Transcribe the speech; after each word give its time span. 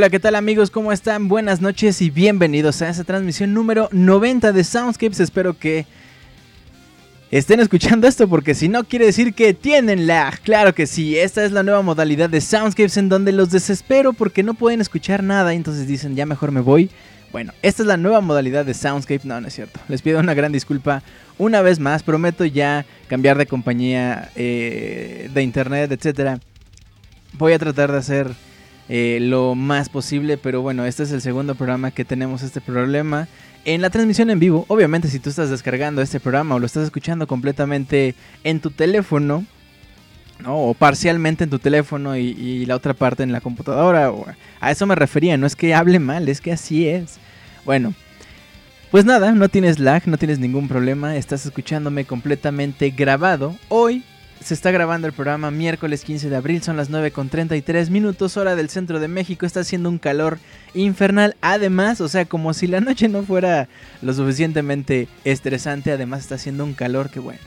Hola, 0.00 0.08
¿qué 0.08 0.18
tal 0.18 0.34
amigos? 0.34 0.70
¿Cómo 0.70 0.92
están? 0.92 1.28
Buenas 1.28 1.60
noches 1.60 2.00
y 2.00 2.08
bienvenidos 2.08 2.80
a 2.80 2.88
esta 2.88 3.04
transmisión 3.04 3.52
número 3.52 3.90
90 3.92 4.50
de 4.50 4.64
Soundscapes. 4.64 5.20
Espero 5.20 5.58
que 5.58 5.84
estén 7.30 7.60
escuchando 7.60 8.08
esto 8.08 8.26
porque 8.26 8.54
si 8.54 8.70
no 8.70 8.84
quiere 8.84 9.04
decir 9.04 9.34
que 9.34 9.52
tienen 9.52 10.06
lag. 10.06 10.40
Claro 10.40 10.74
que 10.74 10.86
sí, 10.86 11.18
esta 11.18 11.44
es 11.44 11.52
la 11.52 11.62
nueva 11.62 11.82
modalidad 11.82 12.30
de 12.30 12.40
Soundscapes 12.40 12.96
en 12.96 13.10
donde 13.10 13.30
los 13.32 13.50
desespero 13.50 14.14
porque 14.14 14.42
no 14.42 14.54
pueden 14.54 14.80
escuchar 14.80 15.22
nada 15.22 15.52
y 15.52 15.58
entonces 15.58 15.86
dicen 15.86 16.16
ya 16.16 16.24
mejor 16.24 16.50
me 16.50 16.62
voy. 16.62 16.88
Bueno, 17.30 17.52
esta 17.60 17.82
es 17.82 17.86
la 17.86 17.98
nueva 17.98 18.22
modalidad 18.22 18.64
de 18.64 18.72
Soundscape. 18.72 19.28
No, 19.28 19.38
no 19.38 19.48
es 19.48 19.54
cierto. 19.54 19.80
Les 19.88 20.00
pido 20.00 20.18
una 20.18 20.32
gran 20.32 20.50
disculpa 20.50 21.02
una 21.36 21.60
vez 21.60 21.78
más. 21.78 22.02
Prometo 22.02 22.46
ya 22.46 22.86
cambiar 23.06 23.36
de 23.36 23.44
compañía, 23.44 24.30
eh, 24.34 25.28
de 25.30 25.42
internet, 25.42 25.92
etc. 25.92 26.40
Voy 27.34 27.52
a 27.52 27.58
tratar 27.58 27.92
de 27.92 27.98
hacer 27.98 28.34
eh, 28.90 29.18
lo 29.20 29.54
más 29.54 29.88
posible. 29.88 30.36
Pero 30.36 30.60
bueno, 30.60 30.84
este 30.84 31.04
es 31.04 31.12
el 31.12 31.22
segundo 31.22 31.54
programa 31.54 31.92
que 31.92 32.04
tenemos 32.04 32.42
este 32.42 32.60
problema. 32.60 33.28
En 33.64 33.80
la 33.80 33.90
transmisión 33.90 34.30
en 34.30 34.40
vivo, 34.40 34.64
obviamente 34.68 35.08
si 35.08 35.20
tú 35.20 35.30
estás 35.30 35.48
descargando 35.48 36.02
este 36.02 36.18
programa 36.18 36.56
o 36.56 36.58
lo 36.58 36.66
estás 36.66 36.84
escuchando 36.84 37.26
completamente 37.26 38.14
en 38.42 38.60
tu 38.60 38.70
teléfono, 38.70 39.44
o 40.46 40.74
parcialmente 40.74 41.44
en 41.44 41.50
tu 41.50 41.58
teléfono 41.58 42.16
y, 42.16 42.64
la 42.66 42.76
otra 42.76 42.94
parte 42.94 43.22
en 43.22 43.32
la 43.32 43.40
computadora, 43.40 44.12
a 44.60 44.70
eso 44.70 44.86
me 44.86 44.94
refería, 44.94 45.36
no 45.36 45.46
es 45.46 45.56
que 45.56 45.74
hable 45.74 45.98
mal, 45.98 46.28
es 46.28 46.40
que 46.40 46.52
así 46.52 46.88
es. 46.88 47.18
Bueno, 47.64 47.94
pues 48.90 49.04
nada, 49.04 49.32
no 49.32 49.48
tienes 49.48 49.78
lag, 49.78 50.02
no 50.06 50.16
tienes 50.16 50.38
ningún 50.38 50.66
problema, 50.66 51.16
estás 51.16 51.46
escuchándome 51.46 52.06
completamente 52.06 52.90
grabado. 52.90 53.56
Hoy 53.68 54.02
se 54.40 54.54
está 54.54 54.70
grabando 54.70 55.06
el 55.06 55.12
programa 55.12 55.50
miércoles 55.50 56.02
15 56.02 56.30
de 56.30 56.36
abril, 56.36 56.62
son 56.62 56.76
las 56.76 56.88
9 56.88 57.10
con 57.10 57.28
33 57.28 57.90
minutos, 57.90 58.36
hora 58.36 58.56
del 58.56 58.70
centro 58.70 58.98
de 58.98 59.08
México, 59.08 59.44
está 59.44 59.60
haciendo 59.60 59.88
un 59.88 59.98
calor 59.98 60.38
infernal. 60.74 61.36
Además, 61.40 62.00
o 62.00 62.08
sea, 62.08 62.24
como 62.24 62.54
si 62.54 62.66
la 62.66 62.80
noche 62.80 63.08
no 63.08 63.22
fuera 63.22 63.68
lo 64.00 64.12
suficientemente 64.14 65.08
estresante, 65.24 65.92
además 65.92 66.20
está 66.20 66.36
haciendo 66.36 66.64
un 66.64 66.74
calor 66.74 67.10
que 67.10 67.20
bueno. 67.20 67.40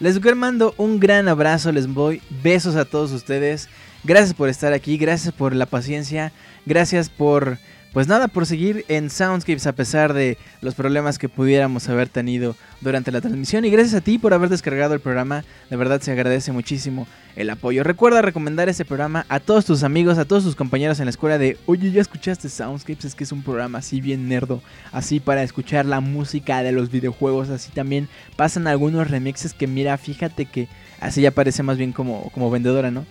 Les 0.00 0.20
mando 0.34 0.74
un 0.76 0.98
gran 0.98 1.28
abrazo, 1.28 1.72
les 1.72 1.86
voy 1.86 2.22
besos 2.42 2.74
a 2.74 2.84
todos 2.84 3.12
ustedes. 3.12 3.68
Gracias 4.02 4.34
por 4.34 4.48
estar 4.48 4.72
aquí, 4.72 4.96
gracias 4.96 5.32
por 5.34 5.54
la 5.54 5.66
paciencia, 5.66 6.32
gracias 6.64 7.10
por 7.10 7.58
pues 7.92 8.06
nada, 8.06 8.28
por 8.28 8.46
seguir 8.46 8.84
en 8.86 9.10
Soundscapes 9.10 9.66
a 9.66 9.72
pesar 9.72 10.12
de 10.12 10.38
los 10.60 10.76
problemas 10.76 11.18
que 11.18 11.28
pudiéramos 11.28 11.88
haber 11.88 12.08
tenido 12.08 12.54
durante 12.80 13.10
la 13.10 13.20
transmisión. 13.20 13.64
Y 13.64 13.70
gracias 13.70 13.94
a 13.94 14.00
ti 14.00 14.16
por 14.16 14.32
haber 14.32 14.48
descargado 14.48 14.94
el 14.94 15.00
programa. 15.00 15.44
De 15.70 15.76
verdad 15.76 16.00
se 16.00 16.12
agradece 16.12 16.52
muchísimo 16.52 17.08
el 17.34 17.50
apoyo. 17.50 17.82
Recuerda 17.82 18.22
recomendar 18.22 18.68
ese 18.68 18.84
programa 18.84 19.26
a 19.28 19.40
todos 19.40 19.64
tus 19.64 19.82
amigos, 19.82 20.18
a 20.18 20.24
todos 20.24 20.44
tus 20.44 20.54
compañeros 20.54 21.00
en 21.00 21.06
la 21.06 21.10
escuela 21.10 21.36
de, 21.36 21.58
oye, 21.66 21.90
¿ya 21.90 22.00
escuchaste 22.00 22.48
Soundscapes? 22.48 23.06
Es 23.06 23.14
que 23.16 23.24
es 23.24 23.32
un 23.32 23.42
programa 23.42 23.78
así 23.78 24.00
bien 24.00 24.28
nerdo. 24.28 24.62
Así 24.92 25.18
para 25.18 25.42
escuchar 25.42 25.84
la 25.84 25.98
música 25.98 26.62
de 26.62 26.70
los 26.70 26.92
videojuegos. 26.92 27.50
Así 27.50 27.72
también 27.72 28.08
pasan 28.36 28.68
algunos 28.68 29.10
remixes 29.10 29.52
que 29.52 29.66
mira, 29.66 29.98
fíjate 29.98 30.46
que 30.46 30.68
así 31.00 31.22
ya 31.22 31.32
parece 31.32 31.64
más 31.64 31.76
bien 31.76 31.92
como, 31.92 32.30
como 32.30 32.50
vendedora, 32.50 32.92
¿no? 32.92 33.04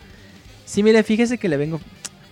Sí, 0.66 0.84
mira, 0.84 1.04
fíjese 1.04 1.38
que 1.38 1.50
le 1.50 1.58
vengo... 1.58 1.82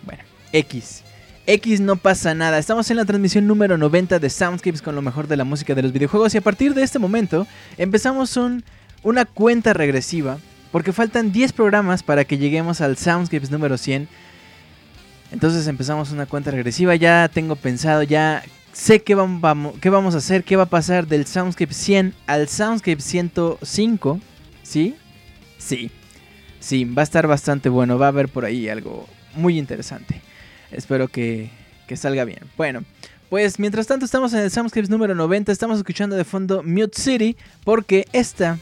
Bueno, 0.05 0.23
X. 0.53 1.03
X 1.47 1.79
no 1.79 1.95
pasa 1.95 2.33
nada. 2.33 2.57
Estamos 2.57 2.91
en 2.91 2.97
la 2.97 3.05
transmisión 3.05 3.47
número 3.47 3.77
90 3.77 4.19
de 4.19 4.29
Soundscapes 4.29 4.81
con 4.81 4.95
lo 4.95 5.01
mejor 5.01 5.27
de 5.27 5.37
la 5.37 5.45
música 5.45 5.73
de 5.73 5.81
los 5.81 5.93
videojuegos 5.93 6.35
y 6.35 6.37
a 6.37 6.41
partir 6.41 6.73
de 6.73 6.83
este 6.83 6.99
momento 6.99 7.47
empezamos 7.77 8.35
un, 8.35 8.65
una 9.01 9.23
cuenta 9.23 9.71
regresiva 9.71 10.39
porque 10.73 10.91
faltan 10.91 11.31
10 11.31 11.53
programas 11.53 12.03
para 12.03 12.25
que 12.25 12.37
lleguemos 12.37 12.81
al 12.81 12.97
Soundscapes 12.97 13.49
número 13.49 13.77
100. 13.77 14.09
Entonces 15.31 15.67
empezamos 15.67 16.11
una 16.11 16.25
cuenta 16.25 16.51
regresiva, 16.51 16.95
ya 16.95 17.29
tengo 17.33 17.55
pensado, 17.55 18.03
ya 18.03 18.43
sé 18.73 19.01
qué 19.01 19.15
vamos, 19.15 19.75
qué 19.79 19.89
vamos 19.89 20.15
a 20.15 20.17
hacer, 20.17 20.43
qué 20.43 20.57
va 20.57 20.63
a 20.63 20.69
pasar 20.69 21.07
del 21.07 21.25
Soundscape 21.25 21.73
100 21.73 22.13
al 22.27 22.49
Soundscape 22.49 22.99
105. 22.99 24.19
¿Sí? 24.63 24.95
Sí. 25.57 25.91
Sí, 26.59 26.83
va 26.83 27.03
a 27.03 27.03
estar 27.03 27.25
bastante 27.25 27.69
bueno, 27.69 27.97
va 27.97 28.07
a 28.07 28.09
haber 28.09 28.27
por 28.27 28.43
ahí 28.43 28.67
algo 28.67 29.07
muy 29.33 29.57
interesante. 29.57 30.26
Espero 30.71 31.07
que, 31.07 31.49
salga 31.95 32.25
bien. 32.25 32.39
Bueno, 32.57 32.83
pues 33.29 33.59
mientras 33.59 33.87
tanto 33.87 34.05
estamos 34.05 34.33
en 34.33 34.39
el 34.39 34.51
Soundscapes 34.51 34.89
número 34.89 35.15
90, 35.15 35.51
estamos 35.51 35.77
escuchando 35.77 36.15
de 36.15 36.23
fondo 36.23 36.63
Mute 36.63 36.99
City 36.99 37.35
porque 37.63 38.07
esta, 38.13 38.57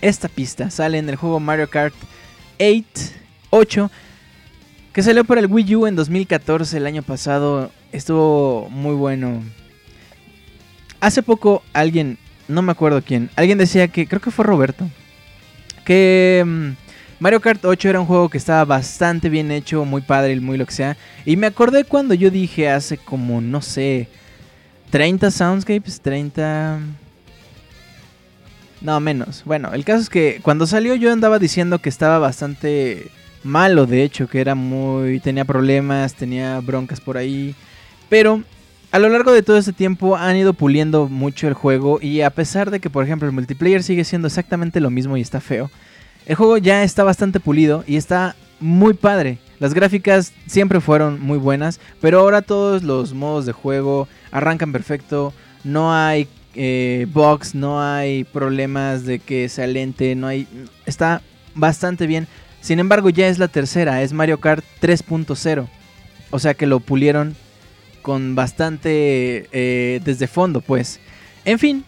esta 0.00 0.28
pista 0.28 0.70
sale 0.70 0.98
en 0.98 1.08
el 1.08 1.16
juego 1.16 1.40
Mario 1.40 1.68
Kart 1.68 1.94
8, 2.58 2.84
8 3.50 3.90
que 4.92 5.02
salió 5.02 5.24
por 5.24 5.38
el 5.38 5.46
Wii 5.46 5.74
U 5.74 5.86
en 5.86 5.96
2014, 5.96 6.76
el 6.76 6.86
año 6.86 7.02
pasado. 7.02 7.72
Estuvo 7.90 8.68
muy 8.70 8.94
bueno. 8.94 9.42
Hace 11.00 11.22
poco 11.22 11.64
alguien, 11.72 12.16
no 12.46 12.62
me 12.62 12.70
acuerdo 12.70 13.02
quién, 13.02 13.28
alguien 13.34 13.58
decía 13.58 13.88
que, 13.88 14.06
creo 14.06 14.20
que 14.20 14.30
fue 14.30 14.44
Roberto, 14.44 14.88
que... 15.84 16.74
Mario 17.24 17.40
Kart 17.40 17.64
8 17.64 17.88
era 17.88 18.00
un 18.00 18.04
juego 18.04 18.28
que 18.28 18.36
estaba 18.36 18.62
bastante 18.66 19.30
bien 19.30 19.50
hecho, 19.50 19.86
muy 19.86 20.02
padre, 20.02 20.38
muy 20.40 20.58
lo 20.58 20.66
que 20.66 20.74
sea. 20.74 20.98
Y 21.24 21.38
me 21.38 21.46
acordé 21.46 21.84
cuando 21.84 22.12
yo 22.12 22.30
dije 22.30 22.68
hace 22.68 22.98
como, 22.98 23.40
no 23.40 23.62
sé, 23.62 24.08
30 24.90 25.30
soundscapes, 25.30 26.02
30... 26.02 26.80
No, 28.82 29.00
menos. 29.00 29.42
Bueno, 29.46 29.72
el 29.72 29.86
caso 29.86 30.02
es 30.02 30.10
que 30.10 30.40
cuando 30.42 30.66
salió 30.66 30.94
yo 30.96 31.10
andaba 31.10 31.38
diciendo 31.38 31.78
que 31.78 31.88
estaba 31.88 32.18
bastante 32.18 33.10
malo, 33.42 33.86
de 33.86 34.02
hecho, 34.02 34.28
que 34.28 34.42
era 34.42 34.54
muy... 34.54 35.18
tenía 35.20 35.46
problemas, 35.46 36.12
tenía 36.12 36.60
broncas 36.60 37.00
por 37.00 37.16
ahí. 37.16 37.54
Pero 38.10 38.42
a 38.92 38.98
lo 38.98 39.08
largo 39.08 39.32
de 39.32 39.42
todo 39.42 39.56
este 39.56 39.72
tiempo 39.72 40.14
han 40.14 40.36
ido 40.36 40.52
puliendo 40.52 41.08
mucho 41.08 41.48
el 41.48 41.54
juego 41.54 42.00
y 42.02 42.20
a 42.20 42.28
pesar 42.28 42.70
de 42.70 42.80
que, 42.80 42.90
por 42.90 43.02
ejemplo, 43.02 43.26
el 43.26 43.34
multiplayer 43.34 43.82
sigue 43.82 44.04
siendo 44.04 44.28
exactamente 44.28 44.78
lo 44.78 44.90
mismo 44.90 45.16
y 45.16 45.22
está 45.22 45.40
feo, 45.40 45.70
el 46.26 46.36
juego 46.36 46.58
ya 46.58 46.82
está 46.82 47.04
bastante 47.04 47.40
pulido 47.40 47.84
y 47.86 47.96
está 47.96 48.36
muy 48.60 48.94
padre. 48.94 49.38
Las 49.60 49.74
gráficas 49.74 50.32
siempre 50.46 50.80
fueron 50.80 51.20
muy 51.20 51.38
buenas, 51.38 51.80
pero 52.00 52.20
ahora 52.20 52.42
todos 52.42 52.82
los 52.82 53.14
modos 53.14 53.46
de 53.46 53.52
juego 53.52 54.08
arrancan 54.30 54.72
perfecto. 54.72 55.32
No 55.62 55.94
hay 55.94 56.28
eh, 56.54 57.06
bugs, 57.12 57.54
no 57.54 57.82
hay 57.82 58.24
problemas 58.24 59.04
de 59.04 59.18
que 59.18 59.48
se 59.48 59.62
alente, 59.62 60.14
no 60.14 60.26
hay... 60.26 60.46
Está 60.86 61.22
bastante 61.54 62.06
bien. 62.06 62.26
Sin 62.60 62.78
embargo, 62.78 63.10
ya 63.10 63.28
es 63.28 63.38
la 63.38 63.48
tercera, 63.48 64.02
es 64.02 64.12
Mario 64.12 64.40
Kart 64.40 64.64
3.0. 64.80 65.68
O 66.30 66.38
sea 66.38 66.54
que 66.54 66.66
lo 66.66 66.80
pulieron 66.80 67.36
con 68.02 68.34
bastante 68.34 69.48
eh, 69.52 70.00
desde 70.04 70.26
fondo, 70.26 70.60
pues. 70.60 71.00
En 71.44 71.58
fin, 71.58 71.84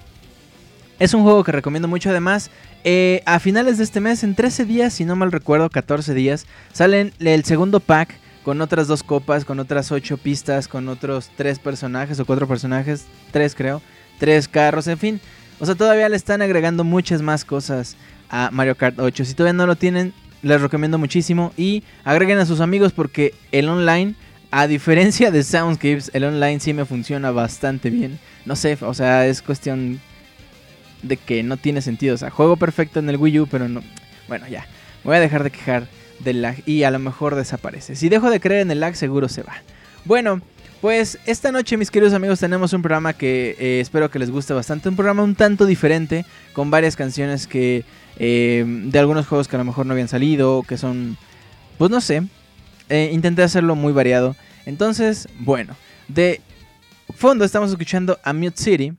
es 0.98 1.14
un 1.14 1.22
juego 1.22 1.44
que 1.44 1.52
recomiendo 1.52 1.88
mucho. 1.88 2.10
Además, 2.10 2.50
eh, 2.88 3.20
a 3.26 3.40
finales 3.40 3.78
de 3.78 3.84
este 3.84 4.00
mes, 4.00 4.22
en 4.22 4.36
13 4.36 4.64
días, 4.64 4.92
si 4.92 5.04
no 5.04 5.16
mal 5.16 5.32
recuerdo, 5.32 5.68
14 5.68 6.14
días, 6.14 6.46
salen 6.72 7.12
el 7.18 7.42
segundo 7.42 7.80
pack 7.80 8.14
con 8.44 8.60
otras 8.60 8.86
dos 8.86 9.02
copas, 9.02 9.44
con 9.44 9.58
otras 9.58 9.90
8 9.90 10.16
pistas, 10.18 10.68
con 10.68 10.88
otros 10.88 11.28
3 11.34 11.58
personajes 11.58 12.20
o 12.20 12.24
4 12.24 12.46
personajes, 12.46 13.06
3 13.32 13.56
creo, 13.56 13.82
3 14.20 14.46
carros, 14.46 14.86
en 14.86 14.98
fin. 14.98 15.20
O 15.58 15.66
sea, 15.66 15.74
todavía 15.74 16.08
le 16.08 16.14
están 16.14 16.42
agregando 16.42 16.84
muchas 16.84 17.22
más 17.22 17.44
cosas 17.44 17.96
a 18.30 18.50
Mario 18.52 18.76
Kart 18.76 19.00
8. 19.00 19.24
Si 19.24 19.34
todavía 19.34 19.58
no 19.58 19.66
lo 19.66 19.74
tienen, 19.74 20.12
les 20.42 20.60
recomiendo 20.60 20.96
muchísimo 20.96 21.52
y 21.56 21.82
agreguen 22.04 22.38
a 22.38 22.46
sus 22.46 22.60
amigos 22.60 22.92
porque 22.92 23.34
el 23.50 23.68
online, 23.68 24.14
a 24.52 24.68
diferencia 24.68 25.32
de 25.32 25.42
Soundscapes, 25.42 26.12
el 26.14 26.22
online 26.22 26.60
sí 26.60 26.72
me 26.72 26.84
funciona 26.84 27.32
bastante 27.32 27.90
bien. 27.90 28.20
No 28.44 28.54
sé, 28.54 28.78
o 28.80 28.94
sea, 28.94 29.26
es 29.26 29.42
cuestión 29.42 30.00
de 31.02 31.16
que 31.16 31.42
no 31.42 31.56
tiene 31.56 31.82
sentido. 31.82 32.14
O 32.14 32.18
sea, 32.18 32.30
juego 32.30 32.56
perfecto 32.56 32.98
en 32.98 33.08
el 33.08 33.16
Wii 33.16 33.40
U, 33.40 33.46
pero 33.46 33.68
no. 33.68 33.82
Bueno, 34.28 34.46
ya. 34.48 34.66
voy 35.04 35.16
a 35.16 35.20
dejar 35.20 35.44
de 35.44 35.50
quejar 35.50 35.86
del 36.20 36.42
lag 36.42 36.56
y 36.66 36.82
a 36.82 36.90
lo 36.90 36.98
mejor 36.98 37.34
desaparece. 37.34 37.96
Si 37.96 38.08
dejo 38.08 38.30
de 38.30 38.40
creer 38.40 38.62
en 38.62 38.70
el 38.70 38.80
lag, 38.80 38.96
seguro 38.96 39.28
se 39.28 39.42
va. 39.42 39.54
Bueno, 40.04 40.40
pues 40.80 41.18
esta 41.26 41.52
noche, 41.52 41.76
mis 41.76 41.90
queridos 41.90 42.14
amigos, 42.14 42.40
tenemos 42.40 42.72
un 42.72 42.82
programa 42.82 43.12
que 43.12 43.56
eh, 43.58 43.80
espero 43.80 44.10
que 44.10 44.18
les 44.18 44.30
guste 44.30 44.52
bastante. 44.54 44.88
Un 44.88 44.96
programa 44.96 45.22
un 45.22 45.34
tanto 45.34 45.66
diferente, 45.66 46.24
con 46.52 46.70
varias 46.70 46.96
canciones 46.96 47.46
que. 47.46 47.84
Eh, 48.18 48.64
de 48.66 48.98
algunos 48.98 49.26
juegos 49.26 49.46
que 49.46 49.56
a 49.56 49.58
lo 49.58 49.64
mejor 49.64 49.84
no 49.84 49.92
habían 49.92 50.08
salido, 50.08 50.62
que 50.62 50.76
son. 50.76 51.16
Pues 51.78 51.90
no 51.90 52.00
sé. 52.00 52.22
Eh, 52.88 53.10
intenté 53.12 53.42
hacerlo 53.42 53.74
muy 53.74 53.92
variado. 53.92 54.36
Entonces, 54.64 55.28
bueno, 55.40 55.76
de 56.08 56.40
fondo 57.14 57.44
estamos 57.44 57.70
escuchando 57.70 58.18
a 58.22 58.32
Mute 58.32 58.62
City 58.62 58.92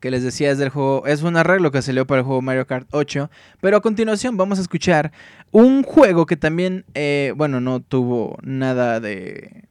que 0.00 0.10
les 0.10 0.22
decía 0.22 0.50
es 0.50 0.58
del 0.58 0.68
juego, 0.68 1.06
es 1.06 1.22
un 1.22 1.36
arreglo 1.36 1.70
que 1.70 1.82
salió 1.82 2.06
para 2.06 2.20
el 2.20 2.26
juego 2.26 2.42
Mario 2.42 2.66
Kart 2.66 2.88
8, 2.90 3.30
pero 3.60 3.76
a 3.76 3.80
continuación 3.80 4.36
vamos 4.36 4.58
a 4.58 4.62
escuchar 4.62 5.12
un 5.50 5.82
juego 5.82 6.26
que 6.26 6.36
también, 6.36 6.84
eh, 6.94 7.32
bueno, 7.36 7.60
no 7.60 7.80
tuvo 7.80 8.38
nada 8.42 9.00
de 9.00 9.66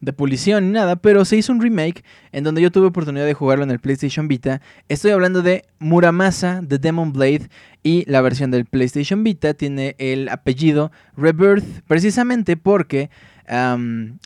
de 0.00 0.12
pulición 0.12 0.66
ni 0.66 0.72
nada, 0.72 0.96
pero 0.96 1.24
se 1.24 1.36
hizo 1.36 1.52
un 1.52 1.60
remake 1.60 2.04
en 2.32 2.44
donde 2.44 2.62
yo 2.62 2.70
tuve 2.70 2.86
oportunidad 2.86 3.26
de 3.26 3.34
jugarlo 3.34 3.64
en 3.64 3.70
el 3.70 3.80
PlayStation 3.80 4.28
Vita. 4.28 4.60
Estoy 4.88 5.10
hablando 5.10 5.42
de 5.42 5.64
Muramasa 5.78 6.62
The 6.66 6.78
Demon 6.78 7.12
Blade 7.12 7.48
y 7.82 8.08
la 8.10 8.20
versión 8.20 8.50
del 8.50 8.64
PlayStation 8.64 9.24
Vita 9.24 9.54
tiene 9.54 9.96
el 9.98 10.28
apellido 10.28 10.92
Rebirth 11.16 11.82
precisamente 11.86 12.56
porque 12.56 13.10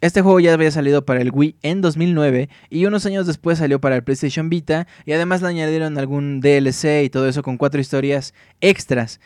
este 0.01 0.21
juego 0.21 0.41
ya 0.41 0.53
había 0.53 0.71
salido 0.73 1.05
para 1.05 1.21
el 1.21 1.31
Wii 1.33 1.57
en 1.63 1.81
2009 1.81 2.49
y 2.71 2.87
unos 2.87 3.07
años 3.07 3.27
después 3.27 3.59
salió 3.59 3.81
para 3.81 3.95
el 3.95 4.03
PlayStation 4.03 4.49
Vita 4.49 4.89
y 5.05 5.13
además 5.13 5.43
le 5.43 5.49
añadieron 5.49 5.97
algún 5.97 6.41
DLC 6.41 7.05
y 7.05 7.11
todo 7.11 7.29
eso 7.29 7.43
con 7.43 7.57
cuatro 7.57 7.81
historias 7.81 8.35
extras. 8.61 9.21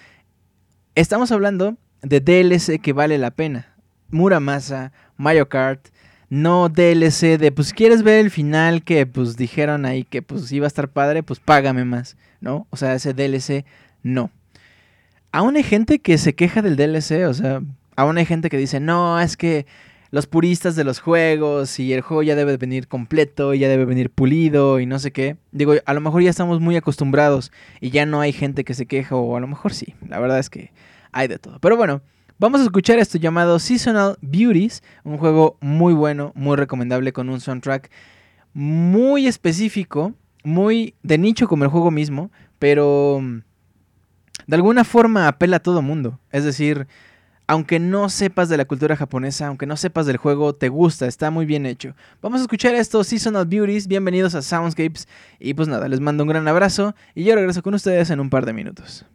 Estamos 0.95 1.33
hablando 1.33 1.77
de 2.03 2.21
DLC 2.21 2.81
que 2.81 2.93
vale 2.93 3.17
la 3.17 3.31
pena. 3.31 3.75
Muramasa, 4.11 4.93
Mario 5.17 5.49
Kart, 5.49 5.89
no 6.29 6.69
DLC 6.69 7.39
de 7.39 7.53
pues 7.53 7.73
quieres 7.73 8.03
ver 8.03 8.21
el 8.21 8.31
final 8.31 8.83
que 8.83 9.07
pues 9.07 9.37
dijeron 9.37 9.87
ahí 9.87 10.05
que 10.05 10.21
pues 10.23 10.53
iba 10.53 10.67
a 10.67 10.69
estar 10.69 10.89
padre, 10.89 11.23
pues 11.23 11.41
págame 11.41 11.85
más, 11.85 12.17
¿no? 12.41 12.67
O 12.71 12.77
sea, 12.77 12.95
ese 12.95 13.15
DLC 13.15 13.65
no. 14.03 14.31
Aún 15.33 15.57
hay 15.57 15.63
gente 15.63 16.01
que 16.01 16.19
se 16.19 16.35
queja 16.35 16.63
del 16.63 16.77
DLC, 16.77 17.27
o 17.29 17.35
sea, 17.35 17.63
aún 17.97 18.19
hay 18.19 18.27
gente 18.27 18.49
que 18.51 18.57
dice, 18.57 18.81
"No, 18.81 19.21
es 19.21 19.37
que 19.37 19.67
los 20.11 20.27
puristas 20.27 20.77
de 20.77 20.85
los 20.85 21.01
juegos 21.01 21.79
y 21.79 21.93
el 21.93 22.01
juego 22.01 22.23
ya 22.23 22.35
debe 22.35 22.57
venir 22.57 22.89
completo 22.89 23.55
y 23.55 23.59
ya 23.59 23.69
debe 23.69 23.85
venir 23.85 24.11
pulido 24.11 24.81
y 24.81 24.87
no 24.87 24.99
sé 24.99 25.13
qué. 25.13 25.37
Digo, 25.53 25.75
a 25.85 25.95
lo 25.95 26.01
mejor 26.01 26.23
ya 26.23 26.31
estamos 26.31 26.61
muy 26.61 26.77
acostumbrados 26.77 27.53
y 27.81 27.91
ya 27.91 28.07
no 28.07 28.21
hay 28.21 28.33
gente 28.33 28.65
que 28.65 28.75
se 28.75 28.87
queja 28.87 29.17
o 29.17 29.37
a 29.37 29.41
lo 29.41 29.47
mejor 29.47 29.75
sí. 29.75 29.95
La 30.09 30.19
verdad 30.19 30.39
es 30.39 30.49
que 30.51 30.73
hay 31.13 31.29
de 31.29 31.39
todo. 31.39 31.59
Pero 31.61 31.77
bueno, 31.77 32.03
vamos 32.39 32.61
a 32.61 32.65
escuchar 32.65 32.99
esto 32.99 33.19
llamado 33.19 33.59
Seasonal 33.59 34.17
Beauties, 34.21 34.83
un 35.05 35.19
juego 35.19 35.59
muy 35.61 35.93
bueno, 35.93 36.33
muy 36.35 36.57
recomendable 36.57 37.13
con 37.13 37.29
un 37.29 37.41
soundtrack 37.41 37.91
muy 38.55 39.27
específico, 39.27 40.15
muy 40.45 40.95
de 41.03 41.19
nicho 41.19 41.49
como 41.49 41.65
el 41.65 41.71
juego 41.71 41.91
mismo, 41.91 42.31
pero 42.59 43.21
de 44.47 44.57
alguna 44.57 44.85
forma 44.85 45.29
apela 45.29 45.57
a 45.57 45.61
todo 45.61 45.83
mundo. 45.83 46.21
Es 46.31 46.45
decir, 46.45 46.87
aunque 47.47 47.79
no 47.79 48.09
sepas 48.09 48.49
de 48.49 48.57
la 48.57 48.65
cultura 48.65 48.97
japonesa, 48.97 49.47
aunque 49.47 49.67
no 49.67 49.77
sepas 49.77 50.07
del 50.07 50.17
juego, 50.17 50.55
te 50.55 50.69
gusta, 50.69 51.07
está 51.07 51.31
muy 51.31 51.47
bien 51.47 51.67
hecho. 51.67 51.95
Vamos 52.21 52.41
a 52.41 52.43
escuchar 52.43 52.75
esto, 52.75 53.03
Seasonal 53.05 53.47
Beauties, 53.47 53.87
bienvenidos 53.87 54.35
a 54.35 54.43
Soundscapes 54.43 55.09
y 55.39 55.55
pues 55.55 55.69
nada, 55.69 55.89
les 55.89 56.01
mando 56.01 56.25
un 56.25 56.29
gran 56.29 56.47
abrazo 56.49 56.95
y 57.15 57.25
yo 57.25 57.35
regreso 57.35 57.63
con 57.63 57.75
ustedes 57.75 58.11
en 58.11 58.21
un 58.21 58.31
par 58.31 58.47
de 58.47 58.53
minutos. 58.53 59.07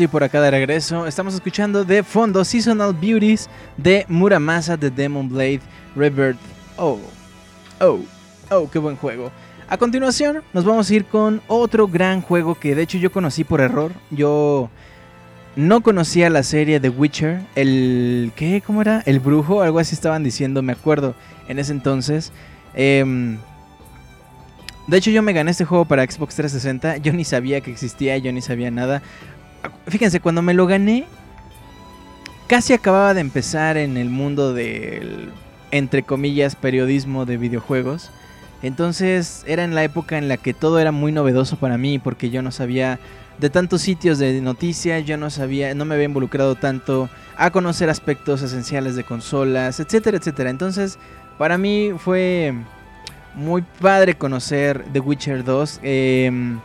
Estoy 0.00 0.08
por 0.10 0.24
acá 0.24 0.40
de 0.40 0.50
regreso. 0.50 1.06
Estamos 1.06 1.34
escuchando 1.34 1.84
de 1.84 2.02
fondo 2.02 2.42
Seasonal 2.42 2.94
Beauties 2.94 3.50
de 3.76 4.06
Muramasa 4.08 4.74
de 4.78 4.88
Demon 4.88 5.28
Blade 5.28 5.60
Rebirth. 5.94 6.38
Oh, 6.78 6.98
oh, 7.82 7.98
oh, 8.50 8.70
qué 8.70 8.78
buen 8.78 8.96
juego. 8.96 9.30
A 9.68 9.76
continuación, 9.76 10.42
nos 10.54 10.64
vamos 10.64 10.88
a 10.88 10.94
ir 10.94 11.04
con 11.04 11.42
otro 11.48 11.86
gran 11.86 12.22
juego 12.22 12.54
que 12.54 12.74
de 12.74 12.80
hecho 12.80 12.96
yo 12.96 13.12
conocí 13.12 13.44
por 13.44 13.60
error. 13.60 13.92
Yo 14.10 14.70
no 15.54 15.82
conocía 15.82 16.30
la 16.30 16.44
serie 16.44 16.80
The 16.80 16.88
Witcher. 16.88 17.42
El. 17.54 18.32
¿Qué? 18.36 18.62
¿Cómo 18.66 18.80
era? 18.80 19.02
El 19.04 19.20
brujo, 19.20 19.60
algo 19.60 19.80
así 19.80 19.94
estaban 19.94 20.24
diciendo, 20.24 20.62
me 20.62 20.72
acuerdo 20.72 21.14
en 21.46 21.58
ese 21.58 21.72
entonces. 21.72 22.32
Em, 22.72 23.36
de 24.86 24.96
hecho, 24.96 25.10
yo 25.10 25.20
me 25.20 25.34
gané 25.34 25.50
este 25.50 25.66
juego 25.66 25.84
para 25.84 26.10
Xbox 26.10 26.36
360. 26.36 26.96
Yo 26.96 27.12
ni 27.12 27.24
sabía 27.24 27.60
que 27.60 27.70
existía, 27.70 28.16
yo 28.16 28.32
ni 28.32 28.40
sabía 28.40 28.70
nada. 28.70 29.02
Fíjense, 29.86 30.20
cuando 30.20 30.42
me 30.42 30.54
lo 30.54 30.66
gané, 30.66 31.04
casi 32.46 32.72
acababa 32.72 33.14
de 33.14 33.20
empezar 33.20 33.76
en 33.76 33.96
el 33.96 34.10
mundo 34.10 34.54
del, 34.54 35.30
entre 35.70 36.02
comillas, 36.02 36.56
periodismo 36.56 37.26
de 37.26 37.36
videojuegos. 37.36 38.10
Entonces 38.62 39.44
era 39.46 39.64
en 39.64 39.74
la 39.74 39.84
época 39.84 40.18
en 40.18 40.28
la 40.28 40.36
que 40.36 40.52
todo 40.52 40.78
era 40.78 40.92
muy 40.92 41.12
novedoso 41.12 41.56
para 41.56 41.78
mí 41.78 41.98
porque 41.98 42.30
yo 42.30 42.42
no 42.42 42.50
sabía 42.50 42.98
de 43.38 43.48
tantos 43.48 43.80
sitios 43.80 44.18
de 44.18 44.38
noticias, 44.42 45.04
yo 45.06 45.16
no 45.16 45.30
sabía, 45.30 45.74
no 45.74 45.86
me 45.86 45.94
había 45.94 46.04
involucrado 46.04 46.56
tanto 46.56 47.08
a 47.36 47.50
conocer 47.50 47.88
aspectos 47.88 48.42
esenciales 48.42 48.96
de 48.96 49.04
consolas, 49.04 49.80
etcétera, 49.80 50.18
etcétera. 50.18 50.50
Entonces, 50.50 50.98
para 51.38 51.56
mí 51.56 51.92
fue 51.96 52.52
muy 53.34 53.62
padre 53.80 54.14
conocer 54.14 54.84
The 54.92 55.00
Witcher 55.00 55.42
2. 55.42 55.80
Em, 55.82 56.60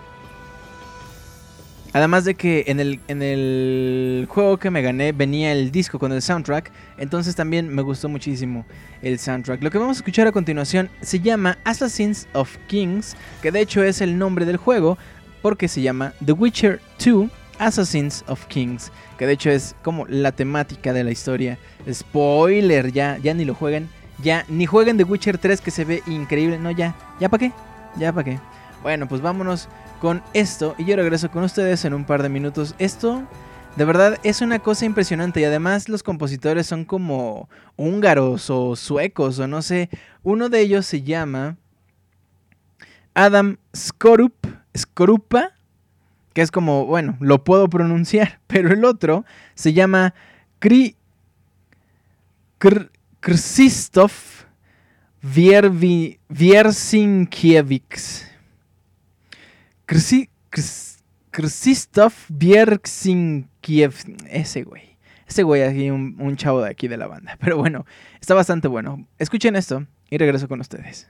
además 1.95 2.25
de 2.25 2.35
que 2.35 2.65
en 2.67 2.81
el, 2.81 2.99
en 3.07 3.21
el 3.21 4.27
juego 4.29 4.57
que 4.57 4.69
me 4.69 4.81
gané 4.81 5.13
venía 5.13 5.53
el 5.53 5.71
disco 5.71 5.97
con 5.97 6.11
el 6.11 6.21
soundtrack. 6.21 6.69
Entonces 6.97 7.37
también 7.37 7.73
me 7.73 7.81
gustó 7.81 8.09
muchísimo 8.09 8.65
el 9.01 9.17
soundtrack. 9.17 9.63
Lo 9.63 9.71
que 9.71 9.77
vamos 9.77 9.95
a 9.95 9.99
escuchar 9.99 10.27
a 10.27 10.33
continuación 10.33 10.89
se 10.99 11.21
llama 11.21 11.57
Assassins 11.63 12.27
of 12.33 12.57
Kings. 12.67 13.15
Que 13.41 13.49
de 13.49 13.61
hecho 13.61 13.81
es 13.81 14.01
el 14.01 14.17
nombre 14.17 14.43
del 14.43 14.57
juego. 14.57 14.97
Porque 15.41 15.69
se 15.69 15.81
llama 15.81 16.11
The 16.25 16.33
Witcher 16.33 16.81
2 17.03 17.29
Assassins 17.59 18.25
of 18.27 18.45
Kings. 18.47 18.91
Que 19.17 19.25
de 19.25 19.31
hecho 19.31 19.49
es 19.49 19.73
como 19.81 20.05
la 20.07 20.33
temática 20.33 20.91
de 20.91 21.05
la 21.05 21.11
historia. 21.11 21.57
Spoiler, 21.89 22.91
ya, 22.91 23.19
ya 23.19 23.33
ni 23.33 23.45
lo 23.45 23.55
jueguen. 23.55 23.87
Ya, 24.21 24.43
ni 24.49 24.65
jueguen 24.65 24.97
The 24.97 25.05
Witcher 25.05 25.37
3 25.37 25.61
que 25.61 25.71
se 25.71 25.85
ve 25.85 26.03
increíble. 26.07 26.59
No, 26.59 26.71
ya. 26.71 26.93
¿Ya 27.21 27.29
para 27.29 27.39
qué? 27.39 27.53
¿Ya 27.97 28.11
para 28.11 28.25
qué? 28.25 28.39
Bueno, 28.83 29.07
pues 29.07 29.21
vámonos 29.21 29.69
con 29.99 30.23
esto 30.33 30.75
y 30.77 30.85
yo 30.85 30.95
regreso 30.95 31.31
con 31.31 31.43
ustedes 31.43 31.85
en 31.85 31.93
un 31.93 32.05
par 32.05 32.23
de 32.23 32.29
minutos. 32.29 32.75
Esto 32.79 33.23
de 33.75 33.85
verdad 33.85 34.17
es 34.23 34.41
una 34.41 34.59
cosa 34.59 34.85
impresionante 34.85 35.41
y 35.41 35.43
además 35.43 35.89
los 35.89 36.01
compositores 36.01 36.65
son 36.65 36.85
como 36.85 37.49
húngaros 37.75 38.49
o 38.49 38.75
suecos 38.75 39.39
o 39.39 39.47
no 39.47 39.61
sé. 39.61 39.89
Uno 40.23 40.49
de 40.49 40.61
ellos 40.61 40.85
se 40.85 41.01
llama 41.01 41.57
Adam 43.13 43.57
Skorup, 43.75 44.33
Skorupa, 44.77 45.51
que 46.33 46.41
es 46.41 46.51
como, 46.51 46.85
bueno, 46.85 47.17
lo 47.19 47.43
puedo 47.43 47.69
pronunciar, 47.69 48.39
pero 48.47 48.71
el 48.71 48.85
otro 48.85 49.25
se 49.55 49.73
llama 49.73 50.13
Kri, 50.59 50.95
Krzysztof 53.19 54.45
Wiersinkiewicz. 55.35 58.34
Krzysztof 61.31 62.29
Wiersinkiewicz. 62.29 64.05
Ese 64.29 64.63
güey. 64.63 64.97
Ese 65.27 65.43
güey 65.43 65.63
aquí, 65.63 65.89
un 65.89 66.35
chavo 66.37 66.61
de 66.61 66.69
aquí 66.69 66.87
de 66.87 66.97
la 66.97 67.07
banda. 67.07 67.37
Pero 67.39 67.57
bueno, 67.57 67.85
está 68.21 68.33
bastante 68.33 68.67
bueno. 68.67 69.07
Escuchen 69.17 69.55
esto 69.55 69.85
y 70.09 70.17
regreso 70.17 70.47
con 70.47 70.59
ustedes. 70.61 71.09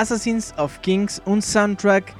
Assassins 0.00 0.54
of 0.56 0.78
Kings, 0.78 1.20
un 1.26 1.42
soundtrack 1.42 2.14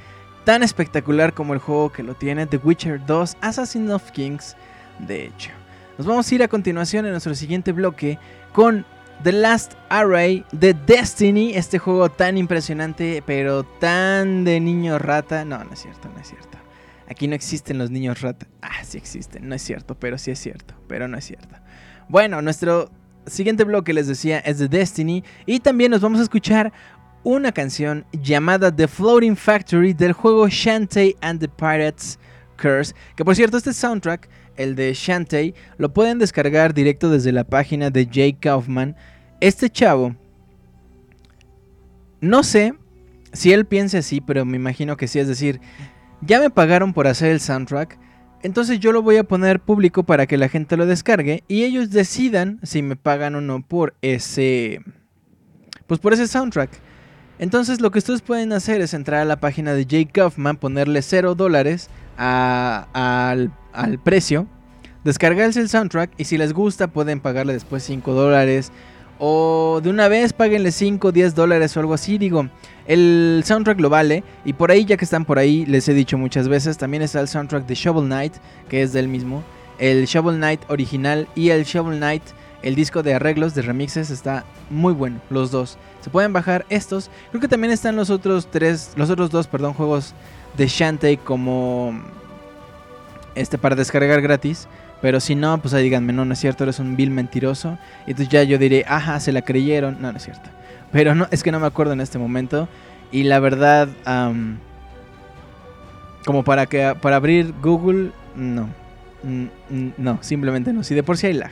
tan 0.44 0.62
espectacular 0.62 1.32
como 1.32 1.54
el 1.54 1.60
juego 1.60 1.90
que 1.90 2.02
lo 2.02 2.14
tiene, 2.14 2.46
The 2.46 2.58
Witcher 2.58 3.00
2, 3.06 3.38
Assassin's 3.40 3.90
of 3.90 4.10
Kings, 4.10 4.54
de 4.98 5.24
hecho. 5.24 5.50
Nos 5.96 6.06
vamos 6.06 6.30
a 6.30 6.34
ir 6.34 6.42
a 6.42 6.48
continuación 6.48 7.06
en 7.06 7.12
nuestro 7.12 7.34
siguiente 7.34 7.72
bloque 7.72 8.18
con 8.52 8.84
The 9.22 9.32
Last 9.32 9.76
Array 9.88 10.44
de 10.52 10.74
Destiny, 10.74 11.54
este 11.54 11.78
juego 11.78 12.10
tan 12.10 12.36
impresionante, 12.36 13.22
pero 13.24 13.64
tan 13.64 14.44
de 14.44 14.60
niño 14.60 14.98
rata. 14.98 15.46
No, 15.46 15.64
no 15.64 15.72
es 15.72 15.80
cierto, 15.80 16.10
no 16.14 16.20
es 16.20 16.28
cierto. 16.28 16.58
Aquí 17.08 17.28
no 17.28 17.34
existen 17.34 17.78
los 17.78 17.90
niños 17.90 18.20
rata. 18.20 18.46
Ah, 18.60 18.84
sí 18.84 18.98
existen, 18.98 19.48
no 19.48 19.54
es 19.54 19.62
cierto, 19.62 19.94
pero 19.98 20.18
sí 20.18 20.30
es 20.30 20.38
cierto, 20.38 20.74
pero 20.86 21.08
no 21.08 21.16
es 21.16 21.24
cierto. 21.24 21.56
Bueno, 22.10 22.42
nuestro 22.42 22.90
siguiente 23.26 23.64
bloque 23.64 23.94
les 23.94 24.06
decía 24.06 24.38
es 24.40 24.58
de 24.58 24.68
Destiny 24.68 25.24
y 25.46 25.60
también 25.60 25.90
nos 25.90 26.02
vamos 26.02 26.20
a 26.20 26.22
escuchar 26.22 26.72
una 27.22 27.52
canción 27.52 28.04
llamada 28.12 28.74
The 28.74 28.88
Floating 28.88 29.36
Factory 29.36 29.92
del 29.92 30.12
juego 30.12 30.48
Shantae 30.48 31.16
and 31.20 31.40
the 31.40 31.48
Pirates 31.48 32.18
Curse, 32.56 32.94
que 33.16 33.24
por 33.24 33.36
cierto 33.36 33.56
este 33.56 33.72
soundtrack 33.72 34.28
el 34.56 34.74
de 34.74 34.92
Shantae, 34.92 35.54
lo 35.78 35.92
pueden 35.92 36.18
descargar 36.18 36.74
directo 36.74 37.10
desde 37.10 37.32
la 37.32 37.44
página 37.44 37.90
de 37.90 38.08
Jay 38.10 38.34
Kaufman. 38.34 38.94
Este 39.40 39.70
chavo, 39.70 40.14
no 42.20 42.42
sé 42.42 42.74
si 43.32 43.52
él 43.52 43.64
piensa 43.64 43.98
así, 43.98 44.20
pero 44.20 44.44
me 44.44 44.56
imagino 44.56 44.96
que 44.96 45.08
sí, 45.08 45.18
es 45.18 45.28
decir, 45.28 45.60
ya 46.20 46.40
me 46.40 46.50
pagaron 46.50 46.92
por 46.92 47.06
hacer 47.06 47.30
el 47.30 47.40
soundtrack, 47.40 47.98
entonces 48.42 48.80
yo 48.80 48.92
lo 48.92 49.02
voy 49.02 49.16
a 49.16 49.24
poner 49.24 49.60
público 49.60 50.02
para 50.02 50.26
que 50.26 50.36
la 50.36 50.48
gente 50.48 50.76
lo 50.76 50.86
descargue 50.86 51.44
y 51.48 51.64
ellos 51.64 51.90
decidan 51.90 52.58
si 52.62 52.82
me 52.82 52.96
pagan 52.96 53.34
o 53.34 53.40
no 53.40 53.62
por 53.66 53.94
ese 54.02 54.80
pues 55.86 56.00
por 56.00 56.12
ese 56.12 56.26
soundtrack. 56.26 56.70
Entonces 57.40 57.80
lo 57.80 57.90
que 57.90 57.98
ustedes 57.98 58.22
pueden 58.22 58.52
hacer 58.52 58.80
es 58.80 58.94
entrar 58.94 59.22
a 59.22 59.24
la 59.24 59.40
página 59.40 59.72
de 59.72 59.86
Jay 59.88 60.06
Kaufman, 60.06 60.58
ponerle 60.58 61.02
0 61.02 61.34
dólares 61.34 61.88
al, 62.16 63.50
al 63.72 63.98
precio, 64.04 64.46
descargarse 65.02 65.58
el 65.60 65.68
soundtrack 65.68 66.12
y 66.18 66.24
si 66.24 66.36
les 66.38 66.52
gusta 66.52 66.88
pueden 66.88 67.18
pagarle 67.18 67.54
después 67.54 67.82
5 67.82 68.12
dólares 68.12 68.70
o 69.18 69.80
de 69.82 69.90
una 69.90 70.08
vez 70.08 70.32
páguenle 70.32 70.72
5, 70.72 71.12
10 71.12 71.34
dólares 71.34 71.76
o 71.76 71.80
algo 71.80 71.92
así. 71.92 72.16
Digo, 72.16 72.48
el 72.86 73.42
soundtrack 73.44 73.78
lo 73.78 73.90
vale. 73.90 74.24
Y 74.46 74.54
por 74.54 74.70
ahí, 74.70 74.86
ya 74.86 74.96
que 74.96 75.04
están 75.04 75.26
por 75.26 75.38
ahí, 75.38 75.66
les 75.66 75.86
he 75.88 75.94
dicho 75.94 76.16
muchas 76.16 76.48
veces, 76.48 76.78
también 76.78 77.02
está 77.02 77.20
el 77.20 77.28
soundtrack 77.28 77.66
de 77.66 77.74
Shovel 77.74 78.06
Knight, 78.06 78.32
que 78.70 78.82
es 78.82 78.94
del 78.94 79.08
mismo. 79.08 79.44
El 79.78 80.06
Shovel 80.06 80.36
Knight 80.36 80.62
original 80.68 81.28
y 81.34 81.50
el 81.50 81.64
Shovel 81.64 81.98
Knight, 81.98 82.22
el 82.62 82.74
disco 82.74 83.02
de 83.02 83.14
arreglos, 83.14 83.54
de 83.54 83.62
remixes, 83.62 84.10
está 84.10 84.44
muy 84.68 84.92
bueno, 84.92 85.20
los 85.30 85.50
dos. 85.50 85.78
Se 86.00 86.10
pueden 86.10 86.32
bajar 86.32 86.66
estos. 86.68 87.10
Creo 87.30 87.40
que 87.40 87.48
también 87.48 87.72
están 87.72 87.96
los 87.96 88.10
otros 88.10 88.48
tres, 88.50 88.92
los 88.96 89.10
otros 89.10 89.30
dos, 89.30 89.46
perdón, 89.46 89.74
juegos 89.74 90.14
de 90.56 90.66
Shantae 90.66 91.18
como 91.18 92.00
este 93.34 93.58
para 93.58 93.76
descargar 93.76 94.20
gratis. 94.20 94.68
Pero 95.00 95.18
si 95.20 95.34
no, 95.34 95.58
pues 95.58 95.72
ahí 95.72 95.84
díganme, 95.84 96.12
no, 96.12 96.24
no 96.24 96.34
es 96.34 96.38
cierto, 96.38 96.64
eres 96.64 96.78
un 96.78 96.96
vil 96.96 97.10
mentiroso. 97.10 97.78
Y 98.06 98.10
entonces 98.10 98.28
ya 98.30 98.42
yo 98.42 98.58
diré, 98.58 98.84
ajá, 98.86 99.18
se 99.20 99.32
la 99.32 99.42
creyeron. 99.42 100.00
No, 100.00 100.12
no 100.12 100.18
es 100.18 100.24
cierto. 100.24 100.50
Pero 100.92 101.14
no, 101.14 101.26
es 101.30 101.42
que 101.42 101.52
no 101.52 101.60
me 101.60 101.66
acuerdo 101.66 101.92
en 101.92 102.00
este 102.00 102.18
momento. 102.18 102.68
Y 103.12 103.24
la 103.24 103.40
verdad, 103.40 103.88
como 106.24 106.44
para 106.44 106.66
que 106.66 106.94
para 107.00 107.16
abrir 107.16 107.54
Google, 107.62 108.12
no. 108.36 108.68
No, 109.98 110.18
simplemente 110.22 110.72
no. 110.72 110.84
Si 110.84 110.94
de 110.94 111.02
por 111.02 111.16
sí 111.16 111.28
hay 111.28 111.34
lag. 111.34 111.50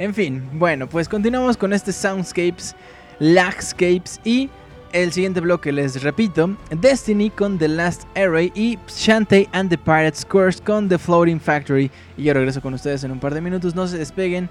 En 0.00 0.14
fin, 0.14 0.42
bueno, 0.54 0.86
pues 0.86 1.10
continuamos 1.10 1.58
con 1.58 1.74
este 1.74 1.92
Soundscapes, 1.92 2.74
Lagscapes 3.18 4.18
y 4.24 4.48
el 4.94 5.12
siguiente 5.12 5.40
bloque, 5.40 5.72
les 5.72 6.02
repito, 6.02 6.56
Destiny 6.70 7.28
con 7.28 7.58
The 7.58 7.68
Last 7.68 8.04
Array 8.16 8.50
y 8.54 8.78
Shantae 8.88 9.46
and 9.52 9.68
the 9.68 9.76
Pirates 9.76 10.24
Curse 10.24 10.62
con 10.62 10.88
The 10.88 10.96
Floating 10.96 11.38
Factory. 11.38 11.90
Y 12.16 12.22
yo 12.22 12.32
regreso 12.32 12.62
con 12.62 12.72
ustedes 12.72 13.04
en 13.04 13.10
un 13.10 13.20
par 13.20 13.34
de 13.34 13.42
minutos, 13.42 13.74
no 13.74 13.86
se 13.86 13.98
despeguen. 13.98 14.48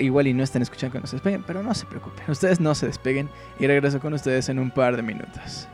Igual 0.00 0.26
y 0.26 0.34
no 0.34 0.42
estén 0.42 0.62
escuchando 0.62 0.94
que 0.94 1.00
no 1.02 1.06
se 1.06 1.16
despeguen, 1.16 1.44
pero 1.46 1.62
no 1.62 1.72
se 1.72 1.86
preocupen, 1.86 2.24
ustedes 2.28 2.58
no 2.58 2.74
se 2.74 2.86
despeguen 2.86 3.28
y 3.60 3.68
regreso 3.68 4.00
con 4.00 4.12
ustedes 4.12 4.48
en 4.48 4.58
un 4.58 4.72
par 4.72 4.96
de 4.96 5.02
minutos. 5.02 5.68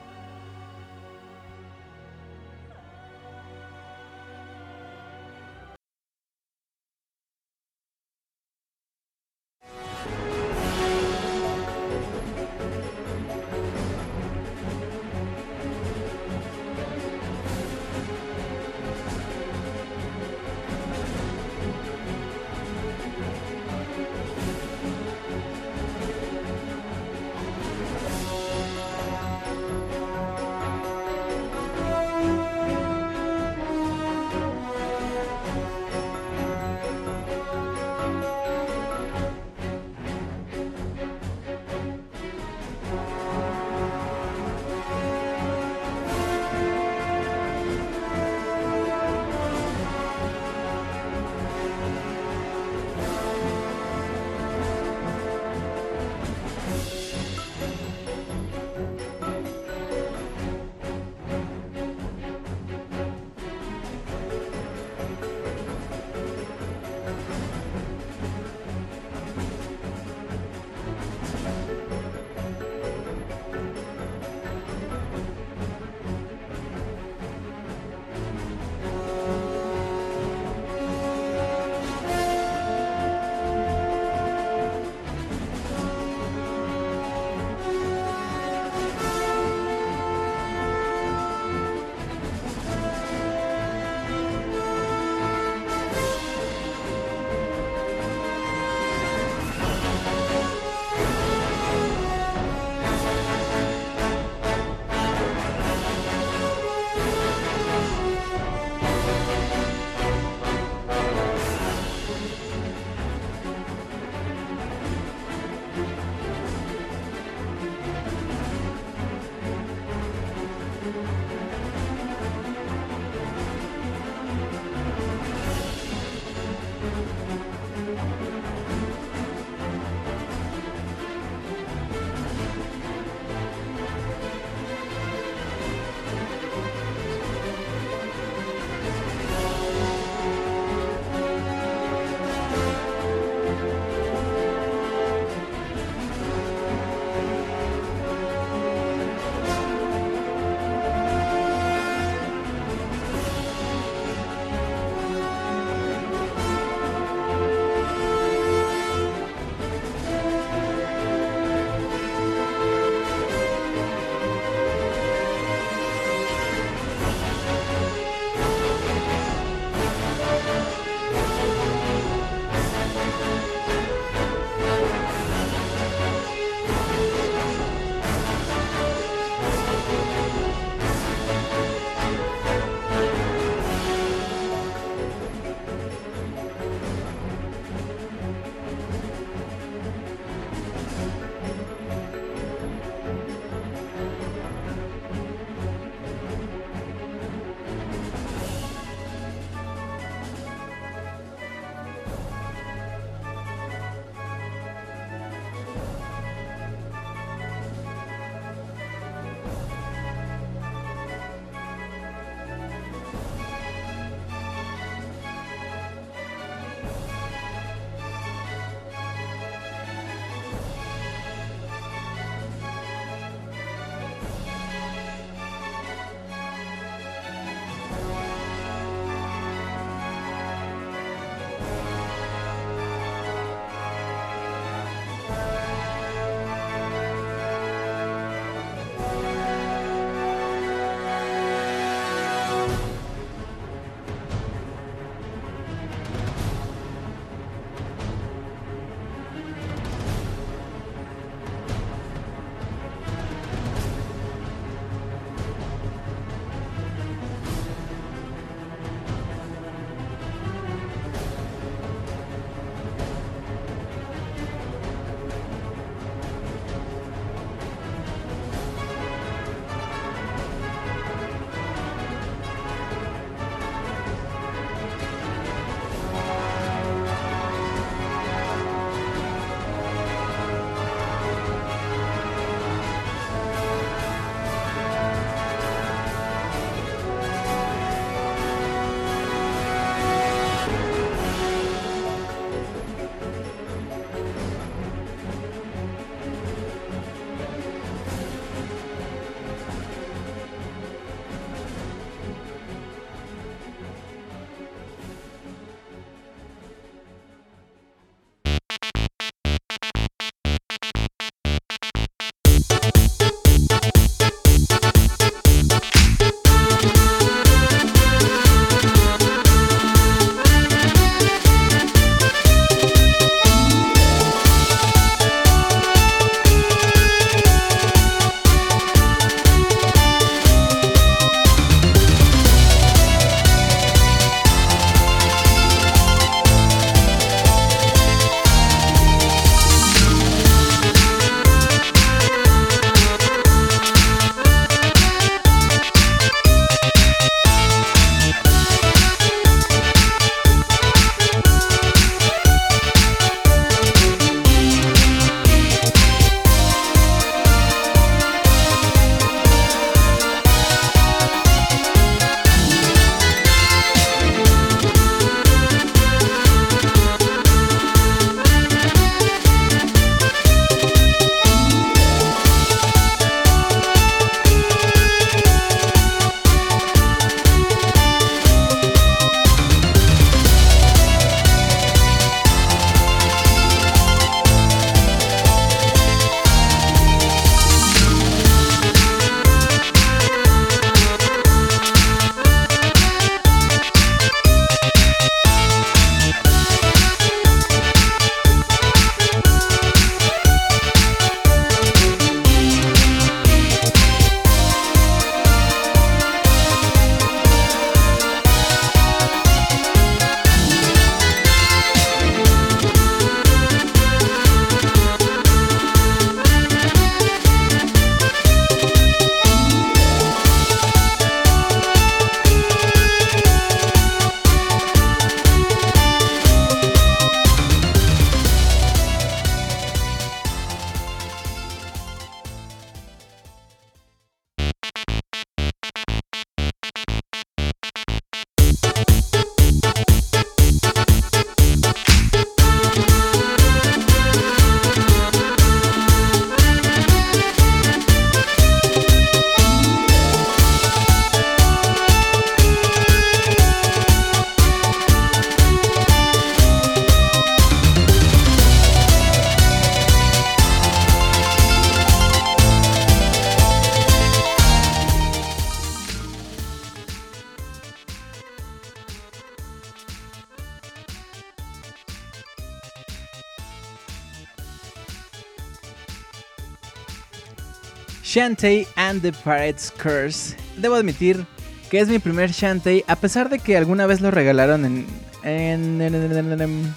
Shantae 478.30 478.86
and 478.94 479.22
the 479.22 479.32
Pirate's 479.32 479.90
Curse. 479.90 480.54
Debo 480.76 480.94
admitir 480.94 481.44
que 481.90 481.98
es 481.98 482.06
mi 482.06 482.20
primer 482.20 482.52
Shantae, 482.52 483.04
a 483.08 483.16
pesar 483.16 483.48
de 483.48 483.58
que 483.58 483.76
alguna 483.76 484.06
vez 484.06 484.20
lo 484.20 484.30
regalaron 484.30 484.84
en, 484.84 485.06
en, 485.42 486.00
en, 486.00 486.94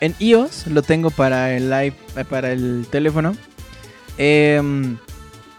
en 0.00 0.14
iOS, 0.18 0.66
lo 0.66 0.82
tengo 0.82 1.10
para 1.10 1.56
el, 1.56 1.72
iPad, 1.72 2.26
para 2.26 2.52
el 2.52 2.88
teléfono. 2.90 3.34
Em, 4.18 4.98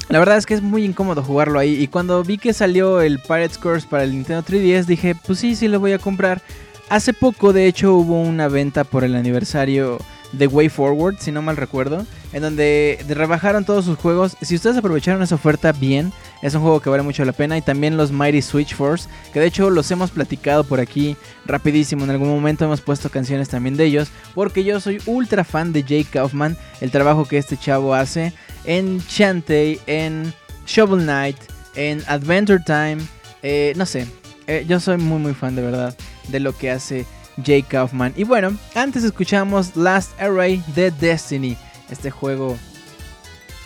la 0.09 0.19
verdad 0.19 0.37
es 0.37 0.45
que 0.45 0.53
es 0.53 0.61
muy 0.61 0.83
incómodo 0.83 1.23
jugarlo 1.23 1.57
ahí. 1.57 1.81
Y 1.81 1.87
cuando 1.87 2.23
vi 2.23 2.37
que 2.37 2.53
salió 2.53 3.01
el 3.01 3.17
Pirate's 3.17 3.57
Curse 3.57 3.87
para 3.89 4.03
el 4.03 4.11
Nintendo 4.11 4.43
3DS, 4.43 4.85
dije, 4.85 5.15
pues 5.15 5.39
sí, 5.39 5.55
sí 5.55 5.67
lo 5.67 5.79
voy 5.79 5.93
a 5.93 5.97
comprar. 5.97 6.43
Hace 6.89 7.13
poco, 7.13 7.53
de 7.53 7.65
hecho, 7.65 7.95
hubo 7.95 8.21
una 8.21 8.49
venta 8.49 8.83
por 8.83 9.03
el 9.03 9.15
aniversario 9.15 9.97
de 10.31 10.45
Way 10.45 10.69
Forward, 10.69 11.17
si 11.17 11.31
no 11.31 11.41
mal 11.41 11.57
recuerdo, 11.57 12.05
en 12.33 12.41
donde 12.41 13.03
rebajaron 13.07 13.65
todos 13.65 13.85
sus 13.85 13.97
juegos. 13.97 14.37
Si 14.41 14.55
ustedes 14.55 14.77
aprovecharon 14.77 15.21
esa 15.21 15.35
oferta 15.35 15.71
bien, 15.71 16.13
es 16.41 16.55
un 16.55 16.61
juego 16.61 16.79
que 16.79 16.89
vale 16.89 17.03
mucho 17.03 17.25
la 17.25 17.33
pena. 17.33 17.57
Y 17.57 17.61
también 17.61 17.97
los 17.97 18.11
Mighty 18.11 18.41
Switch 18.41 18.75
Force, 18.75 19.09
que 19.33 19.39
de 19.39 19.47
hecho 19.47 19.69
los 19.69 19.89
hemos 19.91 20.11
platicado 20.11 20.63
por 20.63 20.79
aquí 20.79 21.17
rapidísimo. 21.45 22.03
En 22.03 22.11
algún 22.11 22.29
momento 22.29 22.65
hemos 22.65 22.81
puesto 22.81 23.09
canciones 23.09 23.49
también 23.49 23.77
de 23.77 23.85
ellos, 23.85 24.09
porque 24.33 24.63
yo 24.63 24.79
soy 24.79 24.99
ultra 25.05 25.43
fan 25.43 25.73
de 25.73 25.81
Jake 25.83 26.07
Kaufman, 26.11 26.57
el 26.79 26.91
trabajo 26.91 27.25
que 27.25 27.37
este 27.37 27.57
chavo 27.57 27.93
hace 27.93 28.33
en 28.65 28.99
Shantae, 28.99 29.79
en 29.87 30.33
Shovel 30.65 31.03
Knight, 31.03 31.37
en 31.75 32.03
Adventure 32.07 32.61
Time. 32.65 32.97
Eh, 33.43 33.73
no 33.75 33.85
sé, 33.85 34.07
eh, 34.47 34.65
yo 34.67 34.79
soy 34.79 34.97
muy 34.97 35.19
muy 35.19 35.33
fan 35.33 35.55
de 35.55 35.61
verdad 35.63 35.95
de 36.27 36.39
lo 36.39 36.55
que 36.55 36.71
hace 36.71 37.05
Jake 37.37 37.65
Kaufman. 37.67 38.13
Y 38.15 38.23
bueno, 38.23 38.55
antes 38.75 39.03
escuchamos 39.03 39.75
Last 39.75 40.19
Array 40.19 40.63
de 40.75 40.91
Destiny, 40.91 41.57
este 41.91 42.11
juego 42.11 42.57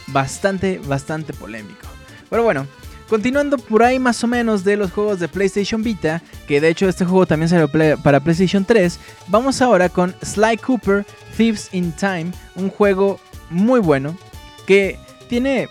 bastante, 0.07 0.80
bastante 0.80 1.34
polémico. 1.34 1.88
Pero 2.30 2.43
bueno, 2.43 2.67
continuando 3.09 3.57
por 3.57 3.84
ahí 3.84 3.99
más 3.99 4.23
o 4.23 4.28
menos 4.28 4.63
de 4.63 4.78
los 4.78 4.91
juegos 4.91 5.19
de 5.19 5.28
PlayStation 5.28 5.84
Vita, 5.84 6.21
que 6.47 6.59
de 6.61 6.69
hecho 6.69 6.89
este 6.89 7.05
juego 7.05 7.26
también 7.26 7.49
salió 7.49 7.69
para 7.69 8.19
PlayStation 8.19 8.65
3, 8.65 8.99
vamos 9.28 9.61
ahora 9.61 9.89
con 9.89 10.15
Sly 10.23 10.57
Cooper 10.57 11.05
Thieves 11.38 11.69
in 11.71 11.91
Time, 11.93 12.32
un 12.55 12.69
juego 12.69 13.19
muy 13.49 13.80
bueno 13.80 14.17
que 14.65 14.97
tiene... 15.30 15.69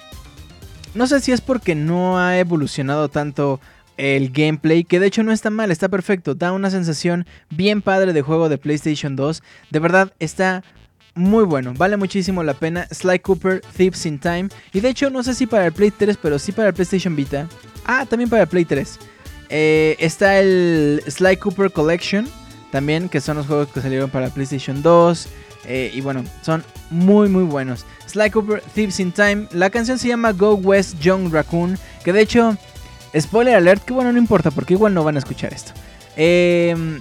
No 0.95 1.09
sé 1.09 1.21
si 1.21 1.33
es 1.33 1.41
porque 1.41 1.75
no 1.75 2.21
ha 2.21 2.39
evolucionado 2.39 3.09
tanto 3.09 3.61
el 3.97 4.31
gameplay, 4.31 4.85
que 4.85 5.01
de 5.01 5.07
hecho 5.07 5.23
no 5.23 5.33
está 5.33 5.51
mal, 5.51 5.71
está 5.71 5.89
perfecto, 5.89 6.35
da 6.35 6.53
una 6.53 6.71
sensación 6.71 7.27
bien 7.51 7.83
padre 7.83 8.13
de 8.13 8.23
juego 8.23 8.49
de 8.49 8.59
PlayStation 8.59 9.17
2. 9.17 9.43
De 9.71 9.79
verdad, 9.81 10.13
está 10.21 10.63
muy 11.15 11.45
bueno, 11.45 11.75
vale 11.77 11.97
muchísimo 11.97 12.43
la 12.43 12.55
pena. 12.55 12.87
Sly 12.91 13.21
Cooper, 13.21 13.61
Thieves 13.77 14.05
in 14.07 14.19
Time. 14.19 14.49
Y 14.73 14.81
de 14.81 14.89
hecho, 14.89 15.11
no 15.11 15.23
sé 15.23 15.35
si 15.35 15.47
para 15.47 15.67
el 15.67 15.73
Play 15.73 15.91
3, 15.91 16.19
pero 16.21 16.39
sí 16.39 16.53
para 16.53 16.69
el 16.69 16.75
PlayStation 16.75 17.15
Vita. 17.15 17.49
Ah, 17.87 18.07
también 18.09 18.29
para 18.31 18.43
el 18.43 18.49
Play 18.49 18.65
3. 18.65 18.99
Eh, 19.51 19.97
está 19.99 20.41
el 20.41 21.03
Sly 21.07 21.37
Cooper 21.37 21.71
Collection, 21.71 22.29
también, 22.73 23.09
que 23.09 23.21
son 23.21 23.37
los 23.37 23.47
juegos 23.47 23.69
que 23.69 23.81
salieron 23.81 24.11
para 24.11 24.31
PlayStation 24.31 24.83
2. 24.83 25.29
Eh, 25.67 25.91
y 25.95 26.01
bueno, 26.01 26.25
son 26.43 26.65
muy 26.91 27.29
muy 27.29 27.45
buenos. 27.45 27.87
Sly 28.07 28.31
Cooper, 28.31 28.63
Thieves 28.75 29.01
in 29.01 29.13
Time. 29.13 29.49
La 29.53 29.71
canción 29.71 29.99
se 29.99 30.09
llama 30.09 30.33
Go 30.33 30.55
West 30.55 30.99
Young 31.01 31.33
Raccoon. 31.33 31.79
Que 32.05 32.13
de 32.13 32.21
hecho 32.21 32.59
Spoiler 33.21 33.55
alert, 33.55 33.85
que 33.85 33.93
bueno, 33.93 34.13
no 34.13 34.19
importa, 34.19 34.51
porque 34.51 34.75
igual 34.75 34.93
no 34.93 35.05
van 35.05 35.15
a 35.15 35.19
escuchar 35.21 35.55
esto. 35.55 35.73
Em, 36.17 37.01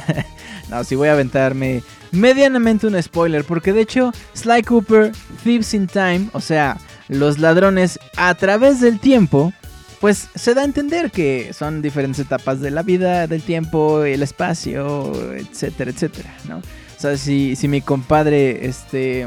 no, 0.70 0.82
si 0.84 0.94
voy 0.94 1.08
a 1.08 1.12
aventarme 1.12 1.82
medianamente 2.12 2.86
un 2.86 3.02
spoiler, 3.02 3.44
porque 3.44 3.72
de 3.72 3.80
hecho, 3.80 4.12
Sly 4.34 4.62
Cooper, 4.62 5.12
Thieves 5.42 5.74
in 5.74 5.86
Time, 5.86 6.28
o 6.32 6.40
sea, 6.40 6.78
los 7.08 7.38
ladrones 7.38 7.98
a 8.16 8.34
través 8.34 8.80
del 8.80 9.00
tiempo, 9.00 9.52
pues 10.00 10.28
se 10.34 10.54
da 10.54 10.62
a 10.62 10.64
entender 10.64 11.10
que 11.10 11.52
son 11.52 11.82
diferentes 11.82 12.20
etapas 12.20 12.60
de 12.60 12.70
la 12.70 12.82
vida, 12.82 13.26
del 13.26 13.42
tiempo, 13.42 14.04
el 14.04 14.22
espacio, 14.22 15.12
etcétera, 15.34 15.90
etcétera, 15.90 16.34
¿no? 16.48 16.58
O 16.58 17.00
sea, 17.00 17.16
si, 17.16 17.56
si 17.56 17.66
mi 17.66 17.80
compadre, 17.80 18.66
este 18.66 19.26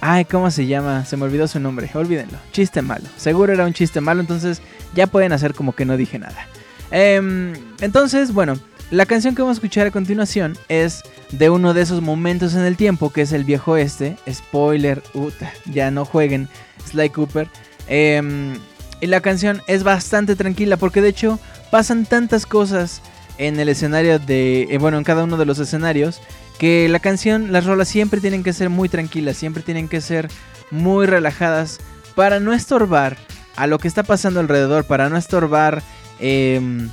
Ay, 0.00 0.24
¿cómo 0.24 0.50
se 0.50 0.66
llama? 0.66 1.04
Se 1.04 1.16
me 1.16 1.24
olvidó 1.24 1.48
su 1.48 1.58
nombre. 1.58 1.90
Olvídenlo. 1.94 2.38
Chiste 2.52 2.82
malo. 2.82 3.04
Seguro 3.16 3.52
era 3.52 3.66
un 3.66 3.72
chiste 3.72 4.00
malo, 4.00 4.20
entonces 4.20 4.62
ya 4.94 5.08
pueden 5.08 5.32
hacer 5.32 5.54
como 5.54 5.74
que 5.74 5.84
no 5.84 5.96
dije 5.96 6.18
nada. 6.18 6.46
Em, 6.90 7.52
entonces, 7.80 8.32
bueno, 8.32 8.58
la 8.90 9.06
canción 9.06 9.34
que 9.34 9.42
vamos 9.42 9.56
a 9.56 9.58
escuchar 9.58 9.86
a 9.86 9.90
continuación 9.90 10.56
es 10.68 11.02
de 11.30 11.50
uno 11.50 11.74
de 11.74 11.82
esos 11.82 12.00
momentos 12.00 12.54
en 12.54 12.62
el 12.62 12.76
tiempo, 12.76 13.10
que 13.10 13.22
es 13.22 13.32
el 13.32 13.44
viejo 13.44 13.76
este. 13.76 14.16
Spoiler, 14.30 15.02
uta, 15.12 15.52
ya 15.66 15.90
no 15.90 16.04
jueguen 16.04 16.48
Sly 16.90 17.10
Cooper. 17.10 17.48
Em, 17.86 18.54
y 19.00 19.06
la 19.06 19.20
canción 19.20 19.62
es 19.66 19.82
bastante 19.82 20.36
tranquila 20.36 20.76
porque 20.76 21.02
de 21.02 21.10
hecho 21.10 21.38
pasan 21.70 22.06
tantas 22.06 22.46
cosas 22.46 23.02
en 23.36 23.60
el 23.60 23.68
escenario 23.68 24.18
de, 24.18 24.62
eh, 24.70 24.78
bueno, 24.78 24.98
en 24.98 25.04
cada 25.04 25.24
uno 25.24 25.36
de 25.36 25.46
los 25.46 25.58
escenarios 25.58 26.20
que 26.58 26.88
la 26.88 26.98
canción, 26.98 27.52
las 27.52 27.66
rolas 27.66 27.88
siempre 27.88 28.20
tienen 28.20 28.42
que 28.42 28.52
ser 28.52 28.68
muy 28.68 28.88
tranquilas, 28.88 29.36
siempre 29.36 29.62
tienen 29.62 29.88
que 29.88 30.00
ser 30.00 30.28
muy 30.70 31.06
relajadas 31.06 31.78
para 32.16 32.40
no 32.40 32.52
estorbar 32.52 33.16
a 33.54 33.66
lo 33.66 33.78
que 33.78 33.86
está 33.86 34.02
pasando 34.02 34.40
alrededor, 34.40 34.84
para 34.84 35.08
no 35.08 35.16
estorbar 35.16 35.82
em, 36.18 36.88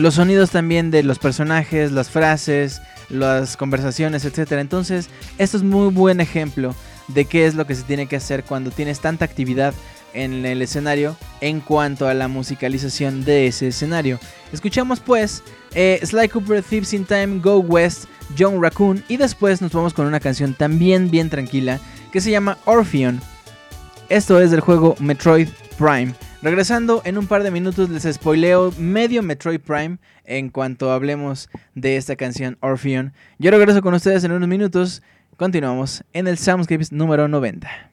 los 0.00 0.14
sonidos 0.14 0.50
también 0.50 0.90
de 0.90 1.02
los 1.02 1.18
personajes, 1.18 1.92
las 1.92 2.10
frases, 2.10 2.80
las 3.08 3.56
conversaciones, 3.56 4.24
etc. 4.24 4.52
Entonces, 4.52 5.08
esto 5.38 5.56
es 5.56 5.62
muy 5.62 5.92
buen 5.92 6.20
ejemplo 6.20 6.74
de 7.08 7.24
qué 7.26 7.46
es 7.46 7.54
lo 7.54 7.66
que 7.66 7.74
se 7.74 7.82
tiene 7.82 8.06
que 8.06 8.16
hacer 8.16 8.44
cuando 8.44 8.70
tienes 8.70 9.00
tanta 9.00 9.24
actividad 9.24 9.74
en 10.12 10.44
el 10.44 10.62
escenario 10.62 11.16
en 11.40 11.60
cuanto 11.60 12.08
a 12.08 12.14
la 12.14 12.28
musicalización 12.28 13.24
de 13.24 13.46
ese 13.46 13.68
escenario. 13.68 14.18
Escuchamos 14.52 15.00
pues 15.00 15.42
eh, 15.74 16.00
Sly 16.02 16.28
Cooper 16.28 16.62
Thieves 16.62 16.92
in 16.94 17.04
Time 17.04 17.38
Go 17.40 17.58
West 17.58 18.06
John 18.38 18.60
Raccoon 18.62 19.04
y 19.08 19.16
después 19.16 19.60
nos 19.60 19.72
vamos 19.72 19.94
con 19.94 20.06
una 20.06 20.20
canción 20.20 20.54
también 20.54 21.10
bien 21.10 21.30
tranquila 21.30 21.78
que 22.12 22.20
se 22.20 22.30
llama 22.30 22.58
Orpheon. 22.64 23.20
Esto 24.08 24.40
es 24.40 24.50
del 24.50 24.60
juego 24.60 24.96
Metroid 24.98 25.48
Prime. 25.78 26.14
Regresando 26.42 27.02
en 27.04 27.18
un 27.18 27.26
par 27.26 27.42
de 27.42 27.50
minutos 27.50 27.90
les 27.90 28.04
spoileo 28.14 28.72
medio 28.78 29.22
Metroid 29.22 29.60
Prime 29.60 29.98
en 30.24 30.48
cuanto 30.48 30.90
hablemos 30.90 31.50
de 31.74 31.98
esta 31.98 32.16
canción 32.16 32.56
Orpheon. 32.60 33.12
Yo 33.38 33.50
regreso 33.50 33.82
con 33.82 33.92
ustedes 33.92 34.24
en 34.24 34.32
unos 34.32 34.48
minutos. 34.48 35.02
Continuamos 35.36 36.02
en 36.14 36.28
el 36.28 36.38
Soundscapes 36.38 36.92
número 36.92 37.28
90. 37.28 37.89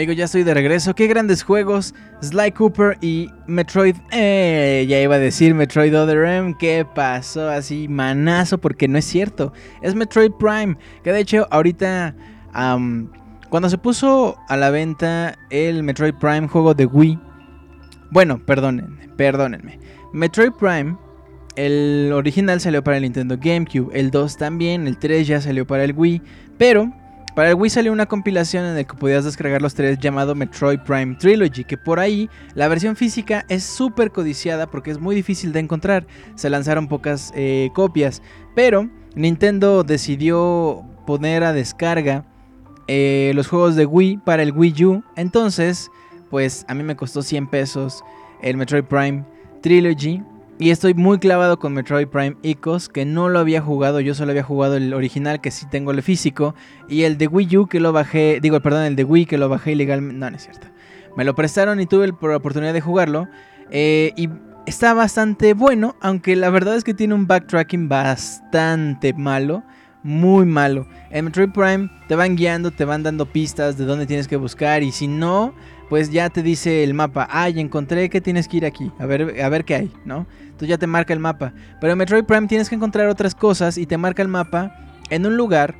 Amigo, 0.00 0.14
ya 0.14 0.24
estoy 0.24 0.44
de 0.44 0.54
regreso. 0.54 0.94
Qué 0.94 1.08
grandes 1.08 1.42
juegos. 1.42 1.94
Sly 2.22 2.52
Cooper 2.52 2.96
y 3.02 3.28
Metroid. 3.46 3.96
Eh, 4.12 4.86
ya 4.88 4.98
iba 4.98 5.16
a 5.16 5.18
decir 5.18 5.52
Metroid 5.52 5.94
Other 5.94 6.24
M. 6.24 6.56
¿Qué 6.58 6.86
pasó? 6.94 7.50
Así, 7.50 7.86
manazo, 7.86 8.56
porque 8.56 8.88
no 8.88 8.96
es 8.96 9.04
cierto. 9.04 9.52
Es 9.82 9.94
Metroid 9.94 10.30
Prime. 10.38 10.78
Que 11.04 11.12
de 11.12 11.20
hecho, 11.20 11.46
ahorita. 11.50 12.14
cuando 13.50 13.68
se 13.68 13.76
puso 13.76 14.38
a 14.48 14.56
la 14.56 14.70
venta 14.70 15.36
el 15.50 15.82
Metroid 15.82 16.14
Prime 16.14 16.48
juego 16.48 16.72
de 16.72 16.86
Wii. 16.86 17.18
Bueno, 18.10 18.40
perdónenme, 18.46 19.06
perdónenme. 19.18 19.80
Metroid 20.14 20.52
Prime. 20.52 20.96
El 21.56 22.10
original 22.14 22.58
salió 22.62 22.82
para 22.82 22.96
el 22.96 23.02
Nintendo 23.02 23.36
GameCube. 23.38 23.90
El 23.92 24.10
2 24.10 24.38
también. 24.38 24.86
El 24.86 24.96
3 24.96 25.26
ya 25.26 25.42
salió 25.42 25.66
para 25.66 25.84
el 25.84 25.92
Wii. 25.92 26.22
Pero 26.56 26.90
para 27.34 27.50
el 27.50 27.54
Wii 27.54 27.70
salió 27.70 27.92
una 27.92 28.06
compilación 28.06 28.64
en 28.64 28.74
la 28.74 28.84
que 28.84 28.94
podías 28.94 29.24
descargar 29.24 29.62
los 29.62 29.74
tres 29.74 29.98
llamado 29.98 30.34
Metroid 30.34 30.80
Prime 30.80 31.16
Trilogy, 31.16 31.64
que 31.64 31.78
por 31.78 32.00
ahí 32.00 32.28
la 32.54 32.68
versión 32.68 32.96
física 32.96 33.44
es 33.48 33.62
súper 33.64 34.10
codiciada 34.10 34.66
porque 34.66 34.90
es 34.90 34.98
muy 34.98 35.14
difícil 35.14 35.52
de 35.52 35.60
encontrar. 35.60 36.06
Se 36.34 36.50
lanzaron 36.50 36.88
pocas 36.88 37.32
eh, 37.34 37.70
copias, 37.74 38.22
pero 38.54 38.88
Nintendo 39.14 39.84
decidió 39.84 40.84
poner 41.06 41.44
a 41.44 41.52
descarga 41.52 42.24
eh, 42.88 43.32
los 43.34 43.48
juegos 43.48 43.76
de 43.76 43.86
Wii 43.86 44.18
para 44.18 44.42
el 44.42 44.52
Wii 44.52 44.84
U. 44.84 45.04
Entonces, 45.16 45.90
pues 46.30 46.64
a 46.68 46.74
mí 46.74 46.82
me 46.82 46.96
costó 46.96 47.22
100 47.22 47.48
pesos 47.48 48.02
el 48.42 48.56
Metroid 48.56 48.84
Prime 48.84 49.24
Trilogy 49.62 50.22
y 50.60 50.70
estoy 50.70 50.92
muy 50.92 51.18
clavado 51.18 51.58
con 51.58 51.72
Metroid 51.72 52.06
Prime 52.06 52.36
Icos, 52.42 52.90
que 52.90 53.06
no 53.06 53.30
lo 53.30 53.38
había 53.38 53.62
jugado, 53.62 53.98
yo 54.00 54.14
solo 54.14 54.32
había 54.32 54.42
jugado 54.42 54.76
el 54.76 54.92
original, 54.92 55.40
que 55.40 55.50
sí 55.50 55.64
tengo 55.70 55.90
el 55.90 56.02
físico, 56.02 56.54
y 56.86 57.04
el 57.04 57.16
de 57.16 57.28
Wii 57.28 57.56
U 57.56 57.66
que 57.66 57.80
lo 57.80 57.92
bajé, 57.92 58.40
digo, 58.42 58.60
perdón, 58.60 58.84
el 58.84 58.94
de 58.94 59.04
Wii 59.04 59.24
que 59.24 59.38
lo 59.38 59.48
bajé 59.48 59.72
ilegalmente, 59.72 60.18
no, 60.18 60.30
no 60.30 60.36
es 60.36 60.42
cierto. 60.42 60.66
Me 61.16 61.24
lo 61.24 61.34
prestaron 61.34 61.80
y 61.80 61.86
tuve 61.86 62.08
la 62.08 62.36
oportunidad 62.36 62.74
de 62.74 62.82
jugarlo, 62.82 63.26
eh, 63.70 64.12
y 64.16 64.28
está 64.66 64.92
bastante 64.92 65.54
bueno, 65.54 65.96
aunque 66.02 66.36
la 66.36 66.50
verdad 66.50 66.76
es 66.76 66.84
que 66.84 66.92
tiene 66.92 67.14
un 67.14 67.26
backtracking 67.26 67.88
bastante 67.88 69.14
malo, 69.14 69.64
muy 70.02 70.44
malo. 70.44 70.86
En 71.08 71.24
Metroid 71.24 71.52
Prime 71.52 71.90
te 72.06 72.16
van 72.16 72.36
guiando, 72.36 72.70
te 72.70 72.84
van 72.84 73.02
dando 73.02 73.24
pistas 73.24 73.78
de 73.78 73.86
dónde 73.86 74.04
tienes 74.04 74.28
que 74.28 74.36
buscar, 74.36 74.82
y 74.82 74.92
si 74.92 75.08
no, 75.08 75.54
pues 75.90 76.12
ya 76.12 76.30
te 76.30 76.44
dice 76.44 76.84
el 76.84 76.94
mapa, 76.94 77.26
ay, 77.28 77.58
encontré 77.58 78.08
que 78.08 78.20
tienes 78.20 78.46
que 78.46 78.58
ir 78.58 78.64
aquí, 78.64 78.92
a 79.00 79.06
ver, 79.06 79.42
a 79.42 79.48
ver 79.48 79.64
qué 79.64 79.74
hay, 79.74 79.92
¿no? 80.04 80.24
Entonces 80.44 80.68
ya 80.68 80.78
te 80.78 80.86
marca 80.86 81.12
el 81.12 81.18
mapa. 81.18 81.52
Pero 81.80 81.92
en 81.92 81.98
Metroid 81.98 82.24
Prime 82.24 82.46
tienes 82.46 82.68
que 82.68 82.76
encontrar 82.76 83.08
otras 83.08 83.34
cosas 83.34 83.76
y 83.76 83.86
te 83.86 83.98
marca 83.98 84.22
el 84.22 84.28
mapa 84.28 84.72
en 85.10 85.26
un 85.26 85.36
lugar, 85.36 85.74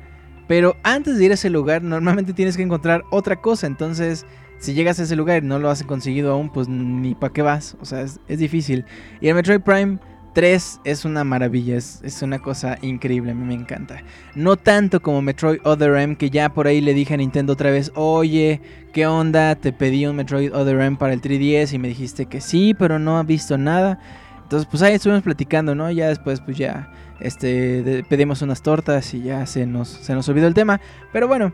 pero 0.49 0.75
antes 0.83 1.17
de 1.17 1.23
ir 1.23 1.31
a 1.31 1.35
ese 1.35 1.49
lugar 1.49 1.81
normalmente 1.81 2.33
tienes 2.33 2.57
que 2.57 2.63
encontrar 2.63 3.05
otra 3.09 3.37
cosa, 3.37 3.67
entonces 3.67 4.25
si 4.59 4.73
llegas 4.73 4.99
a 4.99 5.03
ese 5.03 5.15
lugar 5.15 5.43
y 5.43 5.47
no 5.47 5.59
lo 5.59 5.69
has 5.69 5.81
conseguido 5.83 6.33
aún, 6.33 6.51
pues 6.51 6.67
ni 6.67 7.15
para 7.15 7.31
qué 7.31 7.41
vas, 7.41 7.77
o 7.79 7.85
sea, 7.85 8.01
es, 8.01 8.19
es 8.27 8.37
difícil. 8.37 8.83
Y 9.21 9.29
en 9.29 9.37
Metroid 9.37 9.61
Prime 9.61 9.97
3 10.33 10.81
es 10.83 11.05
una 11.05 11.23
maravilla, 11.23 11.75
es, 11.75 12.21
una 12.21 12.39
cosa 12.39 12.77
increíble, 12.81 13.31
a 13.31 13.35
mí 13.35 13.43
me 13.45 13.53
encanta. 13.53 14.03
No 14.35 14.55
tanto 14.55 15.01
como 15.01 15.21
Metroid 15.21 15.59
Other 15.63 15.95
M, 15.97 16.15
que 16.15 16.29
ya 16.29 16.53
por 16.53 16.67
ahí 16.67 16.81
le 16.81 16.93
dije 16.93 17.13
a 17.13 17.17
Nintendo 17.17 17.53
otra 17.53 17.71
vez, 17.71 17.91
oye, 17.95 18.61
¿qué 18.93 19.07
onda? 19.07 19.55
Te 19.55 19.73
pedí 19.73 20.05
un 20.05 20.15
Metroid 20.15 20.53
Other 20.53 20.79
M 20.79 20.97
para 20.97 21.13
el 21.13 21.21
3DS 21.21 21.73
y 21.73 21.79
me 21.79 21.89
dijiste 21.89 22.27
que 22.27 22.41
sí, 22.41 22.73
pero 22.73 22.99
no 22.99 23.17
ha 23.17 23.23
visto 23.23 23.57
nada. 23.57 23.99
Entonces, 24.43 24.67
pues 24.69 24.83
ahí 24.83 24.93
estuvimos 24.93 25.23
platicando, 25.23 25.75
¿no? 25.75 25.91
Ya 25.91 26.07
después, 26.07 26.41
pues 26.41 26.57
ya, 26.57 26.91
este, 27.19 28.03
pedimos 28.09 28.41
unas 28.41 28.61
tortas 28.61 29.13
y 29.13 29.23
ya 29.23 29.45
se 29.45 29.65
nos, 29.65 29.89
se 29.89 30.13
nos 30.13 30.27
olvidó 30.29 30.47
el 30.47 30.53
tema. 30.53 30.81
Pero 31.11 31.27
bueno, 31.27 31.53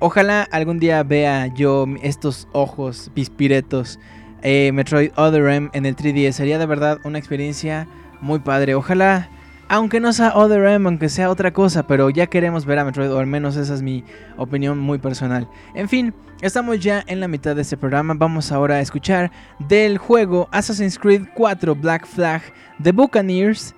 ojalá 0.00 0.42
algún 0.50 0.78
día 0.78 1.02
vea 1.02 1.46
yo 1.54 1.86
estos 2.02 2.48
ojos 2.52 3.10
pispiretos 3.14 3.98
eh, 4.42 4.70
Metroid 4.72 5.10
Other 5.16 5.48
M 5.48 5.70
en 5.72 5.86
el 5.86 5.96
3DS. 5.96 6.32
Sería 6.32 6.58
de 6.58 6.66
verdad 6.66 6.98
una 7.04 7.18
experiencia 7.18 7.86
muy 8.20 8.38
padre. 8.38 8.74
Ojalá, 8.74 9.28
aunque 9.68 10.00
no 10.00 10.12
sea 10.12 10.36
Other 10.36 10.64
M, 10.66 10.86
aunque 10.86 11.08
sea 11.08 11.30
otra 11.30 11.52
cosa, 11.52 11.86
pero 11.86 12.10
ya 12.10 12.26
queremos 12.26 12.66
ver 12.66 12.78
a 12.78 12.84
Metroid, 12.84 13.12
o 13.12 13.18
al 13.18 13.26
menos 13.26 13.56
esa 13.56 13.74
es 13.74 13.82
mi 13.82 14.04
opinión 14.36 14.78
muy 14.78 14.98
personal. 14.98 15.48
En 15.74 15.88
fin, 15.88 16.14
estamos 16.40 16.80
ya 16.80 17.04
en 17.06 17.20
la 17.20 17.28
mitad 17.28 17.54
de 17.54 17.62
este 17.62 17.76
programa. 17.76 18.14
Vamos 18.16 18.52
ahora 18.52 18.76
a 18.76 18.80
escuchar 18.80 19.30
del 19.58 19.98
juego 19.98 20.48
Assassin's 20.52 20.98
Creed 20.98 21.22
4 21.34 21.74
Black 21.74 22.06
Flag 22.06 22.42
The 22.82 22.92
Buccaneers 22.92 23.74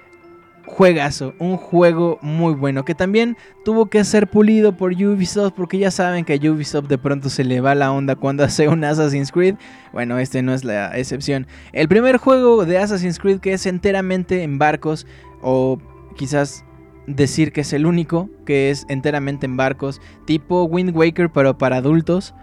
juegazo, 0.67 1.35
un 1.39 1.57
juego 1.57 2.19
muy 2.23 2.55
bueno 2.55 2.85
que 2.85 2.95
también 2.95 3.37
tuvo 3.65 3.87
que 3.87 4.05
ser 4.05 4.29
pulido 4.29 4.77
por 4.77 4.93
Ubisoft 4.93 5.53
porque 5.55 5.79
ya 5.79 5.91
saben 5.91 6.25
que 6.25 6.35
a 6.35 6.51
Ubisoft 6.51 6.89
de 6.89 6.99
pronto 6.99 7.29
se 7.29 7.45
le 7.45 7.61
va 7.61 7.75
la 7.75 7.93
onda 7.93 8.17
cuando 8.17 8.45
hace 8.45 8.69
un 8.69 8.85
Assassin's 8.85 9.33
Creed. 9.33 9.57
Bueno, 9.93 10.19
este 10.19 10.43
no 10.43 10.55
es 10.55 10.65
la 10.65 10.97
excepción. 10.97 11.47
El 11.73 11.89
primer 11.89 12.17
juego 12.17 12.65
de 12.65 12.79
Assassin's 12.79 13.19
Creed 13.19 13.41
que 13.41 13.53
es 13.53 13.67
enteramente 13.67 14.43
en 14.43 14.59
barcos 14.59 15.07
o 15.43 15.79
quizás 16.17 16.65
decir 17.07 17.53
que 17.53 17.63
es 17.63 17.73
el 17.73 17.87
único 17.87 18.31
que 18.47 18.71
es 18.71 18.87
enteramente 18.89 19.47
en 19.47 19.57
barcos, 19.57 20.01
tipo 20.25 20.65
Wind 20.65 20.97
Waker 20.97 21.31
pero 21.31 21.59
para 21.59 21.77
adultos. 21.79 22.35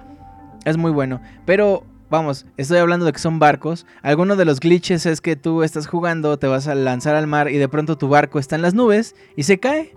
Es 0.66 0.76
muy 0.76 0.92
bueno, 0.92 1.22
pero 1.46 1.84
Vamos, 2.10 2.48
estoy 2.58 2.80
hablando 2.80 3.06
de 3.06 3.12
que 3.12 3.20
son 3.20 3.38
barcos. 3.38 3.86
Alguno 4.02 4.36
de 4.36 4.46
los 4.46 4.60
glitches 4.60 5.06
es 5.06 5.22
que 5.22 5.36
tú 5.36 5.62
estás 5.62 5.86
jugando, 5.86 6.40
te 6.40 6.48
vas 6.48 6.68
a 6.68 6.74
lanzar 6.74 7.16
al 7.16 7.28
mar 7.28 7.52
y 7.52 7.58
de 7.58 7.70
pronto 7.70 8.00
tu 8.00 8.08
barco 8.08 8.40
está 8.40 8.56
en 8.56 8.64
las 8.64 8.74
nubes 8.74 9.16
y 9.36 9.44
se 9.44 9.60
cae. 9.60 9.94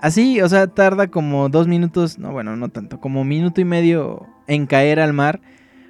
Así, 0.00 0.40
o 0.40 0.48
sea, 0.48 0.68
tarda 0.68 1.08
como 1.08 1.48
dos 1.48 1.66
minutos, 1.66 2.18
no, 2.18 2.30
bueno, 2.30 2.54
no 2.54 2.68
tanto, 2.68 3.00
como 3.00 3.24
minuto 3.24 3.60
y 3.60 3.64
medio 3.64 4.26
en 4.46 4.66
caer 4.66 5.00
al 5.00 5.12
mar. 5.12 5.40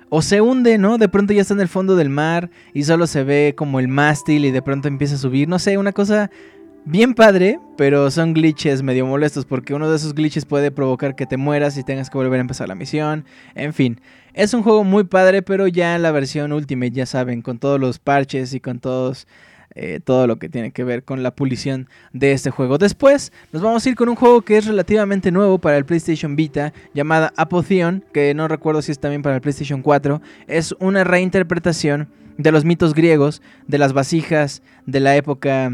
O 0.09 0.23
se 0.23 0.41
hunde, 0.41 0.79
¿no? 0.79 0.97
De 0.97 1.11
pronto 1.11 1.35
ya 1.35 1.43
está 1.43 1.53
en 1.53 1.61
el 1.61 1.69
fondo 1.69 1.95
del 1.95 2.09
mar 2.09 2.49
y 2.73 2.85
solo 2.85 3.07
se 3.07 3.25
ve 3.25 3.55
como 3.55 3.79
el 3.79 3.89
mástil 3.89 4.47
y 4.47 4.53
de 4.53 4.63
pronto 4.63 4.89
empieza 4.89 5.17
a 5.17 5.19
subir. 5.19 5.47
No 5.47 5.59
sé, 5.59 5.77
una 5.77 5.93
cosa 5.93 6.31
bien 6.87 7.15
padre, 7.15 7.59
pero 7.77 8.11
son 8.13 8.33
glitches 8.33 8.83
medio 8.83 9.05
molestos 9.05 9.45
porque 9.45 9.75
uno 9.75 9.91
de 9.91 9.97
esos 9.97 10.15
glitches 10.15 10.47
puede 10.47 10.71
provocar 10.71 11.17
que 11.17 11.27
te 11.27 11.37
mueras 11.37 11.77
y 11.77 11.83
tengas 11.83 12.09
que 12.09 12.17
volver 12.17 12.39
a 12.39 12.41
empezar 12.41 12.69
la 12.69 12.77
misión. 12.77 13.25
En 13.57 13.75
fin, 13.75 14.01
es 14.37 14.53
un 14.55 14.63
juego 14.63 14.85
muy 14.85 15.05
padre, 15.05 15.43
pero 15.43 15.67
ya 15.67 15.97
en 15.97 16.03
la 16.03 16.13
versión 16.13 16.53
Ultimate, 16.53 16.93
ya 16.93 17.07
saben, 17.07 17.41
con 17.43 17.59
todos 17.59 17.81
los 17.81 17.99
parches 17.99 18.55
y 18.55 18.61
con 18.61 18.79
todos... 18.79 19.27
Eh, 19.79 20.01
todo 20.03 20.27
lo 20.27 20.37
que 20.37 20.49
tiene 20.49 20.71
que 20.71 20.85
ver 20.85 21.05
con 21.05 21.23
la 21.23 21.33
pulición 21.33 21.87
de 22.15 22.33
este 22.33 22.51
juego. 22.51 22.79
Después 22.79 23.31
nos 23.53 23.61
vamos 23.61 23.85
a 23.85 23.89
ir 23.91 23.95
con 23.95 24.09
un 24.09 24.15
juego 24.15 24.41
que 24.41 24.57
es 24.57 24.65
relativamente 24.65 25.31
nuevo 25.31 25.59
para 25.59 25.77
el 25.77 25.85
PlayStation 25.85 26.35
Vita, 26.35 26.73
llamada 26.95 27.35
Apotheon, 27.37 28.03
que 28.15 28.33
no 28.33 28.49
recuerdo 28.49 28.81
si 28.81 28.93
es 28.93 28.99
también 28.99 29.21
para 29.21 29.35
el 29.35 29.43
PlayStation 29.43 29.83
4. 29.83 30.23
Es 30.47 30.75
una 30.79 31.05
reinterpretación 31.05 32.09
de 32.39 32.53
los 32.53 32.65
mitos 32.65 32.95
griegos, 32.95 33.43
de 33.67 33.77
las 33.77 33.93
vasijas 33.93 34.63
de 34.87 35.01
la 35.01 35.15
época 35.15 35.71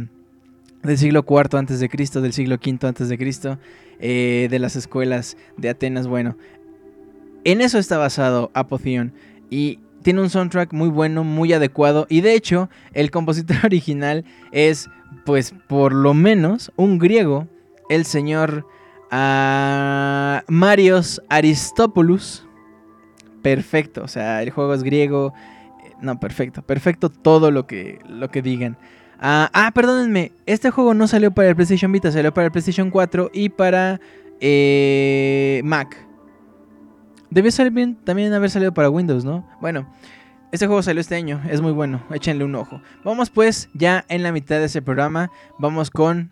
del 0.83 0.99
siglo 0.99 1.25
IV 1.29 1.59
antes 1.59 1.81
de 1.81 1.89
Cristo, 1.89 2.21
del 2.21 2.33
siglo 2.33 2.57
V 2.57 2.87
antes 2.87 3.09
de 3.09 3.19
Cristo, 3.19 3.59
eh, 4.01 4.49
de 4.51 4.59
las 4.59 4.75
escuelas 4.75 5.37
de 5.57 5.69
Atenas. 5.69 6.09
Bueno, 6.09 6.37
en 7.45 7.61
eso 7.61 7.79
está 7.79 7.99
basado 7.99 8.51
Apotheon 8.55 9.13
y 9.51 9.79
tiene 10.03 10.21
un 10.21 10.31
soundtrack 10.31 10.73
muy 10.73 10.89
bueno, 10.89 11.25
muy 11.25 11.53
adecuado 11.53 12.07
y 12.09 12.21
de 12.21 12.35
hecho 12.35 12.69
el 12.93 13.11
compositor 13.11 13.57
original 13.65 14.25
es, 14.51 14.89
pues 15.25 15.55
por 15.69 15.93
lo 15.93 16.15
menos, 16.15 16.73
un 16.77 16.99
griego, 16.99 17.49
el 17.89 18.05
señor 18.05 18.67
uh, 19.13 20.41
Marios 20.49 21.23
Aristopoulos. 21.29 22.47
Perfecto, 23.43 24.03
o 24.05 24.09
sea, 24.09 24.43
el 24.43 24.51
juego 24.51 24.73
es 24.73 24.85
griego. 24.85 25.35
Eh, 25.85 25.93
no, 26.01 26.21
perfecto, 26.21 26.63
perfecto 26.63 27.09
todo 27.11 27.51
lo 27.51 27.67
que, 27.67 27.99
lo 28.09 28.31
que 28.31 28.41
digan. 28.41 28.79
Ah, 29.19 29.51
ah, 29.53 29.71
perdónenme. 29.75 30.33
Este 30.47 30.71
juego 30.71 30.95
no 30.95 31.07
salió 31.07 31.33
para 31.33 31.49
el 31.49 31.57
PlayStation 31.57 31.93
Vita, 31.93 32.11
salió 32.11 32.33
para 32.33 32.47
el 32.47 32.53
PlayStation 32.53 32.91
4 32.91 33.31
y 33.33 33.49
para 33.51 34.01
eh, 34.41 35.61
Mac. 35.65 35.97
Debió 37.33 37.51
salir 37.51 37.73
bien, 37.73 37.97
también 37.97 38.31
haber 38.35 38.51
salido 38.51 38.75
para 38.75 38.91
Windows, 38.91 39.25
¿no? 39.25 39.49
Bueno, 39.59 39.91
este 40.53 40.67
juego 40.67 40.83
salió 40.83 41.01
este 41.01 41.15
año, 41.15 41.41
es 41.49 41.63
muy 41.63 41.73
bueno, 41.73 42.05
échenle 42.11 42.45
un 42.45 42.55
ojo. 42.55 42.83
Vamos 43.05 43.31
pues 43.31 43.71
ya 43.73 44.05
en 44.11 44.23
la 44.23 44.33
mitad 44.33 44.57
de 44.57 44.67
ese 44.67 44.83
programa, 44.83 45.31
vamos 45.59 45.91
con 45.91 46.31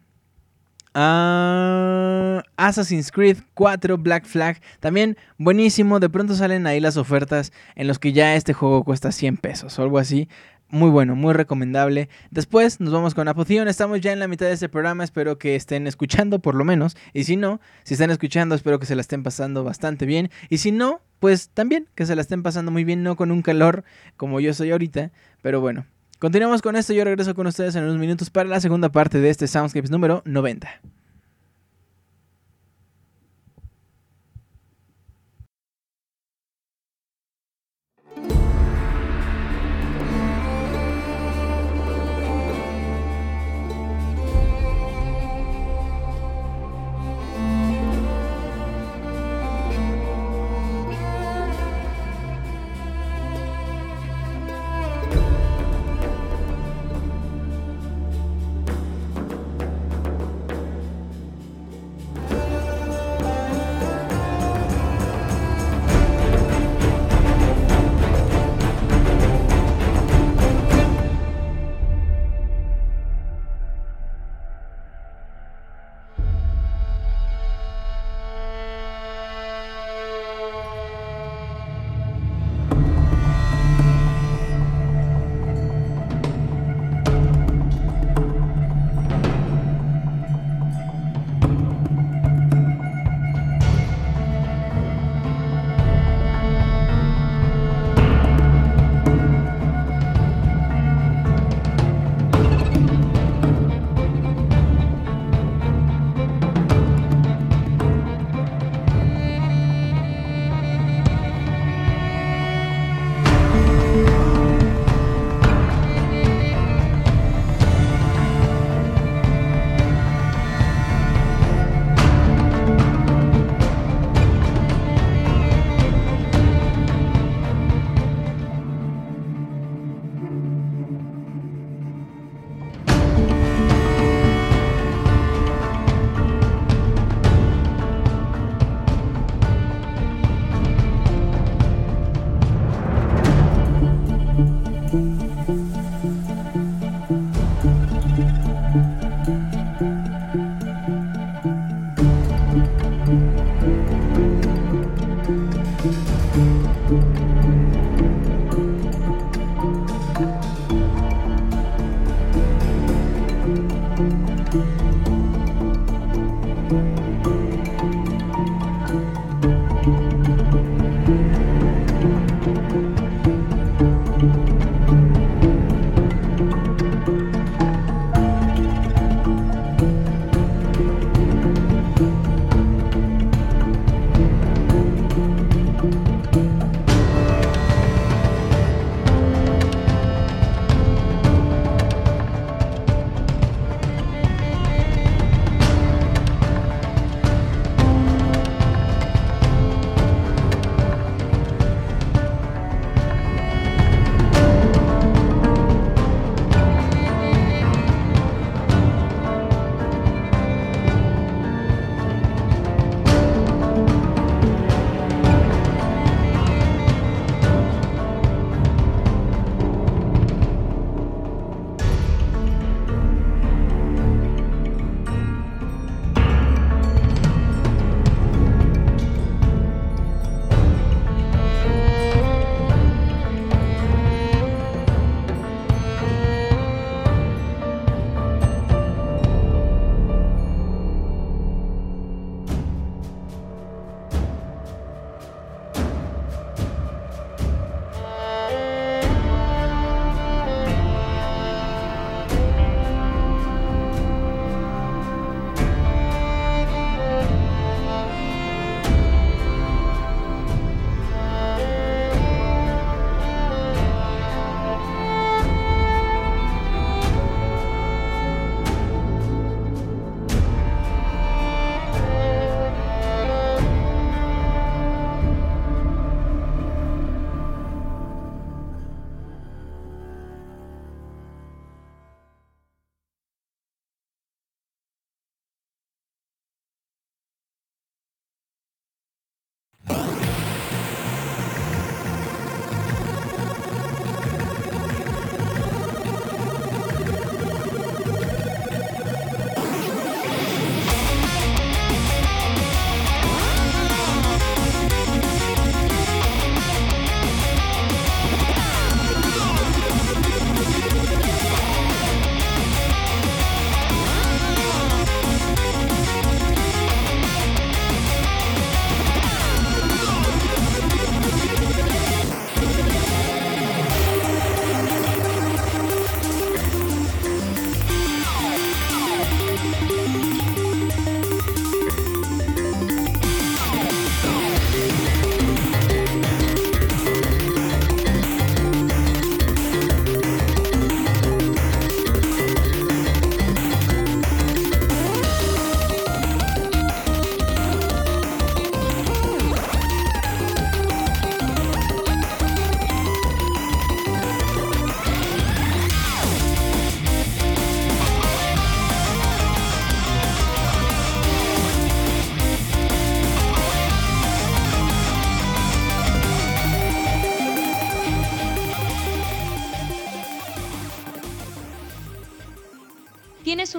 ah, 0.92 2.42
Assassin's 2.58 3.10
Creed 3.10 3.38
4 3.54 3.96
Black 3.96 4.26
Flag. 4.26 4.60
También 4.78 5.16
buenísimo, 5.38 6.00
de 6.00 6.10
pronto 6.10 6.34
salen 6.34 6.66
ahí 6.66 6.80
las 6.80 6.98
ofertas 6.98 7.50
en 7.76 7.86
los 7.86 7.98
que 7.98 8.12
ya 8.12 8.34
este 8.34 8.52
juego 8.52 8.84
cuesta 8.84 9.10
100 9.10 9.38
pesos 9.38 9.78
o 9.78 9.82
algo 9.82 9.96
así 9.96 10.28
muy 10.70 10.90
bueno, 10.90 11.16
muy 11.16 11.34
recomendable. 11.34 12.08
Después 12.30 12.80
nos 12.80 12.92
vamos 12.92 13.14
con 13.14 13.28
Apoción. 13.28 13.68
Estamos 13.68 14.00
ya 14.00 14.12
en 14.12 14.18
la 14.18 14.28
mitad 14.28 14.46
de 14.46 14.52
este 14.52 14.68
programa. 14.68 15.04
Espero 15.04 15.38
que 15.38 15.56
estén 15.56 15.86
escuchando 15.86 16.38
por 16.38 16.54
lo 16.54 16.64
menos. 16.64 16.96
Y 17.12 17.24
si 17.24 17.36
no, 17.36 17.60
si 17.82 17.94
están 17.94 18.10
escuchando, 18.10 18.54
espero 18.54 18.78
que 18.78 18.86
se 18.86 18.94
la 18.94 19.00
estén 19.00 19.22
pasando 19.22 19.64
bastante 19.64 20.06
bien. 20.06 20.30
Y 20.48 20.58
si 20.58 20.72
no, 20.72 21.00
pues 21.18 21.50
también 21.50 21.88
que 21.94 22.06
se 22.06 22.14
la 22.14 22.22
estén 22.22 22.42
pasando 22.42 22.70
muy 22.70 22.84
bien, 22.84 23.02
no 23.02 23.16
con 23.16 23.30
un 23.30 23.42
calor 23.42 23.84
como 24.16 24.40
yo 24.40 24.54
soy 24.54 24.70
ahorita. 24.70 25.10
Pero 25.42 25.60
bueno, 25.60 25.86
continuamos 26.18 26.62
con 26.62 26.76
esto. 26.76 26.92
Yo 26.92 27.04
regreso 27.04 27.34
con 27.34 27.46
ustedes 27.46 27.74
en 27.74 27.84
unos 27.84 27.98
minutos 27.98 28.30
para 28.30 28.48
la 28.48 28.60
segunda 28.60 28.90
parte 28.90 29.20
de 29.20 29.30
este 29.30 29.46
Soundscapes 29.46 29.90
número 29.90 30.22
90. 30.24 30.80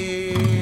Aê! 0.00 0.59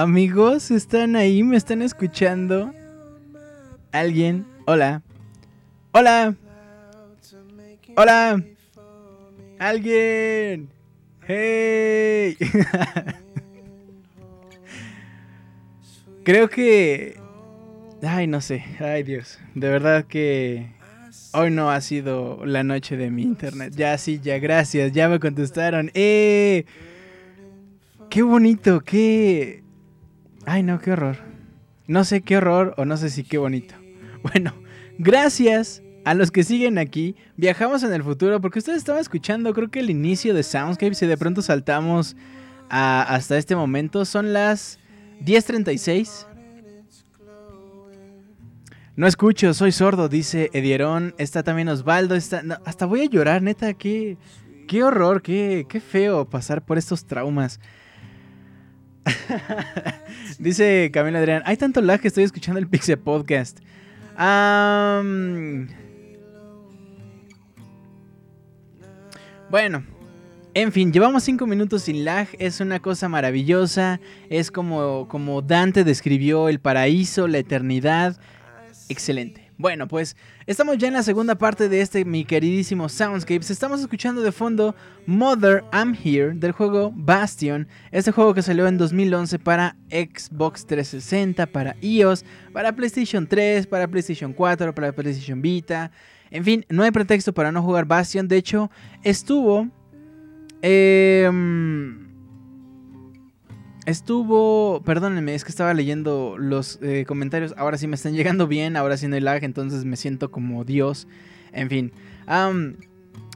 Amigos, 0.00 0.70
¿están 0.70 1.14
ahí? 1.14 1.42
¿Me 1.42 1.58
están 1.58 1.82
escuchando? 1.82 2.72
¿Alguien? 3.92 4.46
Hola. 4.64 5.02
Hola. 5.92 6.34
Hola. 7.98 8.42
¿Alguien? 9.58 10.70
¡Hey! 11.26 12.34
Creo 16.24 16.48
que... 16.48 17.20
Ay, 18.02 18.26
no 18.26 18.40
sé. 18.40 18.64
Ay, 18.78 19.02
Dios. 19.02 19.38
De 19.54 19.68
verdad 19.68 20.06
que... 20.06 20.70
Hoy 21.34 21.50
no 21.50 21.70
ha 21.70 21.82
sido 21.82 22.46
la 22.46 22.64
noche 22.64 22.96
de 22.96 23.10
mi 23.10 23.22
internet. 23.22 23.74
Ya 23.76 23.98
sí, 23.98 24.18
ya 24.18 24.38
gracias. 24.38 24.92
Ya 24.92 25.10
me 25.10 25.20
contestaron. 25.20 25.90
¡Eh! 25.92 26.64
Qué 28.08 28.22
bonito, 28.22 28.80
qué 28.80 29.62
Ay, 30.46 30.62
no, 30.62 30.78
qué 30.80 30.92
horror. 30.92 31.16
No 31.86 32.04
sé 32.04 32.22
qué 32.22 32.36
horror 32.36 32.74
o 32.76 32.84
no 32.84 32.96
sé 32.96 33.10
si 33.10 33.24
qué 33.24 33.38
bonito. 33.38 33.74
Bueno, 34.22 34.52
gracias 34.98 35.82
a 36.04 36.12
los 36.12 36.30
que 36.30 36.44
siguen 36.44 36.76
aquí. 36.76 37.16
Viajamos 37.38 37.82
en 37.82 37.92
el 37.94 38.02
futuro 38.02 38.38
porque 38.42 38.58
ustedes 38.58 38.76
estaban 38.76 39.00
escuchando, 39.00 39.54
creo 39.54 39.70
que 39.70 39.80
el 39.80 39.88
inicio 39.88 40.34
de 40.34 40.42
Soundscape. 40.42 40.94
Si 40.94 41.06
de 41.06 41.16
pronto 41.16 41.40
saltamos 41.40 42.16
hasta 42.68 43.38
este 43.38 43.56
momento, 43.56 44.04
son 44.04 44.34
las 44.34 44.78
10.36. 45.24 46.26
No 48.96 49.06
escucho, 49.06 49.54
soy 49.54 49.72
sordo, 49.72 50.10
dice 50.10 50.50
Edierón. 50.52 51.14
Está 51.16 51.42
también 51.42 51.70
Osvaldo. 51.70 52.14
Está, 52.14 52.42
hasta 52.66 52.84
voy 52.84 53.00
a 53.00 53.06
llorar, 53.06 53.40
neta. 53.40 53.72
Qué, 53.72 54.18
qué 54.68 54.84
horror, 54.84 55.22
qué, 55.22 55.64
qué 55.66 55.80
feo 55.80 56.28
pasar 56.28 56.62
por 56.62 56.76
estos 56.76 57.06
traumas. 57.06 57.58
dice 60.38 60.90
Camila 60.92 61.18
Adrián. 61.18 61.42
Hay 61.46 61.56
tanto 61.56 61.80
lag 61.80 62.00
que 62.00 62.08
estoy 62.08 62.24
escuchando 62.24 62.58
el 62.58 62.68
Pixel 62.68 62.98
Podcast. 62.98 63.60
Bueno, 69.50 69.84
en 70.54 70.72
fin, 70.72 70.92
llevamos 70.92 71.24
5 71.24 71.46
minutos 71.46 71.82
sin 71.82 72.04
lag, 72.04 72.28
es 72.38 72.60
una 72.60 72.80
cosa 72.80 73.08
maravillosa, 73.08 74.00
es 74.28 74.50
como, 74.50 75.08
como 75.08 75.42
Dante 75.42 75.84
describió 75.84 76.48
el 76.48 76.60
paraíso, 76.60 77.26
la 77.26 77.38
eternidad, 77.38 78.20
excelente. 78.88 79.49
Bueno, 79.60 79.86
pues 79.88 80.16
estamos 80.46 80.78
ya 80.78 80.88
en 80.88 80.94
la 80.94 81.02
segunda 81.02 81.34
parte 81.34 81.68
de 81.68 81.82
este 81.82 82.06
mi 82.06 82.24
queridísimo 82.24 82.88
Soundscapes. 82.88 83.50
Estamos 83.50 83.82
escuchando 83.82 84.22
de 84.22 84.32
fondo 84.32 84.74
Mother 85.04 85.62
I'm 85.70 85.94
Here 86.02 86.32
del 86.32 86.52
juego 86.52 86.90
Bastion. 86.96 87.68
Este 87.92 88.10
juego 88.10 88.32
que 88.32 88.40
salió 88.40 88.66
en 88.66 88.78
2011 88.78 89.38
para 89.38 89.76
Xbox 89.90 90.64
360, 90.64 91.44
para 91.44 91.76
iOS, 91.82 92.24
para 92.54 92.74
PlayStation 92.74 93.26
3, 93.26 93.66
para 93.66 93.86
PlayStation 93.86 94.32
4, 94.32 94.74
para 94.74 94.92
PlayStation 94.92 95.42
Vita. 95.42 95.90
En 96.30 96.42
fin, 96.42 96.64
no 96.70 96.82
hay 96.82 96.90
pretexto 96.90 97.34
para 97.34 97.52
no 97.52 97.62
jugar 97.62 97.84
Bastion. 97.84 98.28
De 98.28 98.38
hecho, 98.38 98.70
estuvo. 99.02 99.68
em, 100.62 101.99
estuvo. 103.86 104.82
Perdónenme, 104.84 105.34
es 105.34 105.44
que 105.44 105.50
estaba 105.50 105.74
leyendo 105.74 106.36
los 106.38 106.78
eh, 106.82 107.04
comentarios. 107.06 107.54
Ahora 107.56 107.78
sí 107.78 107.86
me 107.86 107.96
están 107.96 108.14
llegando 108.14 108.46
bien. 108.46 108.76
Ahora 108.76 108.96
sí 108.96 109.08
no 109.08 109.14
hay 109.14 109.20
lag. 109.20 109.44
Entonces 109.44 109.84
me 109.84 109.96
siento 109.96 110.30
como 110.30 110.64
Dios. 110.64 111.06
En 111.52 111.68
fin. 111.68 111.92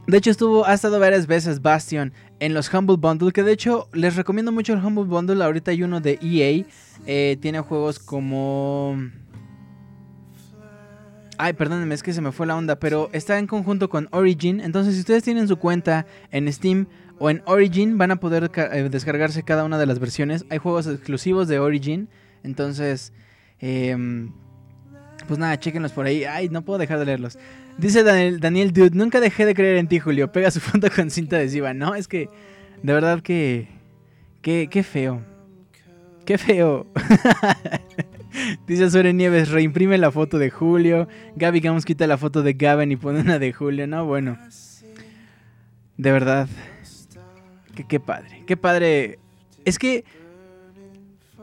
de 0.07 0.19
hecho, 0.19 0.31
estuvo. 0.31 0.67
Ha 0.67 0.75
estado 0.75 0.99
varias 0.99 1.27
veces 1.27 1.63
Bastion 1.63 2.13
en 2.41 2.55
los 2.55 2.73
Humble 2.73 2.97
Bundle. 2.97 3.33
Que 3.33 3.43
de 3.43 3.53
hecho, 3.53 3.89
les 3.93 4.17
recomiendo 4.17 4.53
mucho 4.53 4.73
el 4.73 4.85
Humble 4.85 5.05
Bundle. 5.05 5.43
Ahorita 5.45 5.71
hay 5.71 5.83
uno 5.83 6.01
de 6.01 6.19
EA. 6.23 6.65
eh, 7.07 7.37
tiene 7.41 7.61
juegos 7.61 7.99
como. 7.99 8.97
Ay, 11.37 11.53
perdónenme, 11.55 11.95
es 11.95 12.03
que 12.03 12.13
se 12.13 12.21
me 12.21 12.31
fue 12.31 12.47
la 12.47 12.57
onda, 12.57 12.79
pero 12.79 13.11
está 13.13 13.39
en 13.39 13.47
conjunto 13.47 13.89
con 13.89 14.09
Origin. 14.13 14.61
Entonces, 14.61 14.95
si 14.95 15.01
ustedes 15.01 15.25
tienen 15.25 15.49
su 15.49 15.57
cuenta 15.57 16.07
en 16.31 16.53
Steam 16.53 16.87
o 17.19 17.31
en 17.31 17.43
Origin, 17.47 17.97
van 17.99 18.11
a 18.11 18.17
poder 18.17 18.51
eh, 18.55 18.89
descargarse 18.91 19.43
cada 19.43 19.65
una 19.65 19.79
de 19.79 19.87
las 19.87 19.99
versiones. 19.99 20.45
Hay 20.51 20.59
juegos 20.59 20.87
exclusivos 20.87 21.49
de 21.49 21.59
Origin. 21.59 22.09
Entonces, 22.43 23.13
em, 23.61 24.33
pues 25.27 25.39
nada, 25.39 25.59
chequenlos 25.59 25.93
por 25.93 26.07
ahí. 26.07 26.25
Ay, 26.25 26.49
no 26.49 26.63
puedo 26.63 26.79
dejar 26.79 26.99
de 26.99 27.07
leerlos. 27.07 27.39
Dice 27.79 28.03
Daniel, 28.03 28.41
Daniel 28.41 28.73
Dude, 28.73 28.97
nunca 28.97 29.21
dejé 29.21 29.47
de 29.47 29.55
creer 29.55 29.77
en 29.79 29.89
ti, 29.89 29.99
Julio. 29.99 30.31
Pega 30.33 30.51
su 30.51 30.61
foto 30.61 30.89
con 30.95 31.11
cinta 31.11 31.37
adhesiva. 31.37 31.73
No, 31.75 31.95
es 31.95 32.09
que, 32.09 32.29
de 32.83 32.93
verdad 32.93 33.21
que, 33.21 33.69
que, 34.43 34.69
qué 34.71 34.83
feo. 34.83 35.23
Qué 36.25 36.39
feo. 36.39 36.87
Dice 38.67 38.91
Sore 38.91 39.13
Nieves, 39.13 39.51
reimprime 39.51 39.99
la 39.99 40.11
foto 40.11 40.39
de 40.39 40.51
Julio. 40.51 41.07
Gaby 41.37 41.61
Gamos 41.61 41.85
quita 41.85 42.07
la 42.07 42.19
foto 42.19 42.43
de 42.43 42.55
Gavin 42.55 42.91
y 42.93 42.97
pone 42.97 43.21
una 43.21 43.39
de 43.39 43.53
Julio. 43.53 43.87
No, 43.87 44.05
bueno. 44.05 44.39
De 45.97 46.13
verdad. 46.13 46.49
Que, 47.75 47.85
qué 47.85 48.01
padre. 48.01 48.43
Qué 48.47 48.57
padre. 48.57 49.19
Es 49.65 49.79
que 49.79 50.05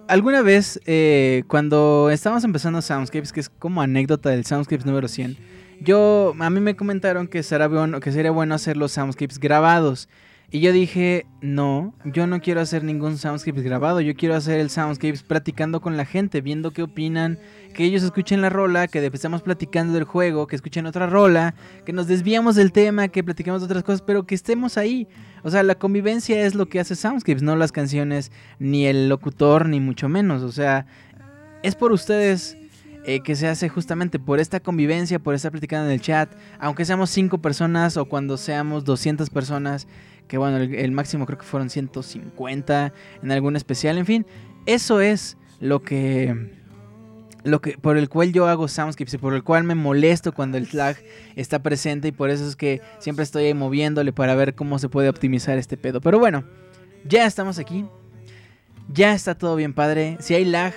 alguna 0.07 0.41
vez 0.41 0.79
eh, 0.85 1.43
cuando 1.47 2.09
estábamos 2.09 2.43
empezando 2.43 2.81
Soundscapes, 2.81 3.31
que 3.31 3.39
es 3.39 3.49
como 3.49 3.81
anécdota 3.81 4.29
del 4.29 4.45
Soundscapes 4.45 4.85
número 4.85 5.07
100, 5.07 5.37
yo 5.79 6.35
a 6.39 6.49
mí 6.49 6.59
me 6.59 6.75
comentaron 6.75 7.27
que, 7.27 7.43
será 7.43 7.67
bueno, 7.67 7.99
que 7.99 8.11
sería 8.11 8.31
bueno 8.31 8.55
hacer 8.55 8.77
los 8.77 8.91
Soundscapes 8.91 9.39
grabados. 9.39 10.09
Y 10.53 10.59
yo 10.59 10.73
dije, 10.73 11.25
no, 11.39 11.93
yo 12.03 12.27
no 12.27 12.41
quiero 12.41 12.59
hacer 12.59 12.83
ningún 12.83 13.17
Soundscapes 13.17 13.63
grabado, 13.63 14.01
yo 14.01 14.13
quiero 14.15 14.35
hacer 14.35 14.59
el 14.59 14.69
Soundscapes 14.69 15.23
platicando 15.23 15.79
con 15.79 15.95
la 15.95 16.03
gente, 16.03 16.41
viendo 16.41 16.71
qué 16.71 16.83
opinan, 16.83 17.39
que 17.73 17.85
ellos 17.85 18.03
escuchen 18.03 18.41
la 18.41 18.49
rola, 18.49 18.89
que 18.89 19.09
estamos 19.13 19.41
platicando 19.43 19.93
del 19.93 20.03
juego, 20.03 20.47
que 20.47 20.57
escuchen 20.57 20.85
otra 20.85 21.07
rola, 21.07 21.55
que 21.85 21.93
nos 21.93 22.07
desviamos 22.07 22.55
del 22.55 22.73
tema, 22.73 23.07
que 23.07 23.23
platiquemos 23.23 23.61
de 23.61 23.65
otras 23.67 23.83
cosas, 23.83 24.01
pero 24.01 24.25
que 24.25 24.35
estemos 24.35 24.77
ahí. 24.77 25.07
O 25.43 25.49
sea, 25.49 25.63
la 25.63 25.75
convivencia 25.75 26.45
es 26.45 26.55
lo 26.55 26.67
que 26.67 26.79
hace 26.79 26.95
Soundscapes, 26.95 27.41
no 27.41 27.55
las 27.55 27.71
canciones, 27.71 28.31
ni 28.59 28.85
el 28.85 29.09
locutor, 29.09 29.67
ni 29.67 29.79
mucho 29.79 30.09
menos. 30.09 30.43
O 30.43 30.51
sea, 30.51 30.85
es 31.63 31.75
por 31.75 31.91
ustedes 31.91 32.57
eh, 33.03 33.21
que 33.21 33.35
se 33.35 33.47
hace 33.47 33.67
justamente 33.67 34.19
por 34.19 34.39
esta 34.39 34.59
convivencia, 34.59 35.17
por 35.17 35.33
estar 35.33 35.51
platicando 35.51 35.87
en 35.87 35.93
el 35.93 36.01
chat, 36.01 36.31
aunque 36.59 36.85
seamos 36.85 37.09
5 37.09 37.39
personas 37.39 37.97
o 37.97 38.05
cuando 38.05 38.37
seamos 38.37 38.83
200 38.85 39.29
personas, 39.31 39.87
que 40.27 40.37
bueno, 40.37 40.57
el 40.57 40.91
máximo 40.91 41.25
creo 41.25 41.39
que 41.39 41.45
fueron 41.45 41.69
150 41.69 42.93
en 43.23 43.31
algún 43.31 43.55
especial, 43.55 43.97
en 43.97 44.05
fin, 44.05 44.25
eso 44.67 45.01
es 45.01 45.37
lo 45.59 45.81
que 45.81 46.60
lo 47.43 47.61
que 47.61 47.77
por 47.77 47.97
el 47.97 48.09
cual 48.09 48.31
yo 48.33 48.47
hago 48.47 48.67
soundscapes 48.67 49.13
y 49.15 49.17
por 49.17 49.33
el 49.33 49.43
cual 49.43 49.63
me 49.63 49.75
molesto 49.75 50.31
cuando 50.33 50.57
el 50.57 50.67
lag 50.73 50.97
está 51.35 51.59
presente 51.59 52.09
y 52.09 52.11
por 52.11 52.29
eso 52.29 52.47
es 52.47 52.55
que 52.55 52.81
siempre 52.99 53.23
estoy 53.23 53.45
ahí 53.45 53.53
moviéndole 53.53 54.13
para 54.13 54.35
ver 54.35 54.55
cómo 54.55 54.79
se 54.79 54.89
puede 54.89 55.09
optimizar 55.09 55.57
este 55.57 55.77
pedo. 55.77 56.01
Pero 56.01 56.19
bueno, 56.19 56.43
ya 57.05 57.25
estamos 57.25 57.59
aquí. 57.59 57.85
Ya 58.93 59.13
está 59.13 59.35
todo 59.35 59.55
bien 59.55 59.73
padre. 59.73 60.17
Si 60.19 60.33
hay 60.33 60.45
lag, 60.45 60.73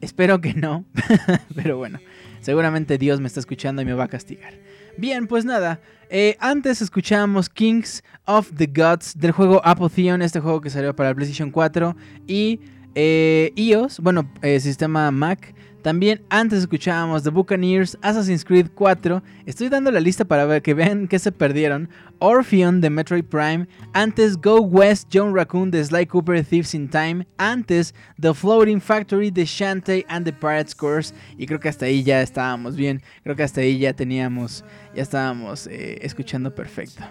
espero 0.00 0.40
que 0.40 0.54
no. 0.54 0.84
Pero 1.54 1.76
bueno, 1.76 2.00
seguramente 2.40 2.98
Dios 2.98 3.20
me 3.20 3.26
está 3.26 3.40
escuchando 3.40 3.82
y 3.82 3.84
me 3.84 3.92
va 3.92 4.04
a 4.04 4.08
castigar. 4.08 4.54
Bien, 4.96 5.26
pues 5.26 5.44
nada. 5.44 5.80
eh, 6.10 6.36
antes 6.40 6.82
escuchamos 6.82 7.48
Kings 7.48 8.02
of 8.24 8.50
the 8.56 8.66
Gods 8.66 9.16
del 9.16 9.32
juego 9.32 9.60
Apotheon, 9.64 10.22
este 10.22 10.40
juego 10.40 10.60
que 10.60 10.70
salió 10.70 10.94
para 10.94 11.10
el 11.10 11.14
PlayStation 11.14 11.50
4 11.50 11.96
y 12.26 12.60
eh, 12.94 13.52
iOS, 13.54 14.00
bueno, 14.00 14.30
eh, 14.42 14.58
sistema 14.60 15.10
Mac. 15.10 15.54
También 15.82 16.20
antes 16.28 16.58
escuchábamos 16.58 17.22
The 17.22 17.30
Buccaneers, 17.30 17.96
Assassin's 18.02 18.44
Creed 18.44 18.68
4. 18.74 19.22
Estoy 19.46 19.70
dando 19.70 19.90
la 19.90 20.00
lista 20.00 20.26
para 20.26 20.44
ver 20.44 20.60
que 20.60 20.74
vean 20.74 21.08
que 21.08 21.18
se 21.18 21.32
perdieron. 21.32 21.88
Orpheon 22.18 22.82
de 22.82 22.90
Metroid 22.90 23.24
Prime. 23.24 23.66
Antes 23.94 24.36
Go 24.36 24.60
West, 24.60 25.08
John 25.12 25.34
Raccoon 25.34 25.70
de 25.70 25.82
Sly 25.82 26.04
Cooper, 26.06 26.44
Thieves 26.44 26.74
in 26.74 26.88
Time. 26.88 27.26
Antes 27.38 27.94
The 28.20 28.34
Floating 28.34 28.80
Factory 28.80 29.30
de 29.30 29.46
Shantae 29.46 30.04
and 30.08 30.26
the 30.26 30.32
Pirates 30.32 30.74
Course. 30.74 31.14
Y 31.38 31.46
creo 31.46 31.60
que 31.60 31.70
hasta 31.70 31.86
ahí 31.86 32.02
ya 32.02 32.20
estábamos 32.20 32.76
bien. 32.76 33.00
Creo 33.22 33.34
que 33.34 33.42
hasta 33.42 33.62
ahí 33.62 33.78
ya 33.78 33.94
teníamos, 33.94 34.64
ya 34.94 35.02
estábamos 35.02 35.66
eh, 35.66 35.98
escuchando 36.02 36.54
perfecto. 36.54 37.02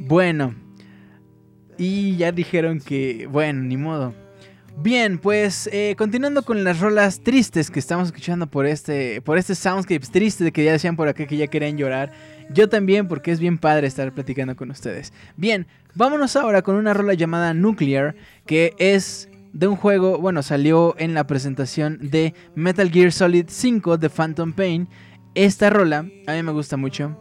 Bueno. 0.00 0.54
Y 1.78 2.16
ya 2.16 2.32
dijeron 2.32 2.80
que, 2.80 3.26
bueno, 3.30 3.62
ni 3.62 3.76
modo. 3.76 4.14
Bien, 4.76 5.18
pues 5.18 5.68
eh, 5.72 5.94
continuando 5.98 6.42
con 6.42 6.64
las 6.64 6.80
rolas 6.80 7.20
tristes 7.20 7.70
que 7.70 7.78
estamos 7.78 8.08
escuchando 8.08 8.46
por 8.46 8.66
este, 8.66 9.20
por 9.20 9.36
este 9.36 9.54
Soundscapes 9.54 10.10
triste 10.10 10.44
de 10.44 10.52
que 10.52 10.64
ya 10.64 10.72
decían 10.72 10.96
por 10.96 11.08
acá 11.08 11.26
que 11.26 11.36
ya 11.36 11.48
querían 11.48 11.76
llorar. 11.76 12.12
Yo 12.50 12.68
también, 12.68 13.06
porque 13.06 13.30
es 13.30 13.40
bien 13.40 13.58
padre 13.58 13.86
estar 13.86 14.12
platicando 14.12 14.56
con 14.56 14.70
ustedes. 14.70 15.12
Bien, 15.36 15.66
vámonos 15.94 16.34
ahora 16.36 16.62
con 16.62 16.76
una 16.76 16.94
rola 16.94 17.14
llamada 17.14 17.52
Nuclear, 17.52 18.14
que 18.46 18.74
es 18.78 19.28
de 19.52 19.66
un 19.66 19.76
juego, 19.76 20.18
bueno, 20.18 20.42
salió 20.42 20.94
en 20.98 21.14
la 21.14 21.26
presentación 21.26 21.98
de 22.00 22.34
Metal 22.54 22.90
Gear 22.90 23.12
Solid 23.12 23.46
5 23.48 23.98
de 23.98 24.08
Phantom 24.08 24.52
Pain. 24.52 24.88
Esta 25.34 25.70
rola 25.70 26.06
a 26.26 26.32
mí 26.32 26.42
me 26.42 26.52
gusta 26.52 26.76
mucho. 26.76 27.16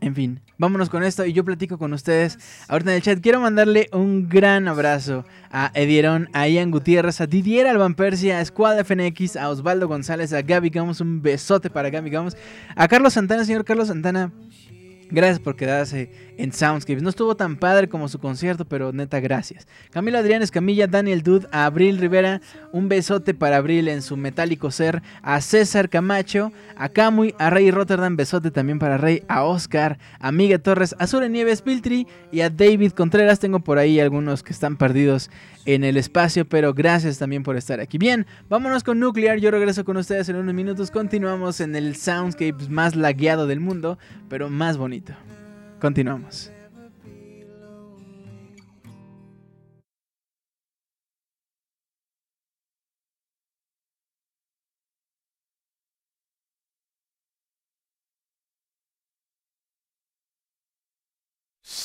En 0.00 0.14
fin, 0.14 0.40
vámonos 0.58 0.90
con 0.90 1.02
esto 1.04 1.24
y 1.24 1.32
yo 1.32 1.44
platico 1.44 1.78
con 1.78 1.92
ustedes 1.92 2.38
ahorita 2.68 2.90
en 2.90 2.96
el 2.96 3.02
chat. 3.02 3.20
Quiero 3.20 3.40
mandarle 3.40 3.88
un 3.92 4.28
gran 4.28 4.68
abrazo 4.68 5.24
a 5.50 5.70
Edieron, 5.74 6.28
a 6.32 6.46
Ian 6.48 6.70
Gutiérrez, 6.70 7.20
a 7.20 7.26
Didier 7.26 7.66
Alban 7.66 7.94
Persia, 7.94 8.40
a 8.40 8.44
Squad 8.44 8.84
FNX, 8.84 9.36
a 9.36 9.48
Osvaldo 9.48 9.88
González, 9.88 10.32
a 10.32 10.42
Gaby 10.42 10.70
Gamos, 10.70 11.00
un 11.00 11.22
besote 11.22 11.70
para 11.70 11.90
Gaby 11.90 12.10
Gamos, 12.10 12.36
a 12.76 12.88
Carlos 12.88 13.14
Santana, 13.14 13.44
señor 13.44 13.64
Carlos 13.64 13.88
Santana. 13.88 14.32
Gracias 15.10 15.38
por 15.38 15.56
quedarse 15.56 16.10
en 16.36 16.52
Soundscapes. 16.52 17.02
No 17.02 17.08
estuvo 17.08 17.34
tan 17.34 17.56
padre 17.56 17.88
como 17.88 18.08
su 18.08 18.18
concierto, 18.18 18.66
pero 18.66 18.92
neta, 18.92 19.20
gracias. 19.20 19.66
Camilo 19.90 20.18
Adrián 20.18 20.42
Escamilla, 20.42 20.86
Daniel 20.86 21.22
Dud, 21.22 21.46
a 21.50 21.64
Abril 21.64 21.98
Rivera, 21.98 22.42
un 22.72 22.88
besote 22.88 23.32
para 23.32 23.56
Abril 23.56 23.88
en 23.88 24.02
su 24.02 24.18
metálico 24.18 24.70
ser, 24.70 25.02
a 25.22 25.40
César 25.40 25.88
Camacho, 25.88 26.52
a 26.76 26.90
Camuy, 26.90 27.34
a 27.38 27.48
Rey 27.48 27.70
Rotterdam, 27.70 28.16
besote 28.16 28.50
también 28.50 28.78
para 28.78 28.98
Rey, 28.98 29.22
a 29.28 29.44
Oscar, 29.44 29.98
a 30.20 30.30
Miguel 30.30 30.60
Torres, 30.60 30.94
a 30.98 31.06
Sure 31.06 31.28
Nieves 31.30 31.62
Piltri 31.62 32.06
y 32.30 32.42
a 32.42 32.50
David 32.50 32.92
Contreras. 32.92 33.40
Tengo 33.40 33.60
por 33.60 33.78
ahí 33.78 34.00
algunos 34.00 34.42
que 34.42 34.52
están 34.52 34.76
perdidos 34.76 35.30
en 35.64 35.84
el 35.84 35.96
espacio, 35.96 36.48
pero 36.48 36.74
gracias 36.74 37.18
también 37.18 37.42
por 37.42 37.56
estar 37.56 37.80
aquí. 37.80 37.98
Bien, 37.98 38.26
vámonos 38.48 38.84
con 38.84 38.98
Nuclear. 38.98 39.38
Yo 39.38 39.50
regreso 39.50 39.84
con 39.84 39.96
ustedes 39.96 40.28
en 40.28 40.36
unos 40.36 40.54
minutos. 40.54 40.90
Continuamos 40.90 41.60
en 41.60 41.76
el 41.76 41.96
Soundscapes 41.96 42.68
más 42.68 42.96
lagueado 42.96 43.46
del 43.46 43.60
mundo, 43.60 43.98
pero 44.28 44.48
más 44.48 44.76
bonito. 44.76 45.14
Continuamos. 45.80 46.50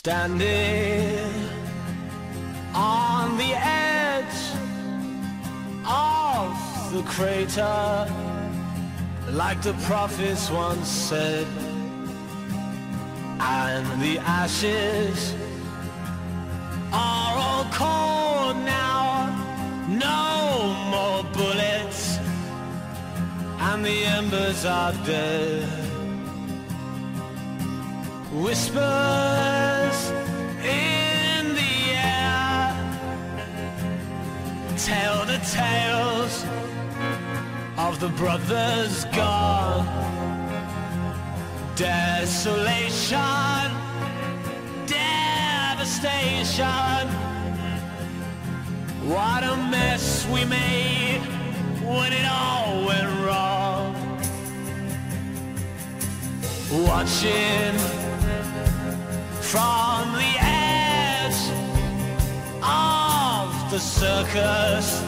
Standing 0.06 1.43
on 2.74 3.38
the 3.38 3.54
edge 3.56 4.38
of 5.86 6.94
the 6.94 7.04
crater, 7.04 8.08
like 9.32 9.62
the 9.62 9.74
prophets 9.86 10.50
once 10.50 10.88
said. 10.88 11.48
and 13.40 14.02
the 14.02 14.18
ashes 14.20 15.36
are 16.92 17.36
all 17.38 17.66
cold 17.72 18.58
now. 18.64 19.30
No 19.88 20.74
more 20.94 21.24
bullets, 21.34 22.20
and 23.60 23.84
the 23.86 24.06
embers 24.06 24.66
are 24.66 24.94
dead. 25.06 25.68
Whispers 28.32 30.00
tell 34.78 35.26
the 35.26 35.40
tales 35.52 36.46
of 37.78 38.00
the 38.00 38.10
brothers 38.10 39.06
gone 39.06 40.04
Desolation, 41.76 43.18
devastation. 44.86 45.98
What 49.10 49.44
a 49.44 49.58
mess 49.72 50.28
we 50.28 50.46
made 50.46 51.22
when 51.82 52.14
it 52.14 52.28
all 52.30 52.86
went 52.86 53.10
wrong. 53.26 53.96
Watching 56.72 57.76
from 59.42 60.14
the 60.14 60.38
edge 60.40 61.42
the 63.74 63.80
circus 63.80 65.02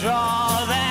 draw 0.00 0.64
their 0.66 0.85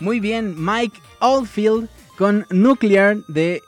Muy 0.00 0.20
bien, 0.20 0.54
Mike 0.56 1.00
Oldfield 1.20 1.88
con 2.16 2.46
Nuclear 2.50 3.16
de 3.26 3.62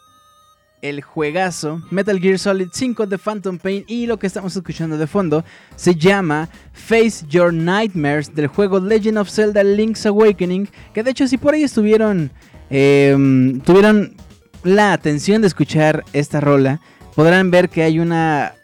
el 0.82 1.02
juegazo 1.02 1.82
Metal 1.90 2.18
Gear 2.18 2.38
Solid 2.38 2.68
5 2.72 3.06
de 3.06 3.18
Phantom 3.18 3.58
Pain 3.58 3.84
y 3.86 4.06
lo 4.06 4.18
que 4.18 4.26
estamos 4.26 4.56
escuchando 4.56 4.96
de 4.96 5.06
fondo 5.06 5.44
se 5.76 5.94
llama 5.94 6.48
Face 6.72 7.26
Your 7.28 7.52
Nightmares 7.52 8.34
del 8.34 8.46
juego 8.46 8.80
Legend 8.80 9.18
of 9.18 9.28
Zelda 9.28 9.62
Link's 9.62 10.06
Awakening 10.06 10.68
que 10.94 11.02
de 11.02 11.10
hecho 11.10 11.26
si 11.28 11.36
por 11.36 11.54
ahí 11.54 11.64
estuvieron 11.64 12.30
em, 12.70 13.60
tuvieron 13.60 14.14
la 14.64 14.92
atención 14.92 15.42
de 15.42 15.48
escuchar 15.48 16.04
esta 16.12 16.40
rola 16.40 16.80
podrán 17.14 17.50
ver 17.50 17.68
que 17.68 17.82
hay 17.82 17.98
una 17.98 18.54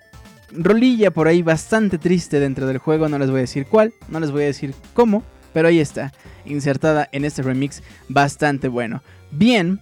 rolilla 0.52 1.10
por 1.10 1.28
ahí 1.28 1.42
bastante 1.42 1.98
triste 1.98 2.40
dentro 2.40 2.66
del 2.66 2.78
juego 2.78 3.08
no 3.08 3.18
les 3.18 3.28
voy 3.28 3.38
a 3.38 3.42
decir 3.42 3.66
cuál 3.66 3.92
no 4.08 4.20
les 4.20 4.30
voy 4.30 4.44
a 4.44 4.46
decir 4.46 4.74
cómo 4.94 5.22
pero 5.56 5.68
ahí 5.68 5.80
está 5.80 6.12
insertada 6.44 7.08
en 7.12 7.24
este 7.24 7.40
remix 7.40 7.82
bastante 8.10 8.68
bueno 8.68 9.02
bien 9.30 9.80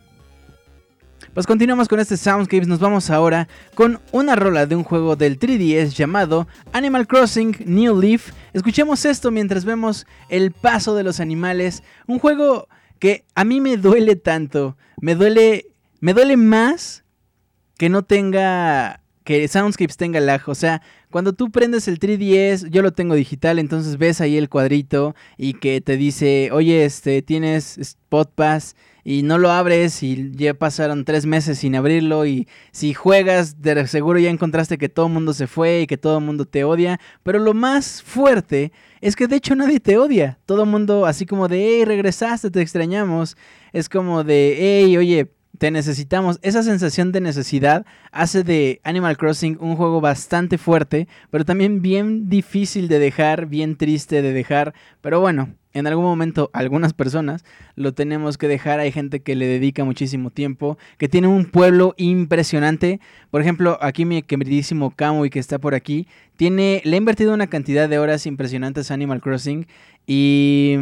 pues 1.32 1.48
continuamos 1.48 1.88
con 1.88 1.98
este 1.98 2.16
Soundscapes, 2.16 2.68
nos 2.68 2.78
vamos 2.78 3.10
ahora 3.10 3.48
con 3.74 4.00
una 4.12 4.36
rola 4.36 4.66
de 4.66 4.76
un 4.76 4.84
juego 4.84 5.16
del 5.16 5.36
3DS 5.36 5.88
llamado 5.88 6.46
Animal 6.72 7.08
Crossing 7.08 7.56
New 7.66 8.00
Leaf. 8.00 8.30
Escuchemos 8.52 9.04
esto 9.04 9.32
mientras 9.32 9.64
vemos 9.64 10.06
el 10.28 10.52
paso 10.52 10.94
de 10.94 11.02
los 11.02 11.18
animales, 11.18 11.82
un 12.06 12.20
juego 12.20 12.68
que 13.00 13.24
a 13.34 13.42
mí 13.42 13.60
me 13.60 13.76
duele 13.76 14.14
tanto, 14.14 14.76
me 15.00 15.16
duele 15.16 15.66
me 15.98 16.14
duele 16.14 16.36
más 16.36 17.02
que 17.78 17.88
no 17.88 18.04
tenga 18.04 19.00
que 19.24 19.48
Soundscapes 19.48 19.96
tenga 19.96 20.20
lag, 20.20 20.42
o 20.46 20.54
sea, 20.54 20.82
cuando 21.14 21.32
tú 21.32 21.52
prendes 21.52 21.86
el 21.86 22.00
3DS, 22.00 22.70
yo 22.70 22.82
lo 22.82 22.90
tengo 22.90 23.14
digital, 23.14 23.60
entonces 23.60 23.98
ves 23.98 24.20
ahí 24.20 24.36
el 24.36 24.48
cuadrito 24.48 25.14
y 25.38 25.54
que 25.54 25.80
te 25.80 25.96
dice, 25.96 26.50
"Oye, 26.50 26.84
este 26.84 27.22
tienes 27.22 27.78
Spot 27.78 28.28
Pass 28.34 28.74
y 29.04 29.22
no 29.22 29.38
lo 29.38 29.52
abres 29.52 30.02
y 30.02 30.32
ya 30.32 30.54
pasaron 30.54 31.04
tres 31.04 31.24
meses 31.24 31.58
sin 31.58 31.76
abrirlo 31.76 32.26
y 32.26 32.48
si 32.72 32.94
juegas 32.94 33.62
de 33.62 33.86
seguro 33.86 34.18
ya 34.18 34.28
encontraste 34.28 34.76
que 34.76 34.88
todo 34.88 35.06
el 35.06 35.12
mundo 35.12 35.32
se 35.34 35.46
fue 35.46 35.82
y 35.82 35.86
que 35.86 35.98
todo 35.98 36.18
el 36.18 36.24
mundo 36.24 36.46
te 36.46 36.64
odia, 36.64 36.98
pero 37.22 37.38
lo 37.38 37.54
más 37.54 38.02
fuerte 38.02 38.72
es 39.00 39.14
que 39.14 39.28
de 39.28 39.36
hecho 39.36 39.54
nadie 39.54 39.78
te 39.78 39.96
odia, 39.96 40.40
todo 40.46 40.64
el 40.64 40.68
mundo 40.68 41.06
así 41.06 41.26
como 41.26 41.46
de, 41.46 41.76
hey, 41.76 41.84
regresaste, 41.84 42.50
te 42.50 42.60
extrañamos, 42.60 43.36
es 43.72 43.88
como 43.88 44.24
de, 44.24 44.56
hey, 44.58 44.96
oye, 44.96 45.30
te 45.58 45.70
necesitamos. 45.70 46.38
Esa 46.42 46.62
sensación 46.62 47.12
de 47.12 47.20
necesidad 47.20 47.86
hace 48.12 48.42
de 48.42 48.80
Animal 48.84 49.16
Crossing 49.16 49.56
un 49.60 49.76
juego 49.76 50.00
bastante 50.00 50.58
fuerte, 50.58 51.08
pero 51.30 51.44
también 51.44 51.82
bien 51.82 52.28
difícil 52.28 52.88
de 52.88 52.98
dejar, 52.98 53.46
bien 53.46 53.76
triste 53.76 54.22
de 54.22 54.32
dejar. 54.32 54.74
Pero 55.00 55.20
bueno, 55.20 55.54
en 55.72 55.86
algún 55.86 56.04
momento 56.04 56.50
algunas 56.52 56.92
personas 56.92 57.44
lo 57.76 57.94
tenemos 57.94 58.38
que 58.38 58.48
dejar. 58.48 58.80
Hay 58.80 58.92
gente 58.92 59.20
que 59.20 59.36
le 59.36 59.46
dedica 59.46 59.84
muchísimo 59.84 60.30
tiempo, 60.30 60.78
que 60.98 61.08
tiene 61.08 61.28
un 61.28 61.44
pueblo 61.44 61.94
impresionante. 61.96 63.00
Por 63.30 63.40
ejemplo, 63.40 63.78
aquí 63.80 64.04
mi 64.04 64.22
queridísimo 64.22 64.94
y 65.24 65.30
que 65.30 65.38
está 65.38 65.58
por 65.58 65.74
aquí, 65.74 66.08
tiene, 66.36 66.80
le 66.84 66.96
ha 66.96 66.98
invertido 66.98 67.34
una 67.34 67.48
cantidad 67.48 67.88
de 67.88 67.98
horas 67.98 68.26
impresionantes 68.26 68.90
a 68.90 68.94
Animal 68.94 69.20
Crossing 69.20 69.66
y, 70.06 70.76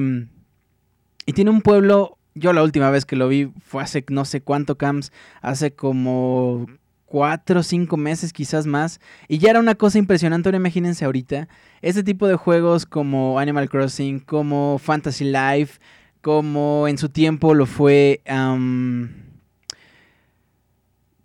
y 1.26 1.32
tiene 1.32 1.50
un 1.50 1.60
pueblo 1.60 2.18
yo 2.34 2.52
la 2.52 2.62
última 2.62 2.90
vez 2.90 3.04
que 3.04 3.16
lo 3.16 3.28
vi 3.28 3.52
fue 3.64 3.82
hace 3.82 4.04
no 4.08 4.24
sé 4.24 4.40
cuánto 4.40 4.76
camps, 4.78 5.12
hace 5.40 5.74
como 5.74 6.66
cuatro 7.12 7.60
o 7.60 7.62
cinco 7.62 7.98
meses, 7.98 8.32
quizás 8.32 8.66
más. 8.66 8.98
Y 9.28 9.36
ya 9.36 9.50
era 9.50 9.60
una 9.60 9.74
cosa 9.74 9.98
impresionante. 9.98 10.48
Ahora 10.48 10.56
imagínense 10.56 11.04
ahorita. 11.04 11.46
Este 11.82 12.02
tipo 12.02 12.26
de 12.26 12.36
juegos 12.36 12.86
como 12.86 13.38
Animal 13.38 13.68
Crossing, 13.68 14.20
como 14.20 14.78
Fantasy 14.78 15.24
Life, 15.24 15.78
como 16.22 16.88
en 16.88 16.96
su 16.96 17.10
tiempo 17.10 17.52
lo 17.52 17.66
fue 17.66 18.22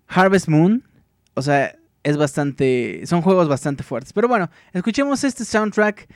Harvest 0.09 0.49
Moon. 0.49 0.83
O 1.35 1.41
sea, 1.41 1.73
es 2.03 2.17
bastante. 2.17 3.03
Son 3.05 3.21
juegos 3.21 3.47
bastante 3.47 3.83
fuertes. 3.83 4.11
Pero 4.11 4.27
bueno, 4.27 4.49
escuchemos 4.73 5.23
este 5.23 5.45
soundtrack 5.45 6.09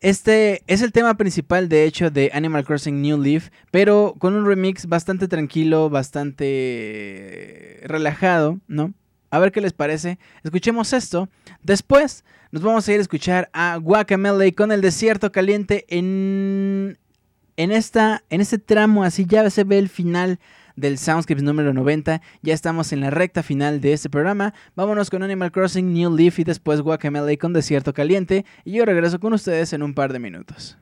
este 0.00 0.62
es 0.66 0.82
el 0.82 0.92
tema 0.92 1.16
principal, 1.16 1.68
de 1.68 1.84
hecho, 1.84 2.10
de 2.10 2.30
Animal 2.32 2.64
Crossing 2.64 3.02
New 3.02 3.20
Leaf, 3.20 3.48
pero 3.70 4.14
con 4.18 4.34
un 4.34 4.46
remix 4.46 4.86
bastante 4.86 5.26
tranquilo, 5.26 5.90
bastante 5.90 7.80
relajado, 7.84 8.60
¿no? 8.68 8.94
A 9.30 9.38
ver 9.38 9.52
qué 9.52 9.60
les 9.60 9.72
parece. 9.72 10.18
Escuchemos 10.42 10.92
esto. 10.92 11.28
Después 11.62 12.24
nos 12.50 12.62
vamos 12.62 12.88
a 12.88 12.92
ir 12.92 12.98
a 12.98 13.02
escuchar 13.02 13.50
a 13.52 13.76
Guacamele 13.76 14.54
con 14.54 14.72
el 14.72 14.80
desierto 14.80 15.32
caliente 15.32 15.84
en, 15.88 16.98
en, 17.56 17.72
esta, 17.72 18.22
en 18.30 18.40
este 18.40 18.58
tramo, 18.58 19.04
así 19.04 19.26
ya 19.26 19.50
se 19.50 19.64
ve 19.64 19.78
el 19.78 19.88
final 19.88 20.38
del 20.78 20.98
Soundscapes 20.98 21.42
número 21.42 21.72
90. 21.74 22.22
Ya 22.42 22.54
estamos 22.54 22.92
en 22.92 23.00
la 23.00 23.10
recta 23.10 23.42
final 23.42 23.80
de 23.80 23.92
este 23.92 24.08
programa. 24.08 24.54
Vámonos 24.74 25.10
con 25.10 25.22
Animal 25.22 25.52
Crossing 25.52 25.92
New 25.92 26.14
Leaf 26.14 26.38
y 26.38 26.44
después 26.44 26.80
Guacamele 26.80 27.36
con 27.38 27.52
Desierto 27.52 27.92
Caliente. 27.92 28.44
Y 28.64 28.72
yo 28.72 28.84
regreso 28.84 29.20
con 29.20 29.32
ustedes 29.32 29.72
en 29.72 29.82
un 29.82 29.94
par 29.94 30.12
de 30.12 30.18
minutos. 30.18 30.78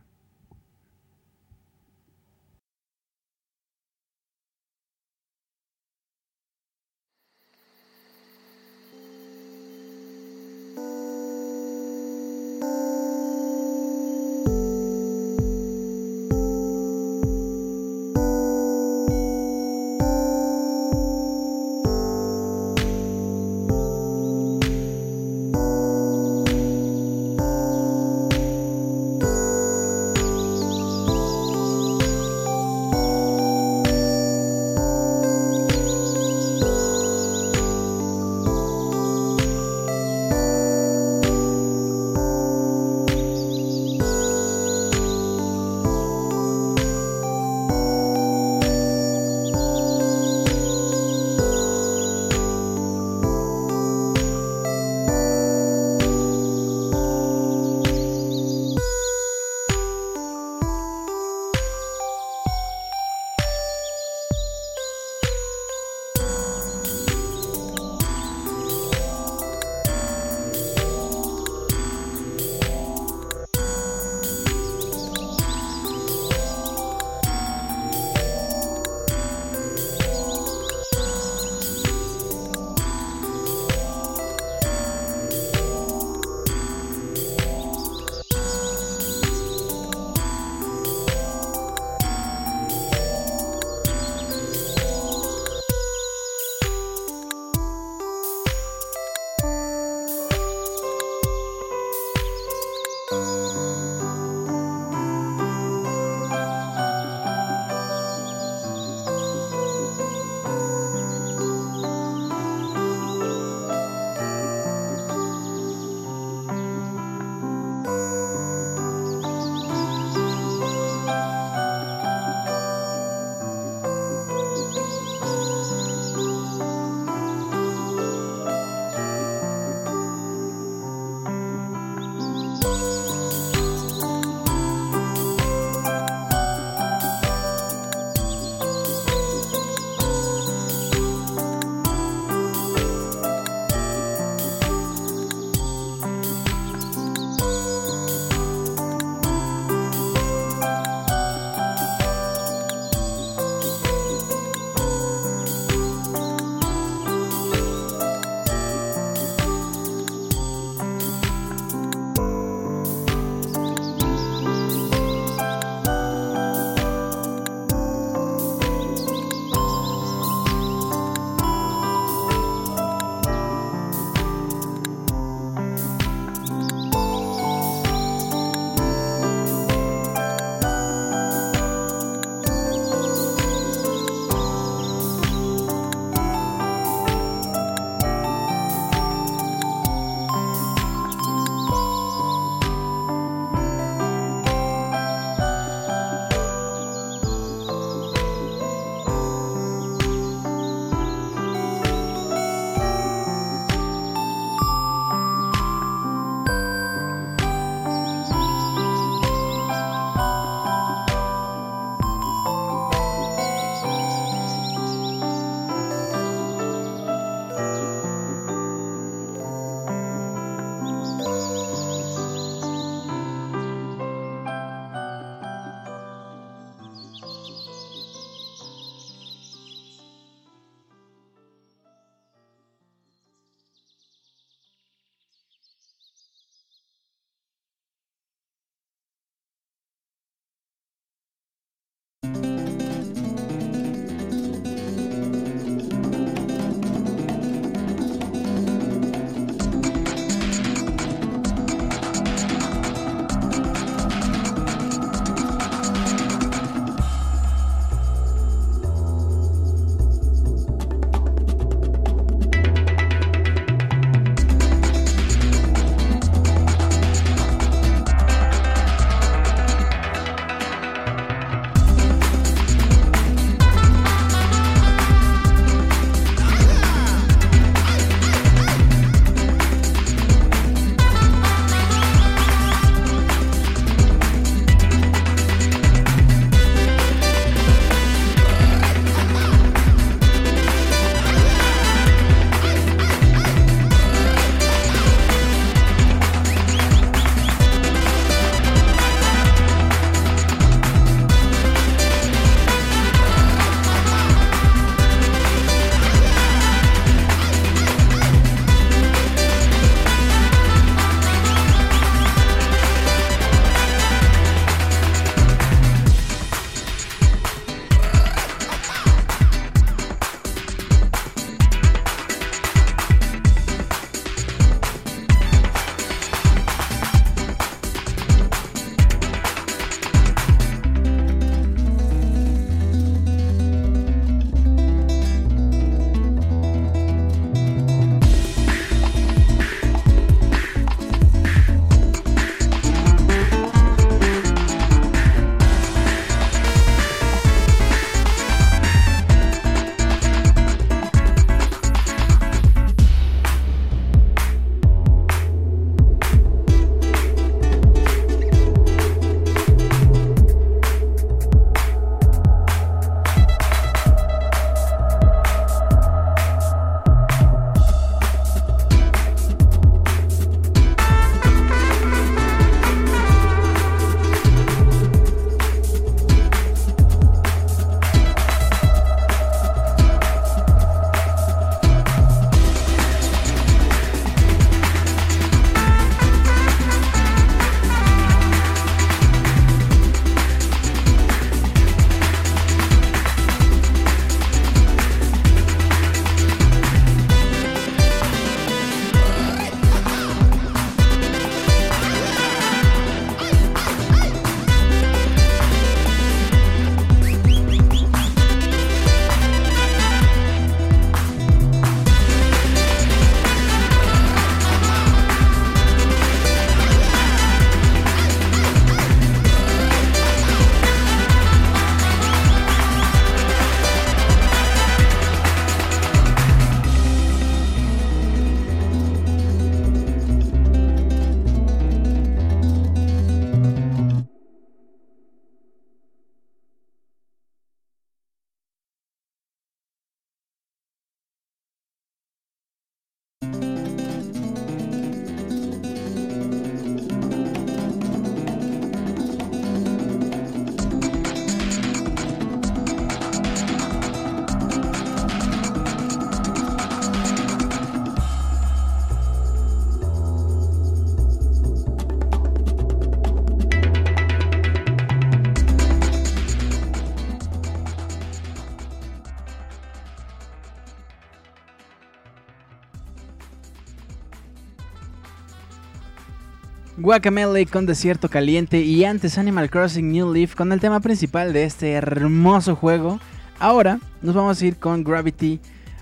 Guacamele 477.16 477.64
con 477.64 477.86
Desierto 477.86 478.28
Caliente 478.28 478.82
y 478.82 479.06
antes 479.06 479.38
Animal 479.38 479.70
Crossing 479.70 480.12
New 480.12 480.34
Leaf 480.34 480.54
con 480.54 480.70
el 480.70 480.80
tema 480.80 481.00
principal 481.00 481.54
de 481.54 481.64
este 481.64 481.92
hermoso 481.92 482.76
juego. 482.76 483.18
Ahora 483.58 484.00
nos 484.20 484.34
vamos 484.34 484.60
a 484.60 484.66
ir 484.66 484.76
con 484.76 485.02
Gravity 485.02 485.58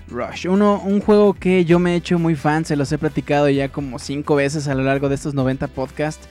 Rush, 0.09 0.45
Uno, 0.45 0.81
un 0.83 0.99
juego 0.99 1.33
que 1.33 1.63
yo 1.63 1.79
me 1.79 1.93
he 1.93 1.95
hecho 1.95 2.19
muy 2.19 2.35
fan, 2.35 2.65
se 2.65 2.75
los 2.75 2.91
he 2.91 2.97
platicado 2.97 3.47
ya 3.47 3.69
como 3.69 3.97
5 3.97 4.35
veces 4.35 4.67
a 4.67 4.75
lo 4.75 4.83
largo 4.83 5.07
de 5.07 5.15
estos 5.15 5.33
90 5.33 5.69
podcasts. 5.69 6.27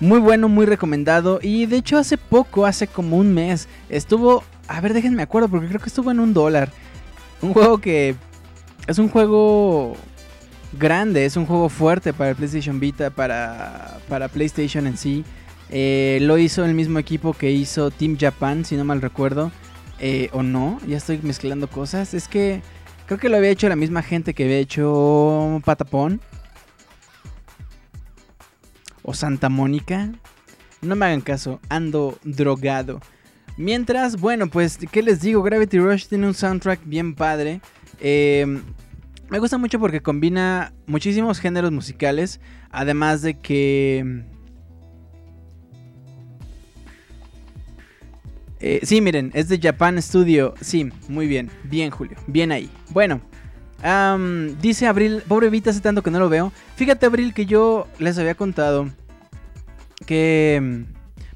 Muy 0.00 0.18
bueno, 0.18 0.48
muy 0.48 0.64
recomendado 0.64 1.38
y 1.42 1.66
de 1.66 1.76
hecho 1.76 1.98
hace 1.98 2.16
poco, 2.16 2.64
hace 2.64 2.86
como 2.86 3.18
un 3.18 3.34
mes, 3.34 3.68
estuvo, 3.90 4.44
a 4.66 4.80
ver 4.80 4.94
déjenme 4.94 5.24
acuerdo 5.24 5.50
porque 5.50 5.68
creo 5.68 5.80
que 5.80 5.90
estuvo 5.90 6.10
en 6.10 6.20
un 6.20 6.32
dólar. 6.32 6.70
Un 7.42 7.52
juego 7.52 7.82
que 7.82 8.16
es 8.86 8.98
un 8.98 9.10
juego 9.10 9.94
grande, 10.78 11.24
es 11.24 11.36
un 11.36 11.46
juego 11.46 11.68
fuerte 11.68 12.12
para 12.12 12.30
el 12.30 12.36
PlayStation 12.36 12.80
Vita, 12.80 13.10
para, 13.10 13.98
para 14.08 14.28
PlayStation 14.28 14.86
en 14.86 14.96
sí. 14.96 15.24
Eh, 15.70 16.18
lo 16.22 16.38
hizo 16.38 16.64
el 16.64 16.74
mismo 16.74 16.98
equipo 16.98 17.32
que 17.32 17.50
hizo 17.50 17.90
Team 17.90 18.16
Japan, 18.18 18.64
si 18.64 18.76
no 18.76 18.84
mal 18.84 19.02
recuerdo. 19.02 19.50
Eh, 19.98 20.28
o 20.32 20.42
no, 20.42 20.78
ya 20.86 20.98
estoy 20.98 21.18
mezclando 21.22 21.68
cosas. 21.68 22.14
Es 22.14 22.28
que 22.28 22.62
creo 23.06 23.18
que 23.18 23.28
lo 23.28 23.36
había 23.36 23.50
hecho 23.50 23.68
la 23.68 23.76
misma 23.76 24.02
gente 24.02 24.34
que 24.34 24.44
había 24.44 24.58
hecho 24.58 25.60
Patapón. 25.64 26.20
O 29.02 29.14
Santa 29.14 29.48
Mónica. 29.48 30.12
No 30.82 30.94
me 30.94 31.06
hagan 31.06 31.20
caso, 31.20 31.60
ando 31.68 32.18
drogado. 32.22 33.00
Mientras, 33.56 34.20
bueno, 34.20 34.48
pues, 34.48 34.78
¿qué 34.92 35.02
les 35.02 35.20
digo? 35.20 35.42
Gravity 35.42 35.78
Rush 35.78 36.06
tiene 36.06 36.26
un 36.26 36.34
soundtrack 36.34 36.80
bien 36.84 37.14
padre. 37.14 37.60
Eh, 38.00 38.60
me 39.28 39.38
gusta 39.38 39.58
mucho 39.58 39.78
porque 39.80 40.00
combina 40.00 40.72
muchísimos 40.86 41.40
géneros 41.40 41.72
musicales, 41.72 42.40
además 42.70 43.22
de 43.22 43.38
que... 43.38 44.24
Eh, 48.60 48.80
sí, 48.82 49.00
miren, 49.00 49.30
es 49.34 49.48
de 49.48 49.60
Japan 49.60 50.00
Studio. 50.00 50.54
Sí, 50.60 50.88
muy 51.08 51.26
bien, 51.26 51.50
bien 51.64 51.90
Julio, 51.90 52.16
bien 52.26 52.52
ahí. 52.52 52.70
Bueno, 52.90 53.20
dice 54.60 54.86
Abril, 54.86 55.22
pobre 55.28 55.50
Vita, 55.50 55.70
hace 55.70 55.80
tanto 55.80 56.02
que 56.02 56.10
no 56.10 56.18
lo 56.18 56.28
veo. 56.28 56.52
Fíjate 56.76 57.06
Abril 57.06 57.34
que 57.34 57.46
yo 57.46 57.86
les 57.98 58.18
había 58.18 58.34
contado 58.34 58.88
que... 60.06 60.84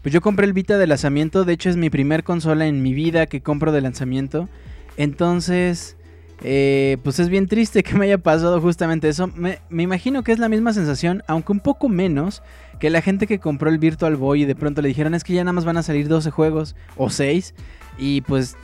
Pues 0.03 0.15
yo 0.15 0.23
compré 0.23 0.47
el 0.47 0.55
Vita 0.55 0.79
de 0.79 0.87
lanzamiento, 0.87 1.45
de 1.45 1.53
hecho 1.53 1.69
es 1.69 1.77
mi 1.77 1.91
primer 1.91 2.25
consola 2.25 2.67
en 2.67 2.83
mi 2.83 2.95
vida 2.95 3.27
que 3.27 3.43
compro 3.43 3.73
de 3.73 3.81
lanzamiento. 3.81 4.49
Entonces... 4.97 5.97
Eh, 6.43 6.97
pues 7.03 7.19
es 7.19 7.29
bien 7.29 7.47
triste 7.47 7.83
que 7.83 7.95
me 7.95 8.07
haya 8.07 8.19
pasado 8.19 8.61
justamente 8.61 9.09
eso. 9.09 9.29
Me, 9.29 9.61
imagino 9.71 10.23
que 10.23 10.33
es 10.33 10.39
la 10.39 10.49
misma 10.49 10.73
sensación, 10.73 11.23
aunque 11.27 11.53
un 11.53 11.61
poco 11.61 11.89
menos, 11.89 12.43
que 12.79 12.91
la 12.91 13.03
gente 13.03 13.27
que 13.27 13.39
compró 13.39 13.69
el 13.69 13.79
Virtual 13.79 14.17
Boy 14.17 14.43
y 14.43 14.47
de 14.47 14.55
pronto 14.55 14.81
le 14.81 14.89
dijeron 14.89 15.15
es 15.15 15.25
que 15.25 15.35
ya 15.35 15.45
nada 15.45 15.53
más 15.53 15.65
van 15.65 15.77
a 15.77 15.83
salir 15.83 16.09
12 16.09 16.31
juegos 16.31 16.77
o 16.97 17.11
6 17.11 17.55
y 17.99 18.23
pues, 18.23 18.57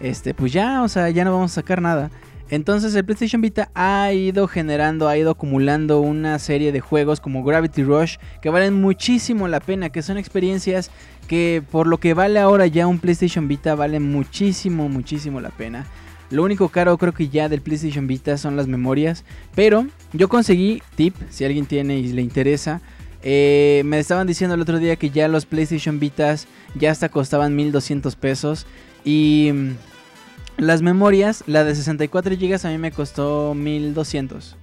este, 0.00 0.32
pues 0.32 0.52
ya, 0.52 0.82
o 0.82 0.88
sea, 0.88 1.10
ya 1.10 1.24
no 1.24 1.32
vamos 1.32 1.52
a 1.52 1.54
sacar 1.56 1.82
nada. 1.82 2.10
Entonces 2.48 2.94
el 2.94 3.04
PlayStation 3.04 3.40
Vita 3.40 3.70
ha 3.74 4.12
ido 4.12 4.46
generando, 4.46 5.08
ha 5.08 5.16
ido 5.16 5.30
acumulando 5.30 6.00
una 6.00 6.38
serie 6.38 6.70
de 6.70 6.80
juegos 6.80 7.18
como 7.18 7.42
Gravity 7.44 7.82
Rush 7.82 8.16
que 8.42 8.50
valen 8.50 8.78
muchísimo 8.78 9.48
la 9.48 9.60
pena, 9.60 9.88
que 9.88 10.02
son 10.02 10.18
experiencias 10.18 10.90
que 11.28 11.62
por 11.70 11.86
lo 11.86 11.96
que 11.96 12.12
vale 12.12 12.38
ahora 12.38 12.66
ya 12.66 12.86
un 12.86 12.98
PlayStation 12.98 13.48
Vita 13.48 13.74
vale 13.74 14.00
muchísimo, 14.00 14.90
muchísimo 14.90 15.40
la 15.40 15.48
pena. 15.48 15.86
Lo 16.32 16.42
único 16.44 16.70
caro 16.70 16.96
creo 16.96 17.12
que 17.12 17.28
ya 17.28 17.50
del 17.50 17.60
PlayStation 17.60 18.06
Vita 18.06 18.38
son 18.38 18.56
las 18.56 18.66
memorias. 18.66 19.22
Pero 19.54 19.86
yo 20.14 20.30
conseguí, 20.30 20.82
tip, 20.94 21.14
si 21.28 21.44
alguien 21.44 21.66
tiene 21.66 21.98
y 21.98 22.10
le 22.10 22.22
interesa. 22.22 22.80
Eh, 23.22 23.82
me 23.84 23.98
estaban 23.98 24.26
diciendo 24.26 24.54
el 24.54 24.62
otro 24.62 24.78
día 24.78 24.96
que 24.96 25.10
ya 25.10 25.28
los 25.28 25.44
PlayStation 25.44 26.00
Vitas 26.00 26.48
ya 26.74 26.90
hasta 26.90 27.10
costaban 27.10 27.54
1200 27.54 28.16
pesos. 28.16 28.66
Y 29.04 29.50
mm, 29.52 29.70
las 30.56 30.80
memorias, 30.80 31.44
la 31.46 31.64
de 31.64 31.74
64 31.74 32.34
GB 32.34 32.66
a 32.66 32.70
mí 32.70 32.78
me 32.78 32.92
costó 32.92 33.52
1200. 33.52 34.56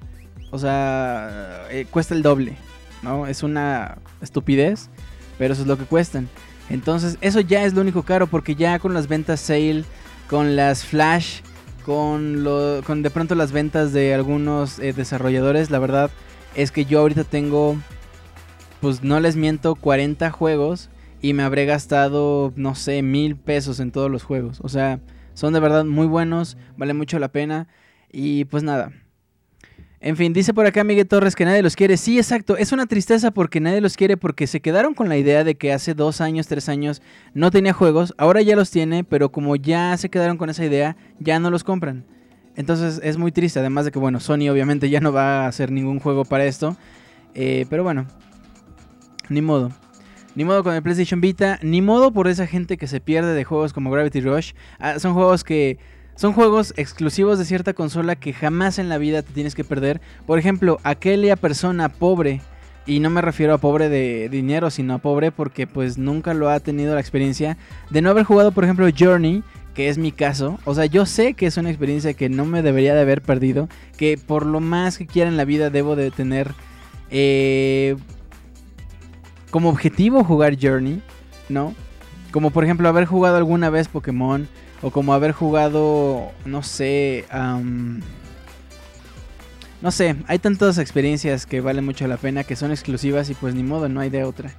O 0.49 0.57
sea, 0.57 1.67
eh, 1.69 1.85
cuesta 1.91 2.15
el 2.15 2.23
doble. 2.23 2.57
¿no? 3.03 3.27
Es 3.27 3.43
una 3.43 3.99
estupidez, 4.23 4.89
pero 5.37 5.53
eso 5.53 5.61
es 5.61 5.67
lo 5.67 5.77
que 5.77 5.85
cuestan. 5.85 6.29
Entonces, 6.71 7.19
eso 7.21 7.41
ya 7.41 7.63
es 7.63 7.75
lo 7.75 7.81
único 7.81 8.01
caro 8.01 8.25
porque 8.25 8.55
ya 8.55 8.79
con 8.79 8.95
las 8.95 9.07
ventas 9.07 9.39
sale, 9.39 9.83
con 10.27 10.55
las 10.55 10.83
flash 10.83 11.41
con, 11.85 12.43
lo, 12.43 12.81
con 12.83 13.01
de 13.01 13.09
pronto 13.09 13.35
las 13.35 13.51
ventas 13.51 13.93
de 13.93 14.13
algunos 14.13 14.79
eh, 14.79 14.93
desarrolladores, 14.93 15.71
la 15.71 15.79
verdad 15.79 16.09
es 16.55 16.71
que 16.71 16.85
yo 16.85 16.99
ahorita 16.99 17.23
tengo, 17.23 17.77
pues 18.81 19.03
no 19.03 19.19
les 19.19 19.35
miento, 19.35 19.75
40 19.75 20.29
juegos 20.31 20.89
y 21.21 21.33
me 21.33 21.43
habré 21.43 21.65
gastado, 21.65 22.53
no 22.55 22.75
sé, 22.75 23.01
mil 23.01 23.35
pesos 23.35 23.79
en 23.79 23.91
todos 23.91 24.09
los 24.09 24.23
juegos. 24.23 24.59
O 24.61 24.69
sea, 24.69 24.99
son 25.33 25.53
de 25.53 25.59
verdad 25.59 25.85
muy 25.85 26.07
buenos, 26.07 26.57
vale 26.77 26.93
mucho 26.93 27.19
la 27.19 27.31
pena 27.31 27.67
y 28.11 28.45
pues 28.45 28.63
nada, 28.63 28.91
en 30.01 30.15
fin, 30.15 30.31
dice 30.31 30.53
por 30.53 30.65
acá 30.65 30.85
Miguel 30.85 31.07
Torres 31.07 31.35
que 31.35 31.43
nadie 31.43 31.61
los 31.61 31.75
quiere. 31.75 31.97
Sí, 31.97 32.17
exacto. 32.17 32.55
Es 32.55 32.71
una 32.71 32.87
tristeza 32.87 33.31
porque 33.31 33.59
nadie 33.59 33.81
los 33.81 33.97
quiere 33.97 34.15
porque 34.15 34.47
se 34.47 34.61
quedaron 34.61 34.93
con 34.93 35.09
la 35.09 35.17
idea 35.17 35.43
de 35.43 35.55
que 35.55 35.73
hace 35.73 35.93
dos 35.93 36.21
años, 36.21 36.47
tres 36.47 36.69
años 36.69 37.01
no 37.33 37.51
tenía 37.51 37.73
juegos. 37.73 38.13
Ahora 38.17 38.41
ya 38.41 38.55
los 38.55 38.71
tiene, 38.71 39.03
pero 39.03 39.29
como 39.29 39.57
ya 39.57 39.97
se 39.97 40.09
quedaron 40.09 40.37
con 40.37 40.49
esa 40.49 40.63
idea, 40.63 40.95
ya 41.19 41.39
no 41.39 41.51
los 41.51 41.65
compran. 41.65 42.05
Entonces 42.55 43.01
es 43.03 43.17
muy 43.17 43.33
triste. 43.33 43.59
Además 43.59 43.83
de 43.83 43.91
que, 43.91 43.99
bueno, 43.99 44.21
Sony 44.21 44.49
obviamente 44.49 44.89
ya 44.89 45.01
no 45.01 45.11
va 45.11 45.43
a 45.43 45.47
hacer 45.47 45.69
ningún 45.69 45.99
juego 45.99 46.23
para 46.23 46.45
esto. 46.45 46.77
Eh, 47.35 47.65
pero 47.69 47.83
bueno, 47.83 48.05
ni 49.27 49.41
modo. 49.41 49.69
Ni 50.33 50.45
modo 50.45 50.63
con 50.63 50.75
el 50.75 50.81
PlayStation 50.81 51.19
Vita. 51.19 51.59
Ni 51.61 51.81
modo 51.81 52.13
por 52.13 52.29
esa 52.29 52.47
gente 52.47 52.77
que 52.77 52.87
se 52.87 53.01
pierde 53.01 53.33
de 53.33 53.43
juegos 53.43 53.73
como 53.73 53.91
Gravity 53.91 54.21
Rush. 54.21 54.53
Ah, 54.79 54.97
son 54.97 55.13
juegos 55.13 55.43
que 55.43 55.77
son 56.19 56.33
juegos 56.33 56.73
exclusivos 56.75 57.39
de 57.39 57.45
cierta 57.45 57.73
consola 57.73 58.17
que 58.17 58.33
jamás 58.33 58.77
en 58.77 58.89
la 58.89 58.97
vida 58.97 59.21
te 59.21 59.31
tienes 59.31 59.55
que 59.55 59.63
perder. 59.63 60.01
Por 60.25 60.37
ejemplo, 60.37 60.77
aquella 60.83 61.37
persona 61.37 61.87
pobre, 61.87 62.41
y 62.85 62.99
no 62.99 63.09
me 63.09 63.21
refiero 63.21 63.53
a 63.53 63.57
pobre 63.57 63.87
de 63.87 64.27
dinero, 64.27 64.69
sino 64.69 64.95
a 64.95 64.97
pobre 64.97 65.31
porque 65.31 65.65
pues 65.65 65.97
nunca 65.97 66.33
lo 66.33 66.49
ha 66.49 66.59
tenido 66.59 66.93
la 66.93 66.99
experiencia 66.99 67.57
de 67.89 68.01
no 68.01 68.09
haber 68.09 68.25
jugado, 68.25 68.51
por 68.51 68.65
ejemplo, 68.65 68.85
Journey, 68.93 69.43
que 69.73 69.87
es 69.87 69.97
mi 69.97 70.11
caso. 70.11 70.59
O 70.65 70.75
sea, 70.75 70.87
yo 70.87 71.05
sé 71.05 71.35
que 71.35 71.45
es 71.45 71.55
una 71.55 71.69
experiencia 71.69 72.13
que 72.13 72.27
no 72.27 72.43
me 72.43 72.63
debería 72.63 72.93
de 72.93 72.99
haber 72.99 73.21
perdido, 73.21 73.69
que 73.95 74.17
por 74.17 74.45
lo 74.45 74.59
más 74.59 74.97
que 74.97 75.07
quiera 75.07 75.29
en 75.29 75.37
la 75.37 75.45
vida 75.45 75.69
debo 75.69 75.95
de 75.95 76.11
tener 76.11 76.51
eh, 77.11 77.95
como 79.51 79.69
objetivo 79.69 80.25
jugar 80.25 80.57
Journey, 80.61 81.01
¿no? 81.47 81.73
Como 82.31 82.51
por 82.51 82.65
ejemplo 82.65 82.89
haber 82.89 83.05
jugado 83.05 83.37
alguna 83.37 83.69
vez 83.69 83.87
Pokémon 83.87 84.49
o 84.81 84.91
como 84.91 85.13
haber 85.13 85.31
jugado, 85.31 86.31
no 86.45 86.63
sé, 86.63 87.25
no 89.81 89.91
sé, 89.91 90.15
hay 90.27 90.39
tantas 90.39 90.77
experiencias 90.77 91.45
que 91.45 91.61
valen 91.61 91.85
mucho 91.85 92.07
la 92.07 92.17
pena, 92.17 92.43
que 92.43 92.55
son 92.55 92.71
exclusivas 92.71 93.29
y 93.29 93.33
pues 93.33 93.55
ni 93.55 93.63
modo, 93.63 93.89
no 93.89 93.99
hay 93.99 94.09
de 94.09 94.23
otra. 94.23 94.53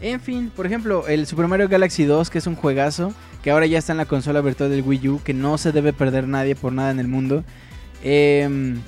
En 0.00 0.20
fin, 0.20 0.50
por 0.54 0.66
ejemplo, 0.66 1.06
el 1.06 1.26
Super 1.26 1.46
Mario 1.46 1.68
Galaxy 1.68 2.04
2, 2.04 2.28
que 2.28 2.38
es 2.38 2.46
un 2.46 2.56
juegazo, 2.56 3.14
que 3.42 3.50
ahora 3.50 3.66
ya 3.66 3.78
está 3.78 3.92
en 3.92 3.98
la 3.98 4.06
consola 4.06 4.40
virtual 4.40 4.70
del 4.70 4.82
Wii 4.82 5.08
U, 5.08 5.20
que 5.22 5.32
no 5.32 5.58
se 5.58 5.72
debe 5.72 5.92
perder 5.92 6.26
nadie 6.26 6.56
por 6.56 6.72
nada 6.72 6.90
en 6.90 6.98
el 6.98 7.06
mundo. 7.06 7.44
Em, 8.02 8.80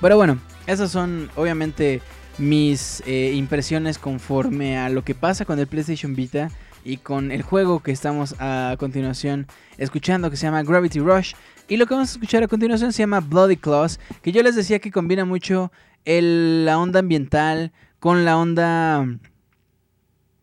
pero 0.00 0.16
bueno, 0.16 0.38
esas 0.66 0.90
son 0.90 1.30
obviamente 1.36 2.02
mis 2.38 3.02
eh, 3.06 3.32
impresiones 3.34 3.98
conforme 3.98 4.78
a 4.78 4.88
lo 4.88 5.04
que 5.04 5.14
pasa 5.14 5.44
con 5.44 5.58
el 5.58 5.68
PlayStation 5.68 6.14
Vita 6.14 6.50
y 6.86 6.98
con 6.98 7.32
el 7.32 7.42
juego 7.42 7.80
que 7.80 7.90
estamos 7.90 8.36
a 8.38 8.76
continuación 8.78 9.48
escuchando 9.76 10.30
que 10.30 10.36
se 10.36 10.46
llama 10.46 10.62
Gravity 10.62 11.00
Rush. 11.00 11.34
Y 11.68 11.76
lo 11.76 11.86
que 11.86 11.94
vamos 11.94 12.10
a 12.10 12.12
escuchar 12.12 12.44
a 12.44 12.48
continuación 12.48 12.92
se 12.92 13.02
llama 13.02 13.20
Bloody 13.20 13.56
Claws, 13.56 13.98
que 14.22 14.30
yo 14.30 14.42
les 14.42 14.54
decía 14.54 14.78
que 14.78 14.92
combina 14.92 15.24
mucho 15.24 15.72
la 16.04 16.78
onda 16.78 17.00
ambiental 17.00 17.72
con 17.98 18.24
la 18.24 18.38
onda... 18.38 19.04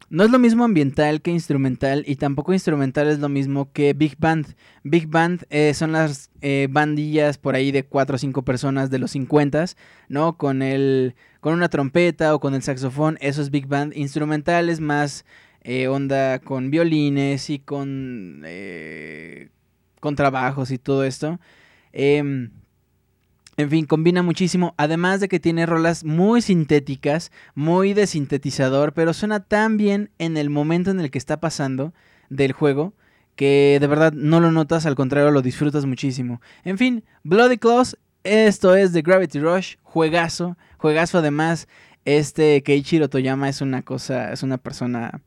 No 0.09 0.23
es 0.23 0.29
lo 0.29 0.37
mismo 0.37 0.63
ambiental 0.63 1.21
que 1.21 1.31
instrumental 1.31 2.03
y 2.05 2.17
tampoco 2.17 2.53
instrumental 2.53 3.07
es 3.07 3.17
lo 3.17 3.29
mismo 3.29 3.71
que 3.71 3.93
Big 3.93 4.15
Band. 4.19 4.53
Big 4.83 5.07
Band 5.07 5.45
eh, 5.49 5.73
son 5.73 5.91
las 5.91 6.29
eh, 6.41 6.67
bandillas 6.69 7.39
por 7.39 7.55
ahí 7.55 7.71
de 7.71 7.83
4 7.83 8.15
o 8.15 8.19
5 8.19 8.43
personas 8.43 8.91
de 8.91 8.99
los 8.99 9.09
50, 9.11 9.65
¿no? 10.09 10.37
Con, 10.37 10.61
el, 10.61 11.15
con 11.39 11.53
una 11.53 11.67
trompeta 11.67 12.35
o 12.35 12.39
con 12.39 12.53
el 12.53 12.61
saxofón, 12.61 13.17
eso 13.21 13.41
es 13.41 13.49
Big 13.49 13.65
Band. 13.65 13.97
Instrumental 13.97 14.69
es 14.69 14.79
más 14.79 15.25
eh, 15.63 15.87
onda 15.87 16.39
con 16.39 16.71
violines 16.71 17.49
y 17.49 17.59
con, 17.59 18.43
eh, 18.45 19.49
con 19.99 20.15
trabajos 20.15 20.71
y 20.71 20.77
todo 20.77 21.03
esto. 21.03 21.39
Em, 21.91 22.51
en 23.57 23.69
fin, 23.69 23.85
combina 23.85 24.23
muchísimo. 24.23 24.73
Además 24.77 25.19
de 25.19 25.27
que 25.27 25.39
tiene 25.39 25.65
rolas 25.65 26.03
muy 26.03 26.41
sintéticas, 26.41 27.31
muy 27.55 27.93
de 27.93 28.07
sintetizador, 28.07 28.93
pero 28.93 29.13
suena 29.13 29.41
tan 29.41 29.77
bien 29.77 30.09
en 30.17 30.37
el 30.37 30.49
momento 30.49 30.91
en 30.91 30.99
el 30.99 31.11
que 31.11 31.19
está 31.19 31.39
pasando 31.39 31.93
del 32.29 32.51
juego 32.51 32.93
que 33.35 33.77
de 33.79 33.87
verdad 33.87 34.13
no 34.13 34.39
lo 34.39 34.51
notas, 34.51 34.85
al 34.85 34.95
contrario 34.95 35.31
lo 35.31 35.41
disfrutas 35.41 35.85
muchísimo. 35.85 36.41
En 36.63 36.77
fin, 36.77 37.03
Bloody 37.23 37.57
Claws, 37.57 37.97
esto 38.23 38.75
es 38.75 38.93
The 38.93 39.01
Gravity 39.01 39.39
Rush, 39.39 39.75
juegazo, 39.83 40.57
juegazo 40.77 41.17
además 41.17 41.67
Este 42.05 42.61
Keiichiro 42.63 43.09
Toyama 43.09 43.49
es 43.49 43.61
una 43.61 43.81
cosa, 43.81 44.33
es 44.33 44.43
una 44.43 44.57
persona 44.57 45.21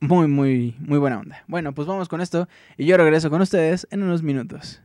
muy, 0.00 0.28
muy, 0.28 0.74
muy 0.78 0.98
buena 0.98 1.18
onda. 1.18 1.44
Bueno, 1.46 1.72
pues 1.72 1.86
vamos 1.86 2.08
con 2.08 2.20
esto 2.20 2.48
y 2.76 2.86
yo 2.86 2.96
regreso 2.96 3.30
con 3.30 3.40
ustedes 3.40 3.86
en 3.90 4.02
unos 4.02 4.22
minutos. 4.22 4.80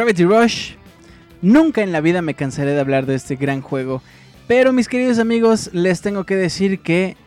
Gravity 0.00 0.24
Rush. 0.24 0.70
Nunca 1.42 1.82
en 1.82 1.92
la 1.92 2.00
vida 2.00 2.22
me 2.22 2.32
cansaré 2.32 2.70
de 2.72 2.80
hablar 2.80 3.04
de 3.04 3.16
este 3.16 3.36
gran 3.36 3.60
juego. 3.60 4.00
Pero 4.48 4.72
mis 4.72 4.88
queridos 4.88 5.18
amigos, 5.18 5.68
les 5.74 6.00
tengo 6.00 6.24
que 6.24 6.36
decir 6.36 6.80
que 6.80 7.18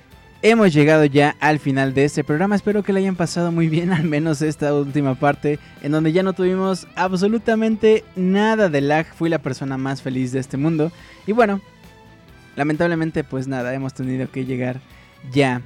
hemos 0.41 0.73
llegado 0.73 1.05
ya 1.05 1.35
al 1.39 1.59
final 1.59 1.93
de 1.93 2.05
este 2.05 2.23
programa. 2.23 2.55
Espero 2.55 2.81
que 2.81 2.91
le 2.91 3.01
hayan 3.01 3.15
pasado 3.15 3.51
muy 3.51 3.67
bien, 3.67 3.93
al 3.93 4.05
menos 4.05 4.41
esta 4.41 4.73
última 4.73 5.13
parte, 5.13 5.59
en 5.83 5.91
donde 5.91 6.13
ya 6.13 6.23
no 6.23 6.33
tuvimos 6.33 6.87
absolutamente 6.95 8.03
nada 8.15 8.69
de 8.69 8.81
lag. 8.81 9.05
Fui 9.13 9.29
la 9.29 9.37
persona 9.37 9.77
más 9.77 10.01
feliz 10.01 10.31
de 10.31 10.39
este 10.39 10.57
mundo. 10.57 10.91
Y 11.27 11.31
bueno, 11.31 11.61
lamentablemente 12.55 13.23
pues 13.23 13.47
nada, 13.47 13.71
hemos 13.75 13.93
tenido 13.93 14.31
que 14.31 14.45
llegar 14.45 14.81
ya, 15.31 15.61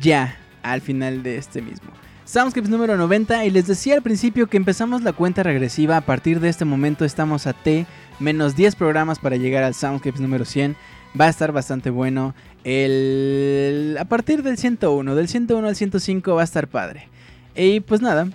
ya 0.00 0.36
al 0.62 0.82
final 0.82 1.24
de 1.24 1.36
este 1.36 1.62
mismo. 1.62 1.90
Soundscapes 2.28 2.68
número 2.68 2.98
90 2.98 3.46
y 3.46 3.50
les 3.50 3.66
decía 3.66 3.94
al 3.94 4.02
principio 4.02 4.48
que 4.48 4.58
empezamos 4.58 5.00
la 5.00 5.14
cuenta 5.14 5.42
regresiva, 5.42 5.96
a 5.96 6.02
partir 6.02 6.40
de 6.40 6.50
este 6.50 6.66
momento 6.66 7.06
estamos 7.06 7.46
a 7.46 7.54
T 7.54 7.86
menos 8.20 8.54
10 8.54 8.76
programas 8.76 9.18
para 9.18 9.36
llegar 9.36 9.64
al 9.64 9.72
Soundscapes 9.72 10.20
número 10.20 10.44
100, 10.44 10.76
va 11.18 11.24
a 11.24 11.30
estar 11.30 11.52
bastante 11.52 11.88
bueno, 11.88 12.34
el... 12.64 13.96
a 13.98 14.04
partir 14.04 14.42
del 14.42 14.58
101, 14.58 15.14
del 15.14 15.26
101 15.26 15.68
al 15.68 15.74
105 15.74 16.34
va 16.34 16.42
a 16.42 16.44
estar 16.44 16.68
padre. 16.68 17.08
Y 17.56 17.80
pues 17.80 18.02
nada, 18.02 18.28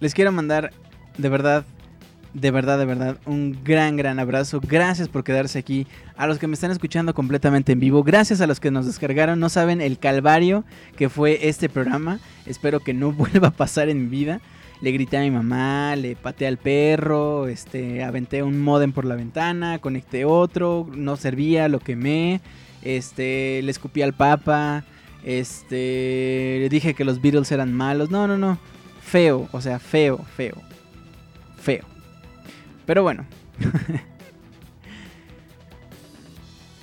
les 0.00 0.14
quiero 0.14 0.32
mandar 0.32 0.70
de 1.18 1.28
verdad 1.28 1.66
de 2.34 2.50
verdad, 2.50 2.78
de 2.78 2.84
verdad, 2.84 3.18
un 3.26 3.60
gran, 3.64 3.96
gran 3.96 4.18
abrazo. 4.18 4.60
Gracias 4.60 5.08
por 5.08 5.22
quedarse 5.22 5.58
aquí. 5.58 5.86
A 6.16 6.26
los 6.26 6.38
que 6.38 6.48
me 6.48 6.54
están 6.54 6.72
escuchando 6.72 7.14
completamente 7.14 7.72
en 7.72 7.80
vivo, 7.80 8.02
gracias 8.02 8.40
a 8.40 8.46
los 8.48 8.58
que 8.58 8.72
nos 8.72 8.86
descargaron. 8.86 9.38
No 9.38 9.48
saben 9.48 9.80
el 9.80 9.98
calvario 9.98 10.64
que 10.96 11.08
fue 11.08 11.48
este 11.48 11.68
programa. 11.68 12.18
Espero 12.44 12.80
que 12.80 12.92
no 12.92 13.12
vuelva 13.12 13.48
a 13.48 13.52
pasar 13.52 13.88
en 13.88 14.02
mi 14.02 14.08
vida. 14.08 14.40
Le 14.80 14.90
grité 14.90 15.16
a 15.16 15.20
mi 15.20 15.30
mamá, 15.30 15.94
le 15.96 16.16
pateé 16.16 16.48
al 16.48 16.58
perro, 16.58 17.46
este, 17.46 18.02
aventé 18.02 18.42
un 18.42 18.60
modem 18.60 18.92
por 18.92 19.04
la 19.04 19.14
ventana, 19.14 19.78
conecté 19.78 20.24
otro, 20.24 20.86
no 20.92 21.16
servía, 21.16 21.68
lo 21.68 21.78
quemé, 21.78 22.40
este, 22.82 23.62
le 23.62 23.70
escupí 23.70 24.02
al 24.02 24.12
papa, 24.12 24.84
este, 25.24 26.58
le 26.60 26.68
dije 26.68 26.94
que 26.94 27.04
los 27.04 27.22
Beatles 27.22 27.50
eran 27.52 27.72
malos. 27.72 28.10
No, 28.10 28.26
no, 28.26 28.36
no. 28.36 28.58
Feo, 29.00 29.48
o 29.52 29.60
sea, 29.60 29.78
feo, 29.78 30.18
feo. 30.36 30.56
Feo. 31.56 31.93
Pero 32.86 33.02
bueno. 33.02 33.24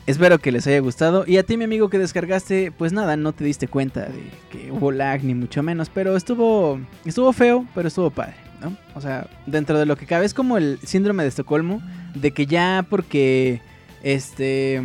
Espero 0.08 0.40
que 0.40 0.52
les 0.52 0.66
haya 0.68 0.80
gustado. 0.80 1.24
Y 1.28 1.38
a 1.38 1.44
ti, 1.44 1.58
mi 1.58 1.64
amigo 1.66 1.90
que 1.90 2.00
descargaste, 2.00 2.72
pues 2.72 2.92
nada, 2.92 3.16
no 3.18 3.34
te 3.34 3.44
diste 3.44 3.68
cuenta 3.68 4.02
de 4.02 4.24
que 4.52 4.72
hubo 4.72 4.92
lag, 4.92 5.24
ni 5.24 5.36
mucho 5.36 5.62
menos. 5.64 5.90
Pero 5.90 6.18
estuvo. 6.18 6.80
Estuvo 7.06 7.32
feo, 7.34 7.66
pero 7.76 7.88
estuvo 7.88 8.10
padre, 8.10 8.34
¿no? 8.60 8.76
O 8.96 9.02
sea, 9.02 9.30
dentro 9.46 9.78
de 9.80 9.86
lo 9.86 9.96
que 9.96 10.08
cabe, 10.08 10.26
es 10.26 10.34
como 10.34 10.58
el 10.58 10.80
síndrome 10.84 11.24
de 11.24 11.30
Estocolmo. 11.30 11.82
De 12.16 12.32
que 12.32 12.46
ya 12.48 12.86
porque. 12.90 13.62
Este. 14.04 14.82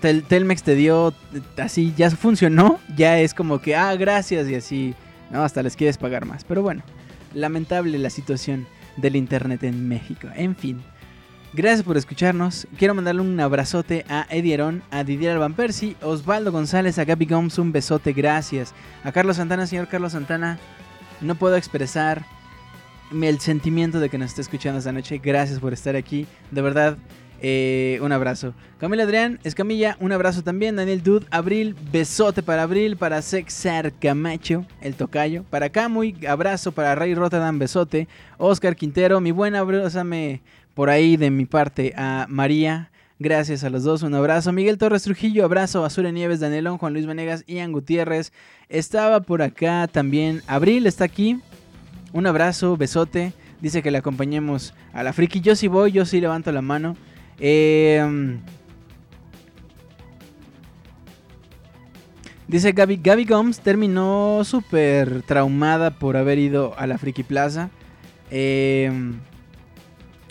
Tel- 0.00 0.22
Telmex 0.22 0.62
te 0.62 0.74
dio. 0.76 1.12
Así, 1.58 1.92
ya 1.96 2.10
funcionó. 2.12 2.78
Ya 2.96 3.18
es 3.18 3.34
como 3.34 3.60
que, 3.60 3.74
ah, 3.74 3.94
gracias. 3.96 4.48
Y 4.48 4.54
así. 4.54 4.94
No, 5.30 5.42
hasta 5.42 5.62
les 5.62 5.74
quieres 5.76 5.98
pagar 5.98 6.24
más. 6.24 6.44
Pero 6.44 6.62
bueno, 6.62 6.82
lamentable 7.34 7.98
la 7.98 8.10
situación 8.10 8.66
del 8.96 9.16
internet 9.16 9.62
en 9.64 9.88
México. 9.88 10.28
En 10.34 10.56
fin. 10.56 10.82
Gracias 11.52 11.84
por 11.84 11.96
escucharnos. 11.96 12.66
Quiero 12.76 12.94
mandarle 12.94 13.22
un 13.22 13.40
abrazote 13.40 14.04
a 14.08 14.26
Eddie 14.28 14.54
Herón, 14.54 14.82
a 14.90 15.04
Didier 15.04 15.32
Alban 15.32 15.54
Percy, 15.54 15.96
Osvaldo 16.02 16.52
González, 16.52 16.98
a 16.98 17.04
Gaby 17.04 17.24
Gomes, 17.24 17.58
un 17.58 17.72
besote, 17.72 18.12
gracias. 18.12 18.74
A 19.04 19.12
Carlos 19.12 19.36
Santana, 19.36 19.66
señor 19.66 19.88
Carlos 19.88 20.12
Santana, 20.12 20.58
no 21.22 21.34
puedo 21.34 21.56
expresar 21.56 22.26
el 23.10 23.40
sentimiento 23.40 24.00
de 24.00 24.10
que 24.10 24.18
nos 24.18 24.30
esté 24.30 24.42
escuchando 24.42 24.78
esta 24.78 24.92
noche. 24.92 25.18
Gracias 25.22 25.58
por 25.58 25.72
estar 25.72 25.96
aquí. 25.96 26.26
De 26.50 26.60
verdad, 26.60 26.98
eh, 27.40 27.98
un 28.02 28.12
abrazo. 28.12 28.54
Camila 28.78 29.04
Adrián, 29.04 29.38
Escamilla, 29.44 29.96
un 30.00 30.12
abrazo 30.12 30.42
también. 30.42 30.76
Daniel 30.76 31.02
Dud, 31.02 31.24
Abril, 31.30 31.74
besote 31.92 32.42
para 32.42 32.62
Abril, 32.62 32.96
para 32.96 33.22
Sexar 33.22 33.92
Camacho, 33.92 34.66
el 34.80 34.94
tocayo. 34.94 35.44
Para 35.50 35.70
Camuy, 35.70 36.14
abrazo 36.26 36.72
para 36.72 36.94
Ray 36.94 37.14
Rotterdam, 37.14 37.58
besote. 37.58 38.08
Oscar 38.38 38.76
Quintero, 38.76 39.20
mi 39.20 39.30
buena 39.30 39.60
abrázame 39.60 40.42
por 40.74 40.90
ahí 40.90 41.16
de 41.16 41.30
mi 41.30 41.46
parte 41.46 41.94
a 41.96 42.26
María. 42.28 42.90
Gracias 43.18 43.64
a 43.64 43.70
los 43.70 43.82
dos, 43.82 44.02
un 44.02 44.14
abrazo. 44.14 44.52
Miguel 44.52 44.76
Torres 44.76 45.04
Trujillo, 45.04 45.44
abrazo. 45.44 45.86
Azura 45.86 46.10
Nieves, 46.10 46.40
Danielón, 46.40 46.76
Juan 46.76 46.92
Luis 46.92 47.06
Venegas, 47.06 47.44
Ian 47.46 47.72
Gutiérrez. 47.72 48.30
Estaba 48.68 49.20
por 49.20 49.40
acá 49.40 49.88
también. 49.90 50.42
Abril 50.46 50.86
está 50.86 51.04
aquí. 51.04 51.40
Un 52.12 52.26
abrazo, 52.26 52.76
besote. 52.76 53.32
Dice 53.62 53.82
que 53.82 53.90
le 53.90 53.96
acompañemos 53.98 54.74
a 54.92 55.02
la 55.02 55.14
friki. 55.14 55.40
Yo 55.40 55.56
sí 55.56 55.66
voy, 55.66 55.92
yo 55.92 56.04
sí 56.04 56.20
levanto 56.20 56.52
la 56.52 56.60
mano. 56.60 56.94
Eh, 57.38 58.38
dice 62.48 62.72
Gaby, 62.72 63.00
Gaby 63.02 63.24
Gomes 63.24 63.60
terminó 63.60 64.42
súper 64.44 65.22
traumada 65.22 65.90
por 65.90 66.16
haber 66.16 66.38
ido 66.38 66.74
a 66.78 66.86
la 66.86 66.98
Friki 66.98 67.22
Plaza. 67.22 67.70
Eh, 68.30 68.90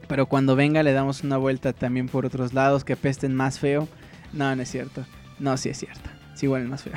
pero 0.08 0.28
cuando 0.28 0.56
venga 0.56 0.84
le 0.84 0.94
damos 0.94 1.24
una 1.24 1.38
vuelta 1.38 1.74
también 1.74 2.08
por 2.08 2.26
otros 2.26 2.54
lados 2.54 2.84
que 2.84 2.96
pesten 2.96 3.36
más 3.36 3.60
feo. 3.60 3.88
No, 4.34 4.56
no 4.56 4.62
es 4.62 4.70
cierto. 4.70 5.06
No, 5.40 5.58
sí 5.58 5.70
es 5.70 5.78
cierto. 5.78 6.10
Sí 6.36 6.48
huelen 6.48 6.70
más 6.70 6.84
feo. 6.84 6.94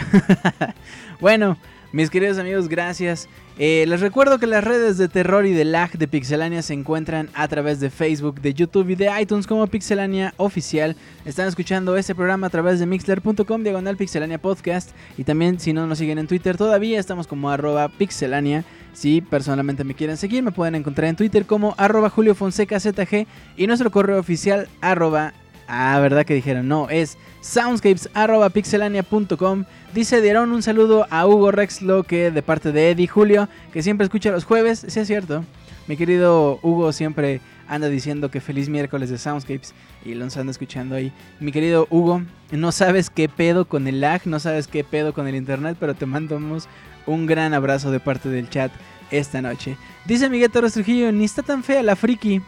bueno, 1.21 1.57
mis 1.93 2.11
queridos 2.11 2.39
amigos, 2.39 2.69
gracias. 2.69 3.29
Eh, 3.59 3.85
les 3.89 4.01
recuerdo 4.01 4.39
que 4.39 4.47
las 4.47 4.63
redes 4.63 4.99
de 4.99 5.09
terror 5.09 5.45
y 5.45 5.53
de 5.53 5.65
lag 5.65 5.91
de 5.91 6.07
Pixelania 6.07 6.63
se 6.63 6.75
encuentran 6.75 7.29
a 7.35 7.49
través 7.49 7.81
de 7.81 7.91
Facebook, 7.91 8.41
de 8.41 8.55
YouTube 8.55 8.91
y 8.91 8.95
de 8.95 9.11
iTunes 9.21 9.47
como 9.47 9.67
Pixelania 9.67 10.33
Oficial. 10.37 10.95
Están 11.25 11.49
escuchando 11.49 11.97
este 11.97 12.15
programa 12.15 12.47
a 12.47 12.51
través 12.51 12.79
de 12.79 12.87
mixler.com 12.87 13.63
diagonal 13.63 13.97
Pixelania 13.97 14.39
Podcast. 14.39 14.91
Y 15.17 15.25
también 15.25 15.59
si 15.59 15.73
no 15.73 15.87
nos 15.87 15.99
siguen 15.99 16.19
en 16.19 16.29
Twitter 16.29 16.57
todavía 16.57 17.01
estamos 17.01 17.27
como 17.27 17.51
arroba 17.51 17.89
Pixelania. 17.89 18.65
Si 18.93 19.21
personalmente 19.21 19.83
me 19.83 19.95
quieren 19.95 20.17
seguir 20.17 20.43
me 20.43 20.53
pueden 20.53 20.77
encontrar 20.77 21.09
en 21.09 21.17
Twitter 21.17 21.47
como 21.47 21.75
arroba 21.79 22.11
Julio 22.11 22.35
Fonseca 22.35 22.79
ZG 22.79 23.27
y 23.57 23.67
nuestro 23.67 23.91
correo 23.91 24.19
oficial 24.19 24.69
arroba... 24.81 25.33
Ah, 25.69 25.99
¿verdad 26.01 26.25
que 26.25 26.35
dijeron? 26.35 26.67
No, 26.67 26.89
es 26.89 27.19
soundscapes 27.43 28.09
arroba 28.15 28.49
pixelania.com. 28.49 29.65
Dice 29.95 30.23
Dieron 30.23 30.51
un 30.51 30.63
saludo 30.63 31.07
a 31.11 31.27
Hugo 31.27 31.53
Rexlo 31.53 32.05
que 32.05 32.31
de 32.31 32.43
parte 32.43 32.73
de 32.73 32.91
Eddie 32.91 33.07
Julio, 33.07 33.49
que 33.71 33.83
siempre 33.83 34.05
escucha 34.05 34.31
los 34.31 34.45
jueves. 34.45 34.87
Sí, 34.89 35.01
es 35.01 35.07
cierto. 35.07 35.45
Mi 35.87 35.99
querido 35.99 36.59
Hugo 36.63 36.93
siempre 36.93 37.43
anda 37.69 37.89
diciendo 37.89 38.31
que 38.31 38.41
feliz 38.41 38.71
miércoles 38.71 39.11
de 39.11 39.19
Soundscapes 39.19 39.75
y 40.07 40.15
los 40.15 40.37
anda 40.39 40.51
escuchando 40.51 40.95
ahí. 40.95 41.13
Mi 41.39 41.53
querido 41.53 41.87
Hugo, 41.91 42.23
no 42.51 42.73
sabes 42.73 43.11
qué 43.11 43.29
pedo 43.29 43.67
con 43.67 43.87
el 43.87 44.01
lag, 44.01 44.23
no 44.25 44.41
sabes 44.41 44.69
qué 44.69 44.85
pedo 44.85 45.13
con 45.13 45.29
el 45.29 45.37
internet, 45.37 45.77
pero 45.79 45.95
te 45.95 46.07
mandamos 46.07 46.67
un 47.07 47.27
gran 47.27 47.53
abrazo 47.53 47.91
de 47.91 48.01
parte 48.01 48.31
del 48.31 48.49
chat 48.49 48.73
esta 49.11 49.43
noche. 49.43 49.77
Dice 50.07 50.31
Miguel 50.31 50.51
Torres 50.51 50.73
Trujillo, 50.73 51.13
ni 51.13 51.25
está 51.25 51.43
tan 51.43 51.63
fea 51.63 51.83
la 51.83 51.97
friki. 51.97 52.41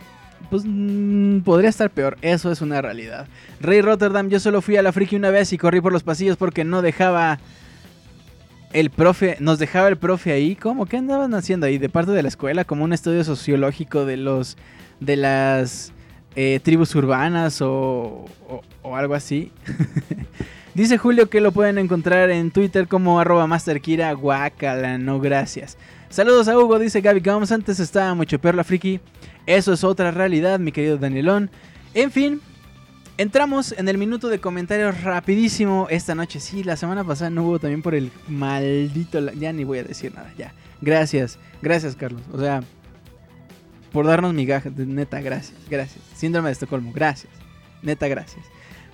Pues 0.50 0.64
mm, 0.66 1.40
podría 1.40 1.70
estar 1.70 1.90
peor, 1.90 2.18
eso 2.22 2.50
es 2.50 2.60
una 2.60 2.82
realidad. 2.82 3.28
Rey 3.60 3.80
Rotterdam, 3.82 4.28
yo 4.28 4.40
solo 4.40 4.60
fui 4.60 4.76
a 4.76 4.82
la 4.82 4.92
friki 4.92 5.16
una 5.16 5.30
vez 5.30 5.52
y 5.52 5.58
corrí 5.58 5.80
por 5.80 5.92
los 5.92 6.02
pasillos 6.02 6.36
porque 6.36 6.64
no 6.64 6.82
dejaba 6.82 7.38
el 8.72 8.90
profe, 8.90 9.36
nos 9.40 9.58
dejaba 9.58 9.88
el 9.88 9.96
profe 9.96 10.32
ahí. 10.32 10.56
¿Cómo? 10.56 10.86
¿Qué 10.86 10.96
andaban 10.96 11.34
haciendo 11.34 11.66
ahí? 11.66 11.78
De 11.78 11.88
parte 11.88 12.12
de 12.12 12.22
la 12.22 12.28
escuela, 12.28 12.64
como 12.64 12.84
un 12.84 12.92
estudio 12.92 13.22
sociológico 13.24 14.04
de 14.04 14.16
los 14.16 14.56
de 15.00 15.16
las 15.16 15.92
eh, 16.36 16.60
tribus 16.62 16.94
urbanas 16.94 17.62
o, 17.62 18.26
o- 18.82 18.96
algo 18.96 19.14
así. 19.14 19.50
Dice 20.74 20.98
Julio 20.98 21.28
que 21.28 21.40
lo 21.40 21.50
pueden 21.52 21.78
encontrar 21.78 22.30
en 22.30 22.50
Twitter 22.52 22.86
como 22.86 23.18
arroba 23.18 23.46
masterkira. 23.46 24.12
Guacala, 24.12 24.98
no 24.98 25.18
gracias. 25.20 25.76
Saludos 26.10 26.48
a 26.48 26.56
Hugo, 26.58 26.78
dice 26.78 27.00
Gaby 27.00 27.20
Gomes. 27.20 27.50
Antes 27.52 27.80
estaba 27.80 28.14
mucho 28.14 28.38
peor 28.40 28.54
la 28.54 28.64
friki. 28.64 29.00
Eso 29.46 29.72
es 29.72 29.84
otra 29.84 30.10
realidad, 30.10 30.58
mi 30.58 30.72
querido 30.72 30.98
Danielón. 30.98 31.50
En 31.94 32.10
fin, 32.10 32.40
entramos 33.18 33.72
en 33.72 33.88
el 33.88 33.98
minuto 33.98 34.28
de 34.28 34.38
comentarios 34.38 35.02
rapidísimo 35.02 35.86
esta 35.90 36.14
noche. 36.14 36.40
Sí, 36.40 36.64
la 36.64 36.76
semana 36.76 37.04
pasada 37.04 37.30
no 37.30 37.44
hubo 37.44 37.58
también 37.58 37.82
por 37.82 37.94
el 37.94 38.10
maldito... 38.28 39.32
Ya 39.32 39.52
ni 39.52 39.64
voy 39.64 39.78
a 39.78 39.84
decir 39.84 40.14
nada, 40.14 40.32
ya. 40.38 40.54
Gracias, 40.80 41.38
gracias 41.62 41.96
Carlos. 41.96 42.22
O 42.32 42.38
sea, 42.38 42.62
por 43.92 44.06
darnos 44.06 44.32
migajas, 44.32 44.72
neta, 44.76 45.20
gracias, 45.20 45.58
gracias. 45.68 46.02
Síndrome 46.14 46.48
de 46.48 46.52
Estocolmo, 46.52 46.92
gracias. 46.92 47.32
Neta, 47.82 48.08
gracias. 48.08 48.44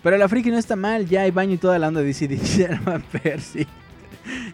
Pero 0.02 0.16
la 0.16 0.28
friki 0.28 0.50
no 0.50 0.58
está 0.58 0.76
mal, 0.76 1.06
ya 1.06 1.22
hay 1.22 1.30
baño 1.30 1.54
y 1.54 1.58
toda 1.58 1.78
la 1.78 1.88
onda, 1.88 2.00
dice 2.00 2.66
Alma 2.66 3.02
Percy. 3.10 3.66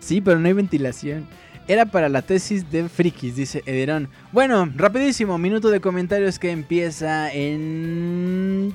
Sí, 0.01 0.21
pero 0.21 0.39
no 0.39 0.47
hay 0.47 0.53
ventilación. 0.53 1.27
Era 1.69 1.87
para 1.87 2.09
la 2.09 2.23
tesis 2.23 2.71
de 2.71 2.89
frikis, 2.89 3.37
dice 3.37 3.63
Ederón. 3.67 4.09
Bueno, 4.33 4.71
rapidísimo, 4.75 5.39
minuto 5.39 5.71
de 5.71 5.81
comentarios 5.81 6.39
que 6.39 6.51
empieza 6.51 7.33
en... 7.33 8.75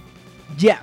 Ya. 0.58 0.82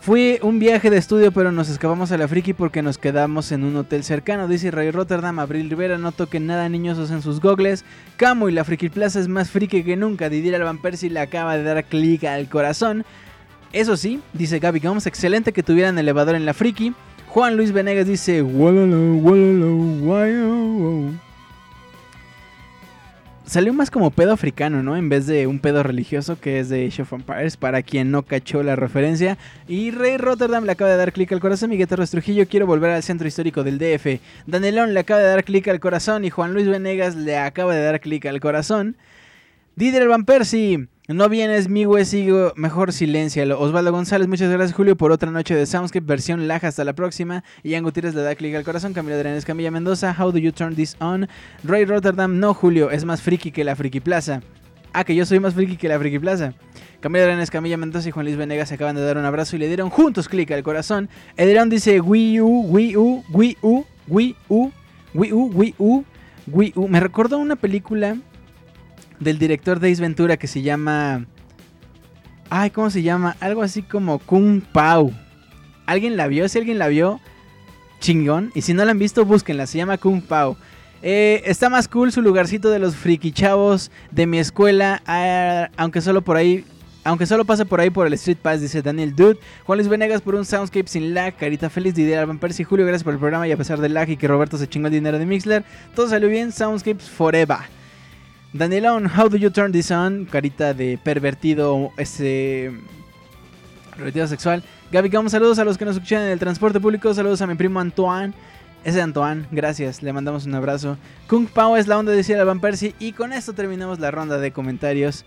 Fue 0.00 0.38
un 0.42 0.58
viaje 0.58 0.88
de 0.88 0.96
estudio, 0.96 1.32
pero 1.32 1.50
nos 1.50 1.68
escapamos 1.68 2.12
a 2.12 2.16
la 2.16 2.28
friki 2.28 2.52
porque 2.52 2.80
nos 2.80 2.96
quedamos 2.96 3.50
en 3.50 3.64
un 3.64 3.76
hotel 3.76 4.04
cercano. 4.04 4.46
Dice 4.46 4.70
Ray 4.70 4.92
Rotterdam, 4.92 5.40
Abril 5.40 5.68
Rivera, 5.68 5.98
no 5.98 6.12
toquen 6.12 6.46
nada 6.46 6.68
niños 6.68 6.96
usen 6.96 7.22
sus 7.22 7.40
gogles. 7.40 7.84
Camo 8.16 8.48
y 8.48 8.52
la 8.52 8.64
Friki 8.64 8.88
Plaza 8.88 9.18
es 9.18 9.26
más 9.26 9.50
friki 9.50 9.82
que 9.82 9.96
nunca. 9.96 10.28
Didier 10.28 10.54
Alban 10.54 10.78
Percy 10.78 11.08
le 11.08 11.18
acaba 11.20 11.56
de 11.56 11.64
dar 11.64 11.84
clic 11.84 12.22
al 12.22 12.48
corazón. 12.48 13.04
Eso 13.72 13.96
sí, 13.96 14.20
dice 14.32 14.60
Gaby 14.60 14.78
Gomes, 14.78 15.06
excelente 15.06 15.52
que 15.52 15.64
tuvieran 15.64 15.98
elevador 15.98 16.36
en 16.36 16.46
la 16.46 16.54
friki. 16.54 16.94
Juan 17.36 17.54
Luis 17.54 17.70
Venegas 17.70 18.06
dice. 18.06 18.42
Salió 23.44 23.74
más 23.74 23.90
como 23.90 24.10
pedo 24.10 24.32
africano, 24.32 24.82
¿no? 24.82 24.96
En 24.96 25.10
vez 25.10 25.26
de 25.26 25.46
un 25.46 25.58
pedo 25.58 25.82
religioso 25.82 26.40
que 26.40 26.60
es 26.60 26.70
de 26.70 26.86
Age 26.86 27.02
of 27.02 27.12
Empires, 27.12 27.58
para 27.58 27.82
quien 27.82 28.10
no 28.10 28.22
cachó 28.22 28.62
la 28.62 28.74
referencia. 28.74 29.36
Y 29.68 29.90
Rey 29.90 30.16
Rotterdam 30.16 30.64
le 30.64 30.72
acaba 30.72 30.88
de 30.88 30.96
dar 30.96 31.12
clic 31.12 31.30
al 31.30 31.40
corazón. 31.40 31.68
Miguel 31.68 31.88
Torres 31.88 32.10
Trujillo, 32.10 32.48
quiero 32.48 32.64
volver 32.66 32.92
al 32.92 33.02
centro 33.02 33.28
histórico 33.28 33.62
del 33.62 33.76
DF. 33.76 34.18
Danielón 34.46 34.94
le 34.94 35.00
acaba 35.00 35.20
de 35.20 35.26
dar 35.26 35.44
clic 35.44 35.68
al 35.68 35.78
corazón. 35.78 36.24
Y 36.24 36.30
Juan 36.30 36.54
Luis 36.54 36.66
Venegas 36.66 37.16
le 37.16 37.36
acaba 37.36 37.74
de 37.74 37.82
dar 37.82 38.00
clic 38.00 38.24
al 38.24 38.40
corazón. 38.40 38.96
Didier 39.74 40.08
Van 40.08 40.24
Percy, 40.24 40.88
no 41.08 41.28
vienes, 41.28 41.68
mi 41.68 41.84
güey, 41.84 42.04
sigo, 42.04 42.52
mejor 42.56 42.92
silencialo. 42.92 43.60
Osvaldo 43.60 43.92
González, 43.92 44.26
muchas 44.26 44.50
gracias, 44.50 44.74
Julio, 44.74 44.96
por 44.96 45.12
otra 45.12 45.30
noche 45.30 45.54
de 45.54 45.64
Soundscape, 45.64 46.04
versión 46.04 46.48
laja, 46.48 46.66
hasta 46.66 46.82
la 46.82 46.94
próxima. 46.94 47.44
Ian 47.62 47.84
Gutiérrez 47.84 48.14
le 48.14 48.22
da 48.22 48.34
clic 48.34 48.56
al 48.56 48.64
corazón. 48.64 48.92
Camila 48.92 49.14
Adrián 49.14 49.40
Camilla 49.42 49.70
Mendoza, 49.70 50.16
how 50.18 50.32
do 50.32 50.38
you 50.38 50.50
turn 50.50 50.74
this 50.74 50.96
on? 51.00 51.28
Ray 51.62 51.84
Rotterdam, 51.84 52.40
no, 52.40 52.54
Julio, 52.54 52.90
es 52.90 53.04
más 53.04 53.22
friki 53.22 53.52
que 53.52 53.62
la 53.62 53.76
Friki 53.76 54.00
Plaza. 54.00 54.42
Ah, 54.92 55.04
que 55.04 55.14
yo 55.14 55.24
soy 55.24 55.38
más 55.38 55.54
friki 55.54 55.76
que 55.76 55.88
la 55.88 55.98
Friki 55.98 56.18
Plaza. 56.18 56.54
Camila 56.98 57.24
Arenas, 57.24 57.50
Camilla 57.50 57.76
Mendoza 57.76 58.08
y 58.08 58.12
Juan 58.12 58.26
Luis 58.26 58.36
Venegas 58.36 58.70
se 58.70 58.74
acaban 58.74 58.96
de 58.96 59.02
dar 59.02 59.16
un 59.16 59.24
abrazo 59.24 59.54
y 59.54 59.60
le 59.60 59.68
dieron 59.68 59.90
juntos 59.90 60.28
clic 60.28 60.50
al 60.50 60.64
corazón. 60.64 61.08
Ederón 61.36 61.70
dice 61.70 62.00
Wii 62.00 62.40
U, 62.40 62.66
Wii 62.68 62.96
U, 62.96 63.24
Wii 63.32 63.58
U, 63.62 63.84
Wii 64.08 64.36
U, 64.48 64.72
Wii 65.14 65.32
U, 65.32 65.50
Wii 65.54 65.74
U, 65.78 66.04
Wii 66.48 66.72
U. 66.74 66.88
Me 66.88 66.98
recordó 66.98 67.38
una 67.38 67.54
película 67.54 68.16
del 69.20 69.38
director 69.38 69.80
de 69.80 69.92
Ace 69.92 70.00
Ventura 70.00 70.36
que 70.36 70.46
se 70.46 70.62
llama... 70.62 71.26
Ay, 72.48 72.70
¿cómo 72.70 72.90
se 72.90 73.02
llama? 73.02 73.36
Algo 73.40 73.62
así 73.62 73.82
como 73.82 74.18
Kung 74.20 74.62
Pao. 74.62 75.10
¿Alguien 75.86 76.16
la 76.16 76.28
vio? 76.28 76.48
Si 76.48 76.58
alguien 76.58 76.78
la 76.78 76.88
vio, 76.88 77.20
chingón. 78.00 78.52
Y 78.54 78.62
si 78.62 78.72
no 78.72 78.84
la 78.84 78.92
han 78.92 78.98
visto, 78.98 79.24
búsquenla. 79.24 79.66
Se 79.66 79.78
llama 79.78 79.98
Kung 79.98 80.22
Pao. 80.22 80.56
Eh, 81.02 81.42
está 81.44 81.68
más 81.68 81.88
cool 81.88 82.12
su 82.12 82.22
lugarcito 82.22 82.70
de 82.70 82.78
los 82.78 82.96
friki 82.96 83.32
chavos 83.32 83.90
de 84.10 84.26
mi 84.26 84.38
escuela. 84.38 85.02
ah, 85.06 85.70
aunque 85.76 86.00
solo 86.00 86.22
por 86.22 86.36
ahí. 86.36 86.64
Aunque 87.04 87.26
solo 87.26 87.44
pase 87.44 87.64
por 87.64 87.80
ahí 87.80 87.88
por 87.88 88.08
el 88.08 88.14
Street 88.14 88.38
Pass, 88.42 88.60
dice 88.60 88.82
Daniel 88.82 89.14
Dude. 89.14 89.38
Juan 89.64 89.78
Luis 89.78 89.88
Venegas 89.88 90.22
por 90.22 90.34
un 90.34 90.44
soundscape 90.44 90.88
sin 90.88 91.14
lag. 91.14 91.36
Carita 91.36 91.70
feliz, 91.70 91.94
Didier 91.94 92.18
Alban 92.18 92.40
Percy. 92.40 92.64
Julio, 92.64 92.84
gracias 92.84 93.04
por 93.04 93.12
el 93.12 93.20
programa. 93.20 93.46
Y 93.46 93.52
a 93.52 93.56
pesar 93.56 93.78
del 93.78 93.94
lag 93.94 94.10
y 94.10 94.16
que 94.16 94.26
Roberto 94.26 94.58
se 94.58 94.66
chingó 94.68 94.88
el 94.88 94.92
dinero 94.92 95.16
de 95.16 95.24
Mixler, 95.24 95.64
todo 95.94 96.08
salió 96.08 96.28
bien. 96.28 96.50
Soundscapes 96.50 97.08
forever. 97.08 97.58
Danielón, 98.56 99.06
how 99.06 99.28
do 99.28 99.36
you 99.36 99.50
turn 99.50 99.72
this 99.72 99.90
on? 99.90 100.24
Carita 100.24 100.72
de 100.72 100.98
pervertido, 100.98 101.92
ese. 101.96 102.72
Pervertido 103.94 104.26
sexual. 104.26 104.62
Gaby, 104.90 105.08
Gamos, 105.08 105.32
saludos 105.32 105.58
a 105.58 105.64
los 105.64 105.76
que 105.76 105.84
nos 105.84 105.96
escuchan 105.96 106.22
en 106.22 106.30
el 106.30 106.38
transporte 106.38 106.80
público. 106.80 107.12
Saludos 107.12 107.42
a 107.42 107.46
mi 107.46 107.54
primo 107.54 107.80
Antoine. 107.80 108.32
Ese 108.84 109.02
Antoine, 109.02 109.46
gracias, 109.50 110.02
le 110.02 110.12
mandamos 110.12 110.46
un 110.46 110.54
abrazo. 110.54 110.96
Kung 111.28 111.48
Pao 111.48 111.76
es 111.76 111.88
la 111.88 111.98
onda, 111.98 112.12
decía 112.12 112.42
Van 112.44 112.60
Percy. 112.60 112.94
Y 113.00 113.12
con 113.12 113.32
esto 113.32 113.52
terminamos 113.52 113.98
la 113.98 114.10
ronda 114.10 114.38
de 114.38 114.52
comentarios. 114.52 115.24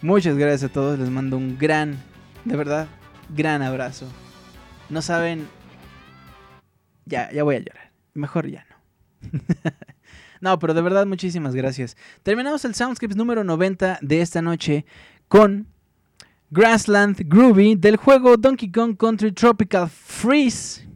Muchas 0.00 0.36
gracias 0.36 0.70
a 0.70 0.72
todos, 0.72 0.98
les 0.98 1.10
mando 1.10 1.36
un 1.36 1.58
gran, 1.58 1.98
de 2.44 2.56
verdad, 2.56 2.86
gran 3.28 3.62
abrazo. 3.62 4.06
No 4.88 5.02
saben. 5.02 5.48
Ya, 7.04 7.30
ya 7.32 7.42
voy 7.42 7.56
a 7.56 7.58
llorar. 7.58 7.90
Mejor 8.14 8.48
ya 8.48 8.64
no. 8.70 9.40
no, 10.40 10.58
pero 10.58 10.74
de 10.74 10.82
verdad, 10.82 11.06
muchísimas 11.06 11.54
gracias. 11.54 11.96
Terminamos 12.22 12.64
el 12.64 12.74
Soundscapes 12.74 13.16
número 13.16 13.44
90 13.44 13.98
de 14.00 14.20
esta 14.20 14.42
noche 14.42 14.86
con 15.28 15.66
Grassland 16.50 17.16
Groovy 17.28 17.76
del 17.76 17.96
juego 17.96 18.36
Donkey 18.36 18.72
Kong 18.72 18.96
Country 18.96 19.32
Tropical 19.32 19.88
Freeze. 19.88 20.88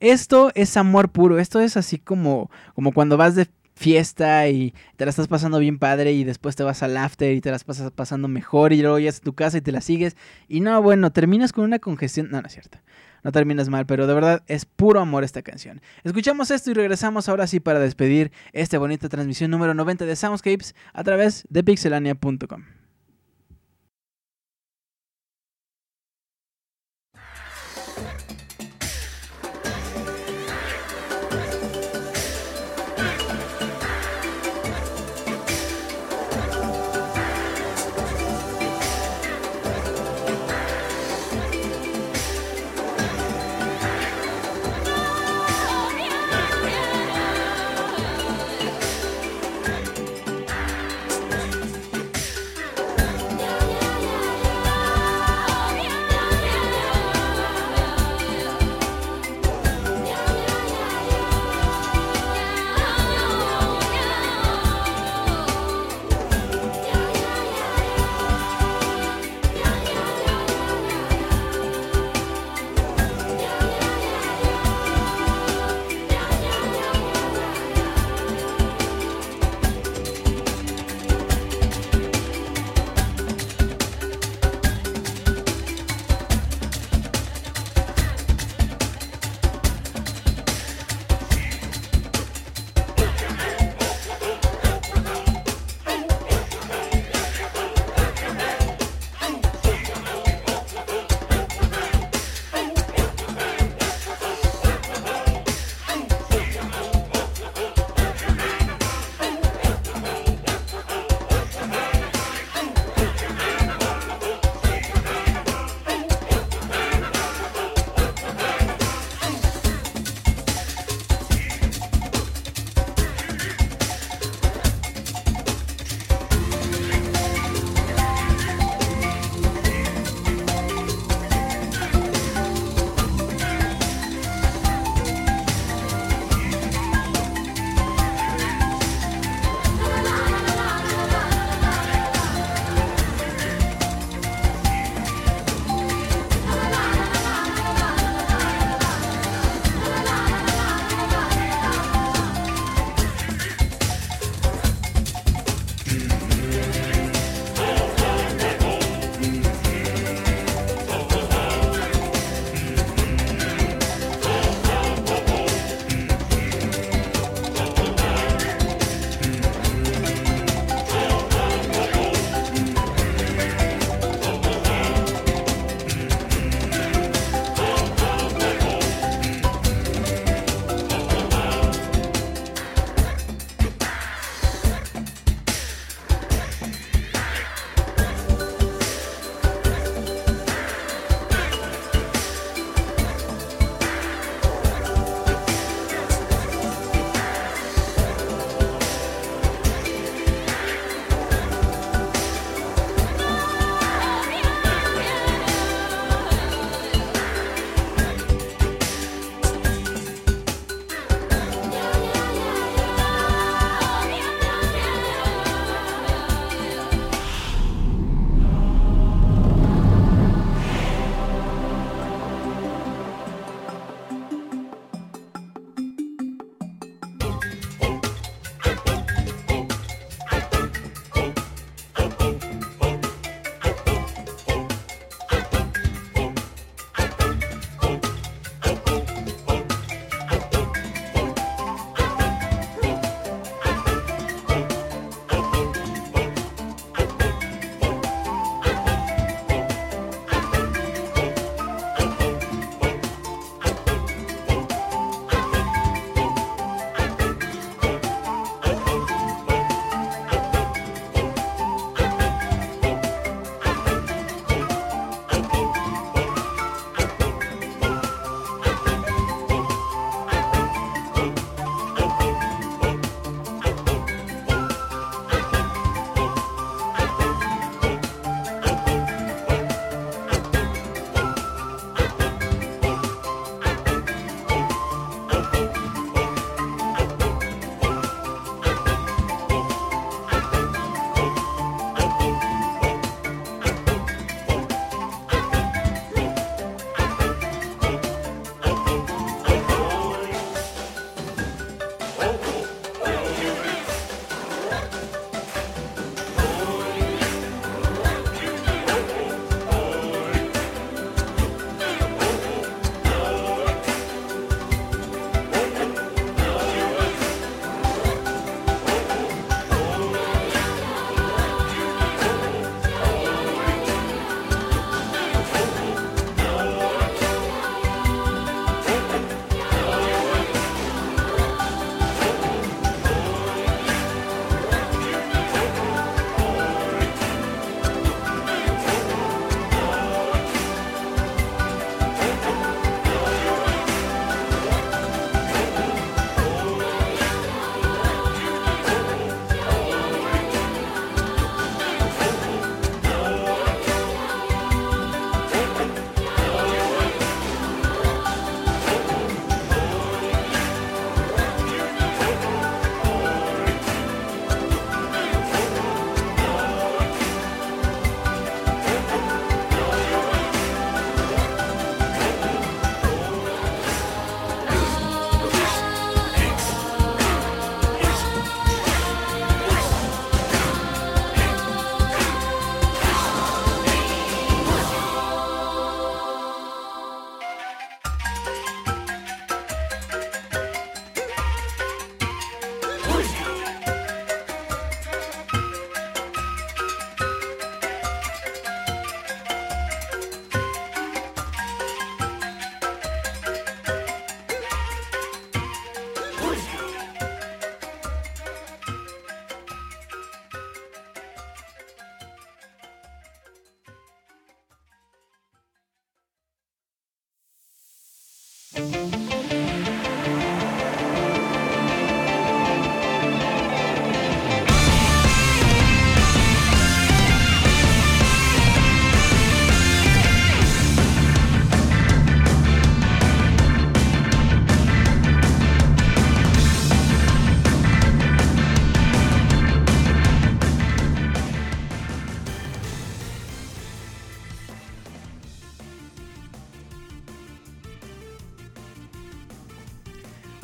Esto 0.00 0.50
es 0.54 0.76
amor 0.76 1.10
puro, 1.10 1.38
esto 1.38 1.60
es 1.60 1.76
así 1.76 1.98
como, 1.98 2.50
como 2.74 2.92
cuando 2.92 3.16
vas 3.16 3.34
de 3.34 3.46
fiesta 3.74 4.48
y 4.48 4.74
te 4.96 5.04
la 5.04 5.10
estás 5.10 5.28
pasando 5.28 5.58
bien 5.58 5.78
padre 5.78 6.12
y 6.12 6.24
después 6.24 6.56
te 6.56 6.62
vas 6.62 6.82
al 6.82 6.96
after 6.96 7.34
y 7.34 7.40
te 7.40 7.50
las 7.50 7.64
pasas 7.64 7.90
pasando 7.92 8.28
mejor 8.28 8.72
y 8.72 8.82
luego 8.82 8.98
llegas 8.98 9.18
a 9.18 9.22
tu 9.22 9.34
casa 9.34 9.58
y 9.58 9.62
te 9.62 9.72
la 9.72 9.80
sigues 9.80 10.16
y 10.48 10.60
no, 10.60 10.82
bueno, 10.82 11.12
terminas 11.12 11.52
con 11.52 11.64
una 11.64 11.78
congestión, 11.78 12.30
no, 12.30 12.40
no 12.40 12.46
es 12.46 12.52
cierto. 12.52 12.78
No 13.22 13.32
terminas 13.32 13.68
mal, 13.68 13.86
pero 13.86 14.06
de 14.06 14.14
verdad 14.14 14.42
es 14.46 14.64
puro 14.64 15.00
amor 15.00 15.24
esta 15.24 15.42
canción. 15.42 15.80
Escuchamos 16.04 16.50
esto 16.50 16.70
y 16.70 16.74
regresamos 16.74 17.28
ahora 17.28 17.46
sí 17.46 17.60
para 17.60 17.78
despedir 17.78 18.32
esta 18.52 18.78
bonita 18.78 19.08
transmisión 19.08 19.50
número 19.50 19.74
90 19.74 20.06
de 20.06 20.16
Soundscapes 20.16 20.74
a 20.92 21.04
través 21.04 21.44
de 21.48 21.62
pixelania.com. 21.62 22.79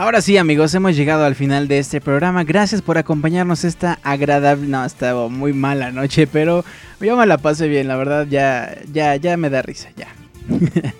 Ahora 0.07 0.21
sí, 0.21 0.37
amigos, 0.37 0.73
hemos 0.73 0.95
llegado 0.95 1.25
al 1.25 1.35
final 1.35 1.67
de 1.67 1.81
este 1.81 2.01
programa. 2.01 2.45
Gracias 2.45 2.81
por 2.81 2.97
acompañarnos 2.97 3.65
esta 3.65 3.99
agradable, 4.05 4.69
no, 4.69 4.85
estaba 4.85 5.29
muy 5.29 5.53
mala 5.53 5.91
noche, 5.91 6.29
pero 6.29 6.65
yo 7.01 7.17
me 7.17 7.27
la 7.27 7.39
pasé 7.39 7.67
bien, 7.67 7.89
la 7.89 7.97
verdad, 7.97 8.25
ya, 8.31 8.79
ya, 8.93 9.17
ya 9.17 9.37
me 9.37 9.51
da 9.51 9.63
risa, 9.63 9.89
ya. 9.97 10.07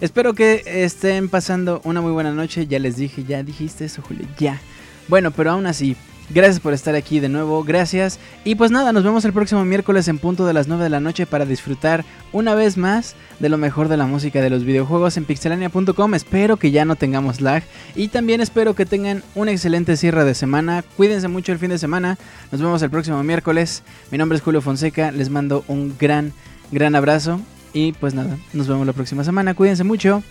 Espero 0.00 0.34
que 0.34 0.64
estén 0.66 1.28
pasando 1.28 1.80
una 1.84 2.00
muy 2.00 2.10
buena 2.10 2.32
noche. 2.32 2.66
Ya 2.66 2.80
les 2.80 2.96
dije, 2.96 3.22
ya 3.22 3.44
dijiste 3.44 3.84
eso, 3.84 4.02
Julio, 4.02 4.26
ya. 4.40 4.60
Bueno, 5.06 5.30
pero 5.30 5.52
aún 5.52 5.66
así, 5.66 5.94
Gracias 6.30 6.60
por 6.60 6.74
estar 6.74 6.94
aquí 6.94 7.20
de 7.20 7.30
nuevo, 7.30 7.64
gracias. 7.64 8.18
Y 8.44 8.54
pues 8.54 8.70
nada, 8.70 8.92
nos 8.92 9.02
vemos 9.02 9.24
el 9.24 9.32
próximo 9.32 9.64
miércoles 9.64 10.08
en 10.08 10.18
punto 10.18 10.46
de 10.46 10.52
las 10.52 10.68
9 10.68 10.84
de 10.84 10.90
la 10.90 11.00
noche 11.00 11.24
para 11.24 11.46
disfrutar 11.46 12.04
una 12.32 12.54
vez 12.54 12.76
más 12.76 13.14
de 13.40 13.48
lo 13.48 13.56
mejor 13.56 13.88
de 13.88 13.96
la 13.96 14.06
música 14.06 14.42
de 14.42 14.50
los 14.50 14.64
videojuegos 14.64 15.16
en 15.16 15.24
pixelania.com. 15.24 16.14
Espero 16.14 16.58
que 16.58 16.70
ya 16.70 16.84
no 16.84 16.96
tengamos 16.96 17.40
lag 17.40 17.62
y 17.96 18.08
también 18.08 18.42
espero 18.42 18.74
que 18.74 18.84
tengan 18.84 19.22
un 19.34 19.48
excelente 19.48 19.96
cierre 19.96 20.24
de 20.24 20.34
semana. 20.34 20.84
Cuídense 20.98 21.28
mucho 21.28 21.52
el 21.52 21.58
fin 21.58 21.70
de 21.70 21.78
semana. 21.78 22.18
Nos 22.52 22.60
vemos 22.60 22.82
el 22.82 22.90
próximo 22.90 23.22
miércoles. 23.22 23.82
Mi 24.10 24.18
nombre 24.18 24.36
es 24.36 24.42
Julio 24.42 24.60
Fonseca, 24.60 25.10
les 25.10 25.30
mando 25.30 25.64
un 25.66 25.96
gran, 25.98 26.34
gran 26.70 26.94
abrazo 26.94 27.40
y 27.72 27.92
pues 27.92 28.12
nada, 28.12 28.36
nos 28.52 28.68
vemos 28.68 28.86
la 28.86 28.92
próxima 28.92 29.24
semana. 29.24 29.54
Cuídense 29.54 29.84
mucho. 29.84 30.22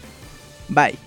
Bye. 0.70 1.07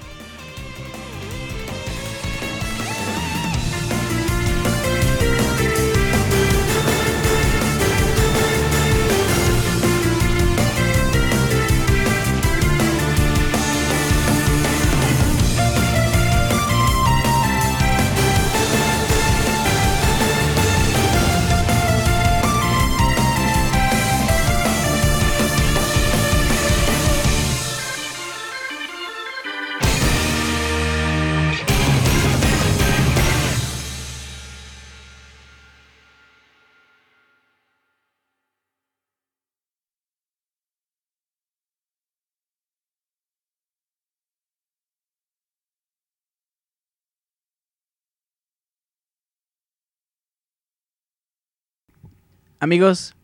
Amigos, 52.61 53.15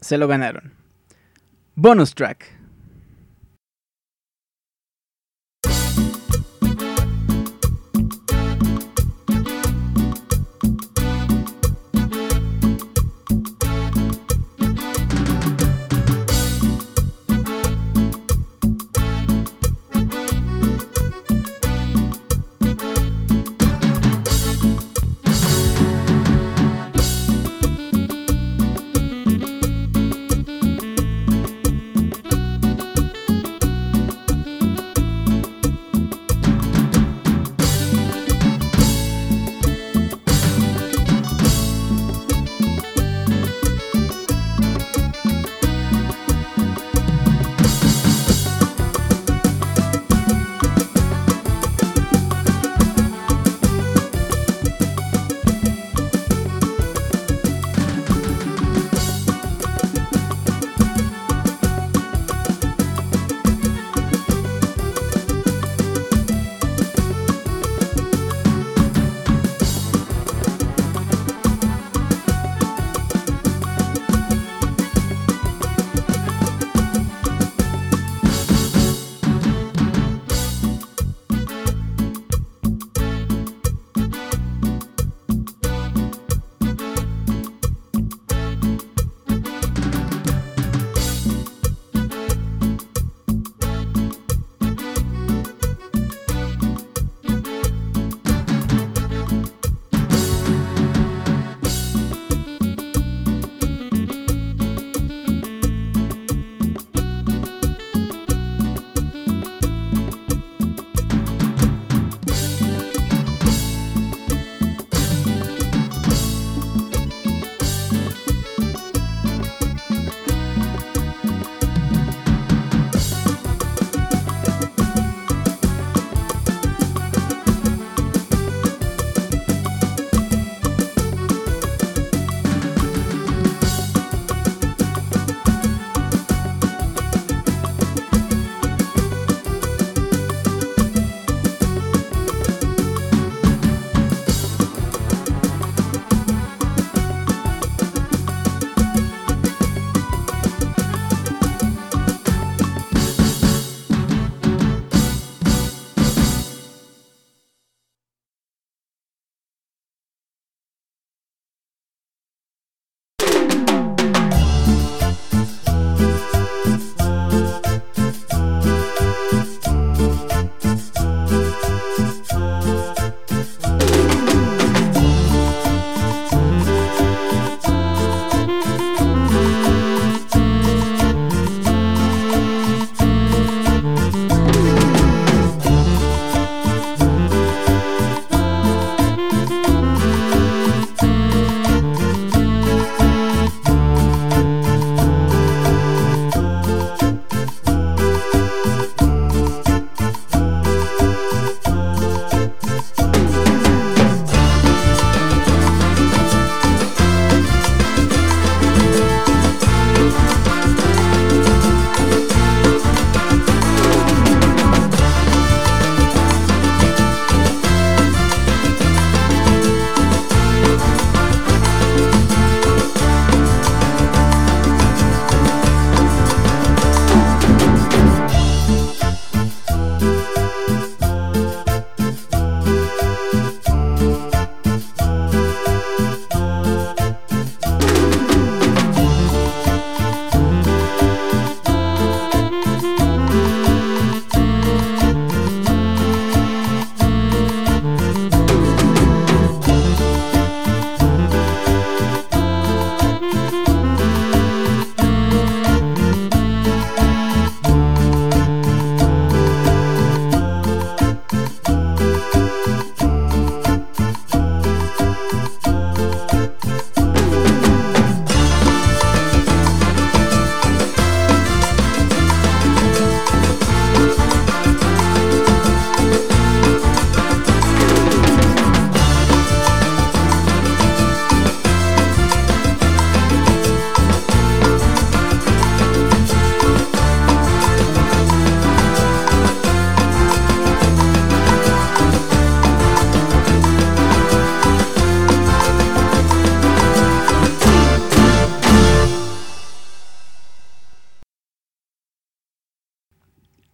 se 0.00 0.18
lo 0.18 0.26
ganaron. 0.26 0.74
Bonus 1.76 2.16
track. 2.16 2.46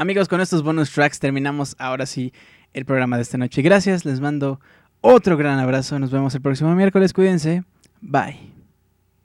Amigos, 0.09 0.27
con 0.27 0.41
estos 0.41 0.63
bonus 0.63 0.91
tracks 0.91 1.19
terminamos 1.19 1.77
ahora 1.79 2.07
sí 2.07 2.33
el 2.73 2.87
programa 2.87 3.17
de 3.17 3.25
esta 3.25 3.37
noche. 3.37 3.61
Gracias, 3.61 4.07
les 4.07 4.21
mando 4.21 4.59
otro 5.03 5.37
gran 5.37 5.59
abrazo. 5.59 5.99
Nos 5.99 6.11
vemos 6.11 6.35
el 6.35 6.41
próximo 6.41 6.75
miércoles. 6.75 7.13
Cuídense. 7.13 7.63
Bye. 8.01 8.48